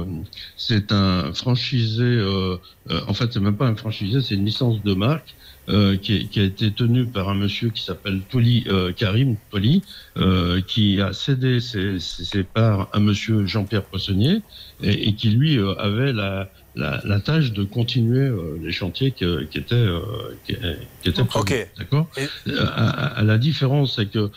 un 0.90 1.32
franchisé. 1.32 2.02
euh, 2.02 2.56
euh, 2.90 3.00
en 3.06 3.14
fait, 3.14 3.32
c'est 3.32 3.40
même 3.40 3.56
pas 3.56 3.66
un 3.66 3.76
franchisé, 3.76 4.20
c'est 4.20 4.34
une 4.34 4.44
licence 4.44 4.82
de 4.82 4.94
marque 4.94 5.34
euh, 5.68 5.96
qui, 5.96 6.28
qui 6.30 6.40
a 6.40 6.44
été 6.44 6.72
tenue 6.72 7.06
par 7.10 7.28
un 7.28 7.34
monsieur 7.34 7.70
qui 7.70 7.82
s'appelle 7.84 8.22
Poli 8.28 8.64
euh, 8.68 8.92
Karim 8.92 9.36
Poli, 9.50 9.84
euh, 10.16 10.60
qui 10.62 11.00
a 11.00 11.12
cédé 11.12 11.60
ses, 11.60 12.00
ses- 12.00 12.24
ses 12.24 12.44
parts 12.44 12.88
à 12.92 12.98
monsieur 13.00 13.46
Jean-Pierre 13.46 13.86
Poissonnier 13.86 14.38
et, 14.82 15.08
et 15.08 15.14
qui 15.14 15.30
lui 15.30 15.58
euh, 15.58 15.74
avait 15.78 16.12
la, 16.12 16.50
la, 16.74 17.00
la 17.04 17.20
tâche 17.20 17.52
de 17.52 17.62
continuer 17.64 18.26
euh, 18.26 18.58
les 18.60 18.72
chantiers 18.72 19.12
que- 19.12 19.44
qui 19.44 19.58
étaient 19.58 19.74
euh, 19.74 20.00
qui, 20.44 20.54
qui 21.02 21.08
étaient 21.08 21.20
prévus. 21.24 21.44
Ok. 21.62 21.72
D'accord. 21.78 22.10
Euh, 22.48 22.64
à, 22.66 22.88
à- 22.88 23.18
à 23.18 23.22
la 23.22 23.38
différence, 23.38 23.96
c'est 23.96 24.10
que 24.10 24.30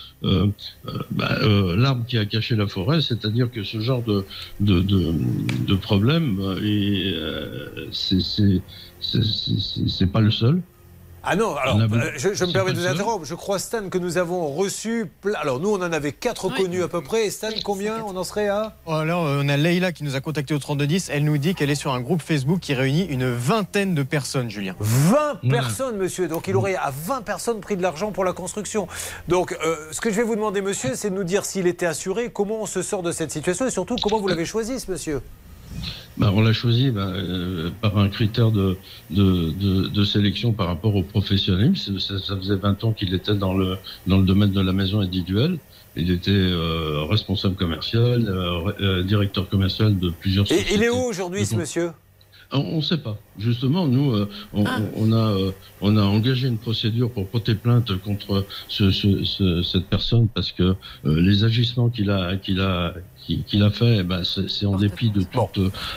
bah, 1.12 1.40
euh, 1.42 1.76
l'arbre 1.76 2.06
qui 2.06 2.18
a 2.18 2.26
caché 2.26 2.56
la 2.56 2.68
forêt, 2.68 3.02
c'est-à-dire 3.02 3.50
que 3.52 3.64
ce 3.64 3.80
genre 3.80 4.04
de 4.04 4.26
de, 4.60 4.82
de, 4.82 5.14
de 5.66 5.76
problème, 5.76 6.40
euh, 6.40 6.60
et 6.64 7.16
c'est 7.92 8.20
c'est 8.22 8.64
c'est- 9.00 9.24
c'est- 9.24 9.88
c'est 9.88 10.12
pas 10.12 10.22
le 10.22 10.32
seul. 10.32 10.64
Ah 11.26 11.38
non, 11.38 11.56
alors, 11.56 11.80
euh, 11.80 12.12
je, 12.18 12.34
je 12.34 12.44
me 12.44 12.52
permets 12.52 12.74
de 12.74 12.80
vous 12.80 12.86
interrompre. 12.88 13.24
Je 13.24 13.34
crois, 13.36 13.58
Stan, 13.58 13.88
que 13.88 13.98
nous 13.98 14.18
avons 14.18 14.54
reçu. 14.54 15.10
Alors, 15.36 15.62
nous, 15.62 15.70
on 15.70 15.78
en 15.82 15.94
avait 15.94 16.12
quatre 16.12 16.50
connus 16.50 16.84
à 16.84 16.90
peu 16.90 17.02
près. 17.02 17.28
Et 17.28 17.30
Stan, 17.30 17.48
combien 17.64 18.04
On 18.06 18.18
en 18.18 18.26
serait 18.26 18.50
à 18.50 18.76
Alors, 18.86 19.26
euh, 19.26 19.42
on 19.42 19.48
a 19.48 19.56
Leïla 19.56 19.94
qui 19.94 20.04
nous 20.04 20.18
a 20.18 20.20
contacté 20.22 20.54
au 20.54 20.60
3210. 20.60 21.10
Elle 21.14 21.24
nous 21.24 21.38
dit 21.38 21.56
qu'elle 21.56 21.70
est 21.70 21.76
sur 21.76 21.94
un 21.94 22.02
groupe 22.02 22.22
Facebook 22.22 22.60
qui 22.60 22.74
réunit 22.74 23.06
une 23.06 23.32
vingtaine 23.32 23.96
de 23.96 24.04
personnes, 24.04 24.50
Julien. 24.50 24.76
20 24.82 25.50
personnes, 25.50 25.96
monsieur. 25.96 26.28
Donc, 26.28 26.50
il 26.50 26.58
aurait 26.58 26.76
à 26.76 26.92
20 26.94 27.22
personnes 27.22 27.62
pris 27.62 27.78
de 27.78 27.82
l'argent 27.82 28.12
pour 28.12 28.26
la 28.26 28.34
construction. 28.34 28.90
Donc, 29.30 29.54
euh, 29.64 29.78
ce 29.92 30.02
que 30.02 30.10
je 30.12 30.18
vais 30.18 30.24
vous 30.24 30.36
demander, 30.36 30.62
monsieur, 30.62 30.92
c'est 30.96 31.10
de 31.10 31.16
nous 31.16 31.24
dire 31.24 31.46
s'il 31.46 31.68
était 31.68 31.86
assuré, 31.86 32.32
comment 32.32 32.64
on 32.64 32.66
se 32.66 32.82
sort 32.82 33.02
de 33.02 33.14
cette 33.14 33.32
situation 33.32 33.66
et 33.66 33.72
surtout 33.72 33.96
comment 34.04 34.20
vous 34.20 34.28
l'avez 34.28 34.46
choisi, 34.46 34.78
ce 34.78 34.92
monsieur? 34.92 35.22
Bah, 36.16 36.32
on 36.34 36.42
l'a 36.42 36.54
choisi 36.54 36.92
bah, 36.92 37.08
euh, 37.08 37.72
par 37.82 37.98
un 37.98 38.08
critère 38.08 38.52
de, 38.52 38.78
de, 39.10 39.50
de, 39.52 39.88
de 39.88 40.06
sélection 40.06 40.54
par 40.54 40.68
rapport 40.68 40.96
au 40.96 41.02
professionnalisme. 41.02 42.00
Ça, 42.00 42.20
ça 42.20 42.38
faisait 42.38 42.56
20 42.56 42.84
ans 42.84 42.92
qu'il 42.94 43.14
était 43.16 43.34
dans 43.34 43.56
le, 43.56 43.78
dans 44.06 44.18
le 44.20 44.24
domaine 44.24 44.52
de 44.52 44.62
la 44.62 44.74
maison 44.74 45.00
individuelle. 45.00 45.58
Il 45.96 46.12
était 46.12 46.32
euh, 46.32 47.04
responsable 47.10 47.56
commercial, 47.56 48.26
euh, 48.28 49.02
directeur 49.04 49.50
commercial 49.50 49.98
de 49.98 50.10
plusieurs 50.10 50.46
Et 50.52 50.56
sociétés. 50.56 50.76
il 50.76 50.84
est 50.84 50.90
où 50.90 51.04
aujourd'hui, 51.04 51.46
ce 51.46 51.56
monsieur? 51.56 51.92
On 52.52 52.78
ne 52.78 52.82
sait 52.82 52.98
pas. 52.98 53.18
Justement, 53.40 53.88
nous, 53.88 54.12
euh, 54.12 54.30
on, 54.54 54.64
Ah. 54.66 54.80
on 54.96 55.12
a, 55.12 55.16
euh, 55.32 55.52
on 55.82 55.98
a 55.98 56.04
engagé 56.04 56.48
une 56.48 56.58
procédure 56.60 57.10
pour 57.10 57.28
porter 57.28 57.56
plainte 57.56 57.98
contre 58.02 58.46
ce, 58.68 58.92
ce- 58.92 59.24
ce- 59.24 59.64
cette 59.64 59.86
personne 59.88 60.28
parce 60.28 60.52
que 60.52 60.64
euh, 60.64 60.76
les 61.06 61.44
agissements 61.44 61.90
qu'il 61.90 62.12
a, 62.12 62.36
qu'il 62.38 62.60
a, 62.62 62.94
qu'il 63.48 63.64
a 63.64 63.72
fait, 63.72 63.98
eh 64.00 64.04
ben, 64.04 64.22
c'est 64.24 64.66
en 64.66 64.76
dépit 64.76 65.10
de 65.10 65.22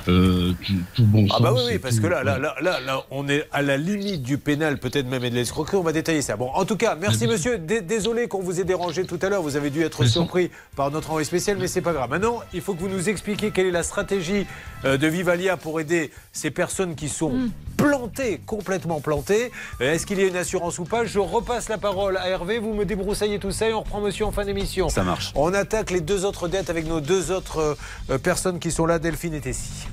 euh, 0.09 0.53
tout, 0.65 0.73
tout 0.95 1.03
bon 1.05 1.27
sens. 1.29 1.37
Ah 1.41 1.43
bah 1.43 1.53
oui, 1.55 1.61
oui, 1.73 1.79
parce 1.79 1.97
tout- 1.97 2.03
que 2.03 2.07
là, 2.07 2.23
là, 2.25 2.39
là, 2.39 2.55
là, 2.63 3.05
on 3.11 3.29
est 3.29 3.47
à 3.53 3.63
la 3.63 3.77
limite 3.77 4.23
du 4.23 4.39
pénal, 4.39 4.79
peut-être 4.79 5.07
même 5.09 5.25
et 5.25 5.31
de 5.31 5.35
l'escroquerie. 5.35 5.77
On 5.77 5.83
va 5.83 5.93
détailler 5.93 6.23
ça. 6.23 6.37
Bon, 6.37 6.49
en 6.55 6.65
tout 6.65 6.77
cas, 6.77 6.95
merci 6.95 7.27
monsieur. 7.27 7.59
Dé- 7.59 7.81
Désolé 7.83 8.29
qu'on 8.29 8.41
vous 8.43 8.61
ait 8.61 8.65
dérangé 8.65 9.05
tout 9.05 9.19
à 9.23 9.29
l'heure. 9.29 9.43
Vous 9.43 9.57
avez 9.57 9.71
dû 9.71 9.83
être 9.83 10.05
surpris 10.07 10.51
par 10.77 10.91
notre 10.91 11.11
envoyé 11.11 11.25
spécial, 11.25 11.57
mais 11.61 11.67
c'est 11.67 11.81
pas 11.83 11.93
grave. 11.93 12.09
Maintenant, 12.11 12.41
il 12.55 12.61
faut 12.61 12.75
que 12.75 12.81
vous 12.81 12.89
nous 12.89 13.09
expliquiez 13.09 13.51
quelle 13.51 13.67
est 13.67 13.71
la 13.73 13.83
stratégie 13.83 14.47
de 14.85 15.07
Vivalia 15.07 15.57
pour 15.57 15.81
aider 15.81 16.11
ces 16.37 16.51
personnes 16.51 16.94
qui 16.94 17.09
sont 17.09 17.33
plantées, 17.77 18.40
complètement 18.44 19.01
plantées. 19.01 19.51
Euh, 19.81 19.92
Est-ce 19.94 20.07
qu'il 20.07 20.18
y 20.20 20.22
a 20.22 20.27
une 20.27 20.37
assurance 20.37 20.79
ou 20.79 20.85
pas 20.85 21.05
Je 21.05 21.18
repasse 21.18 21.68
la 21.68 21.79
parole 21.79 22.16
à 22.16 22.29
Hervé. 22.29 22.59
Vous 22.59 22.75
me 22.75 22.85
débroussaillez 22.85 23.38
tout 23.38 23.53
ça 23.53 23.68
et 23.68 23.72
on 23.72 23.81
reprend 23.81 24.01
monsieur 24.01 24.27
en 24.27 24.33
fin 24.33 24.44
d'émission. 24.44 24.88
Ça 24.88 25.03
marche. 25.03 25.33
On 25.35 25.55
attaque 25.55 25.90
les 25.90 26.01
deux 26.01 26.25
autres 26.25 26.49
dettes 26.49 26.70
avec 26.70 26.87
nos 26.87 27.01
deux 27.01 27.31
autres 27.31 27.59
euh, 27.59 27.75
euh, 28.11 28.18
personnes 28.18 28.59
qui 28.59 28.70
sont 28.70 28.87
là, 28.87 28.99
Delphine 28.99 29.35
et 29.35 29.40
Tessie. 29.40 29.87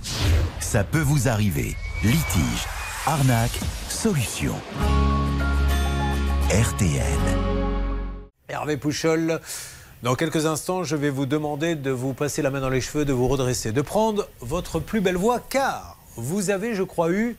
Ça 0.59 0.83
peut 0.83 0.99
vous 1.01 1.27
arriver. 1.27 1.75
Litige, 2.03 2.67
arnaque, 3.05 3.59
solution. 3.89 4.53
RTL. 6.49 7.01
Hervé 8.49 8.77
Pouchol. 8.77 9.39
Dans 10.03 10.15
quelques 10.15 10.45
instants, 10.45 10.83
je 10.83 10.97
vais 10.97 11.09
vous 11.09 11.25
demander 11.25 11.75
de 11.75 11.89
vous 11.89 12.13
passer 12.13 12.41
la 12.41 12.51
main 12.51 12.59
dans 12.59 12.69
les 12.69 12.81
cheveux, 12.81 13.05
de 13.05 13.13
vous 13.13 13.29
redresser, 13.29 13.71
de 13.71 13.81
prendre 13.81 14.27
votre 14.41 14.79
plus 14.79 14.99
belle 14.99 15.15
voix, 15.15 15.39
car 15.39 15.92
vous 16.15 16.49
avez, 16.49 16.75
je 16.75 16.83
crois, 16.83 17.11
eu 17.11 17.35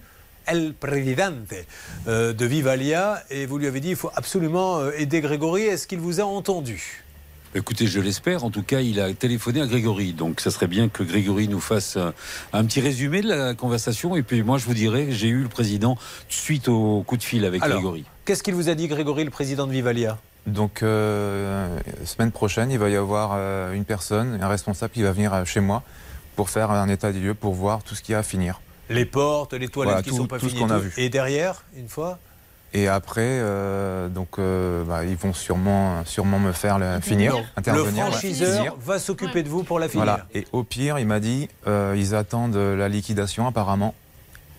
El 0.47 0.75
Presidente 0.75 1.55
euh, 2.07 2.33
de 2.33 2.45
Vivalia, 2.45 3.23
et 3.31 3.47
vous 3.47 3.59
lui 3.59 3.67
avez 3.67 3.81
dit 3.81 3.91
il 3.91 3.97
faut 3.97 4.11
absolument 4.15 4.79
euh, 4.79 4.91
aider 4.97 5.21
Grégory. 5.21 5.63
Est-ce 5.63 5.87
qu'il 5.87 6.01
vous 6.01 6.21
a 6.21 6.25
entendu? 6.25 7.05
Écoutez, 7.57 7.87
je 7.87 8.01
l'espère. 8.01 8.45
En 8.45 8.51
tout 8.51 8.65
cas, 8.65 8.81
il 8.81 9.01
a 9.01 9.15
téléphoné 9.15 9.61
à 9.61 9.67
Grégory. 9.67 10.13
Donc, 10.13 10.41
ça 10.41 10.51
serait 10.51 10.67
bien 10.67 10.89
que 10.89 11.05
Grégory 11.05 11.47
nous 11.47 11.61
fasse 11.61 11.97
un, 11.97 12.13
un 12.53 12.65
petit 12.65 12.81
résumé 12.81 13.23
de 13.23 13.29
la 13.29 13.55
conversation. 13.55 14.17
Et 14.17 14.23
puis, 14.25 14.43
moi, 14.43 14.59
je 14.59 14.65
vous 14.65 14.75
dirai, 14.75 15.13
j'ai 15.13 15.29
eu 15.29 15.43
le 15.45 15.49
président 15.49 15.97
suite 16.29 16.67
au 16.69 17.05
coup 17.07 17.17
de 17.17 17.23
fil 17.23 17.45
avec 17.45 17.63
Alors, 17.63 17.77
Grégory. 17.77 18.05
Qu'est-ce 18.25 18.43
qu'il 18.43 18.55
vous 18.55 18.69
a 18.69 18.75
dit, 18.75 18.89
Grégory, 18.89 19.23
le 19.25 19.31
président 19.31 19.69
de 19.69 19.73
Vivalia? 19.73 20.19
Donc, 20.49 20.83
euh, 20.83 21.79
semaine 22.05 22.33
prochaine, 22.33 22.71
il 22.73 22.79
va 22.79 22.91
y 22.91 22.97
avoir 22.97 23.31
euh, 23.35 23.73
une 23.73 23.85
personne, 23.85 24.39
un 24.43 24.49
responsable 24.49 24.93
qui 24.93 25.03
va 25.03 25.13
venir 25.13 25.33
euh, 25.33 25.45
chez 25.45 25.61
moi 25.61 25.85
pour 26.35 26.51
faire 26.51 26.73
un 26.73 26.89
état 26.89 27.13
des 27.13 27.21
lieux, 27.21 27.35
pour 27.35 27.55
voir 27.55 27.85
tout 27.85 27.95
ce 27.95 28.03
qu'il 28.03 28.13
y 28.13 28.17
a 28.17 28.19
à 28.19 28.23
finir. 28.25 28.61
Les 28.91 29.05
portes, 29.05 29.55
les 29.55 29.69
toilettes 29.69 29.93
Voilà, 29.93 30.03
qui 30.03 30.11
tout- 30.11 30.17
sont 30.17 30.27
pas 30.27 30.39
tout 30.39 30.47
ce 30.49 30.55
finies. 30.55 30.67
qu'on 30.67 30.71
a 30.75 30.77
tout. 30.77 30.83
vu. 30.85 30.93
Et 30.97 31.09
derrière, 31.09 31.63
une 31.77 31.89
fois 31.89 32.19
Et 32.77 32.89
après, 32.89 33.23
euh, 33.25 34.09
donc, 34.09 34.39
euh, 34.39 34.83
bah, 34.85 35.05
ils 35.05 35.17
vont 35.17 35.33
sûrement, 35.33 36.05
sûrement 36.05 36.41
me 36.41 36.51
faire 36.53 36.79
le, 36.81 37.01
finir, 37.01 37.37
Le 37.37 37.43
intervenir. 37.57 38.05
ouais, 38.07 38.11
franchiseur 38.11 38.77
va 38.85 38.99
s'occuper 38.99 39.43
de 39.45 39.49
vous 39.49 39.63
pour 39.63 39.79
la 39.79 39.89
finir. 39.89 40.05
Voilà. 40.05 40.27
Et 40.35 40.45
au 40.53 40.65
pire, 40.65 40.99
il 40.99 41.07
m'a 41.07 41.21
dit, 41.21 41.49
euh, 41.69 41.95
ils 41.97 42.15
attendent 42.17 42.57
la 42.57 42.89
liquidation 42.89 43.47
apparemment. 43.47 43.95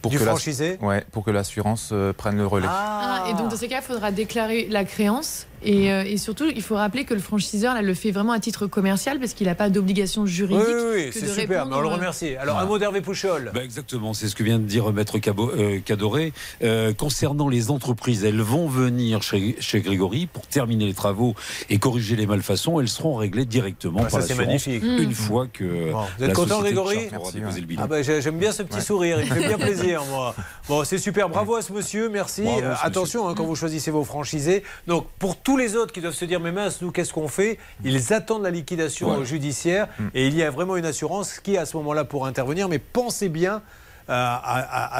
Pour 0.01 0.11
Du 0.11 0.19
que 0.19 0.23
la- 0.23 0.31
franchisé 0.31 0.77
Ouais, 0.81 1.03
pour 1.11 1.23
que 1.25 1.31
l'assurance 1.31 1.89
euh, 1.91 2.13
prenne 2.13 2.37
le 2.37 2.45
relais. 2.45 2.67
Ah, 2.69 3.25
et 3.27 3.33
donc 3.33 3.49
dans 3.49 3.57
ces 3.57 3.67
cas, 3.67 3.79
il 3.81 3.83
faudra 3.83 4.11
déclarer 4.11 4.67
la 4.69 4.85
créance. 4.85 5.47
Et, 5.65 5.91
euh, 5.91 6.03
et 6.05 6.17
surtout, 6.17 6.45
il 6.55 6.61
faut 6.61 6.75
rappeler 6.75 7.03
que 7.05 7.13
le 7.13 7.19
franchiseur 7.19 7.73
là, 7.73 7.81
le 7.81 7.93
fait 7.93 8.11
vraiment 8.11 8.31
à 8.33 8.39
titre 8.39 8.67
commercial 8.67 9.19
parce 9.19 9.33
qu'il 9.33 9.47
n'a 9.47 9.55
pas 9.55 9.69
d'obligation 9.69 10.25
juridique. 10.25 10.63
oui, 10.67 10.83
oui, 10.93 11.09
c'est 11.11 11.27
super, 11.27 11.35
répondre, 11.63 11.67
mais 11.71 11.75
on 11.77 11.81
le 11.81 11.87
euh, 11.87 11.93
remercie. 11.95 12.35
Alors, 12.35 12.59
un 12.59 12.65
mot 12.65 12.77
d'Hervé 12.77 13.01
Pouchol. 13.01 13.51
Ben, 13.53 13.61
exactement, 13.63 14.13
c'est 14.13 14.27
ce 14.27 14.35
que 14.35 14.43
vient 14.43 14.59
de 14.59 14.63
dire 14.65 14.91
Maître 14.93 15.17
Cabo- 15.17 15.51
euh, 15.57 15.79
Cadoré. 15.83 16.33
Euh, 16.63 16.93
concernant 16.93 17.49
les 17.49 17.71
entreprises, 17.71 18.23
elles 18.23 18.41
vont 18.41 18.67
venir 18.67 19.21
chez, 19.23 19.55
chez 19.59 19.81
Grégory 19.81 20.27
pour 20.27 20.45
terminer 20.47 20.85
les 20.85 20.93
travaux 20.93 21.35
et 21.69 21.79
corriger 21.79 22.15
les 22.15 22.25
malfaçons. 22.27 22.79
Elles 22.79 22.87
seront 22.89 23.15
réglées 23.15 23.45
directement 23.45 24.01
Ah, 24.01 24.09
par 24.09 24.21
ça, 24.21 24.27
c'est 24.27 24.35
magnifique. 24.35 24.83
une 24.83 25.09
Mmh. 25.09 25.13
fois 25.13 25.47
que 25.51 25.91
Bon, 25.91 25.99
vous 26.01 26.05
la 26.19 26.27
êtes 26.27 26.33
content, 26.33 26.59
Grégory 26.61 27.09
le 27.09 27.61
bilan. 27.65 27.81
Ah 27.85 27.87
bah, 27.87 28.01
j'ai- 28.01 28.21
J'aime 28.21 28.37
bien 28.39 28.51
ce 28.51 28.63
petit 28.63 28.75
Ouais. 28.77 28.81
sourire, 28.81 29.19
il 29.21 29.29
me 29.29 29.35
fait 29.35 29.47
bien 29.47 29.57
plaisir, 29.67 30.03
moi. 30.09 30.35
Bon, 30.67 30.83
c'est 30.83 30.97
super, 30.97 31.29
bravo 31.29 31.55
à 31.55 31.61
ce 31.61 31.71
monsieur, 31.73 32.09
merci. 32.09 32.41
Bravo, 32.43 32.61
Euh, 32.61 32.73
attention 32.81 33.27
hein, 33.27 33.33
quand 33.35 33.43
vous 33.45 33.55
choisissez 33.55 33.91
vos 33.91 34.03
franchisés. 34.03 34.63
Donc, 34.87 35.07
pour 35.19 35.37
tous 35.55 35.59
les 35.61 35.77
autres 35.77 35.93
qui 35.93 36.01
doivent 36.01 36.13
se 36.13 36.25
dire, 36.25 36.41
mais 36.41 36.51
mince, 36.51 36.81
nous, 36.81 36.91
qu'est-ce 36.91 37.13
qu'on 37.13 37.29
fait? 37.29 37.57
Ils 37.85 38.11
attendent 38.11 38.43
la 38.43 38.51
liquidation 38.51 39.11
Ouais. 39.11 39.19
euh, 39.21 39.23
judiciaire 39.23 39.87
et 40.13 40.27
il 40.27 40.35
y 40.35 40.43
a 40.43 40.51
vraiment 40.51 40.75
une 40.75 40.83
assurance 40.85 41.39
qui, 41.39 41.57
à 41.57 41.65
ce 41.65 41.77
moment-là, 41.77 42.03
pour 42.03 42.25
intervenir. 42.25 42.67
Mais 42.67 42.77
pensez 42.77 43.29
bien 43.29 43.61
euh, 44.07 44.11
à, 44.11 44.35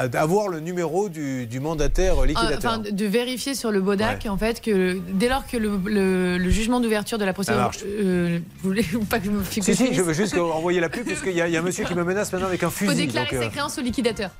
à 0.06 0.20
avoir 0.22 0.48
le 0.48 0.60
numéro 0.60 1.10
du, 1.10 1.46
du 1.46 1.60
mandataire 1.60 2.14
Ah, 2.22 2.26
liquidateur. 2.26 2.72
Enfin, 2.72 2.78
de- 2.78 2.90
de 2.90 3.04
vérifier 3.04 3.54
sur 3.54 3.70
le 3.70 3.80
BODAC, 3.82 4.24
en 4.30 4.38
fait, 4.38 4.62
que 4.62 4.98
dès 5.12 5.28
lors 5.28 5.46
que 5.46 5.58
le, 5.58 5.78
le- 5.84 6.38
le 6.38 6.50
jugement 6.50 6.80
d'ouverture 6.80 7.18
de 7.18 7.24
la 7.26 7.34
procédure. 7.34 7.60
marche. 7.60 7.80
euh, 7.84 8.38
vous 8.62 8.68
voulez 8.70 8.82
pas 9.10 9.18
que 9.18 9.26
je 9.26 9.30
me 9.30 9.42
fixe 9.44 9.66
si, 9.66 9.76
si, 9.76 9.92
je 9.94 10.00
veux 10.02 10.14
juste 10.14 10.36
envoyer 10.38 10.80
la 10.80 10.88
pub, 10.88 11.06
parce 11.06 11.20
qu'il 11.20 11.32
y, 11.36 11.40
a- 11.42 11.46
il 11.48 11.52
y 11.52 11.56
a 11.58 11.60
un 11.60 11.62
monsieur 11.62 11.84
qui 11.84 11.94
me 11.94 12.02
menace 12.02 12.32
maintenant 12.32 12.48
avec 12.48 12.62
un 12.62 12.68
Il 12.68 12.72
faut 12.72 12.86
fusil. 12.86 13.06
déclarer 13.06 13.26
donc, 13.30 13.34
euh, 13.34 13.42
ses 13.44 13.50
créances 13.50 13.78
au 13.78 13.82
liquidateur. 13.82 14.30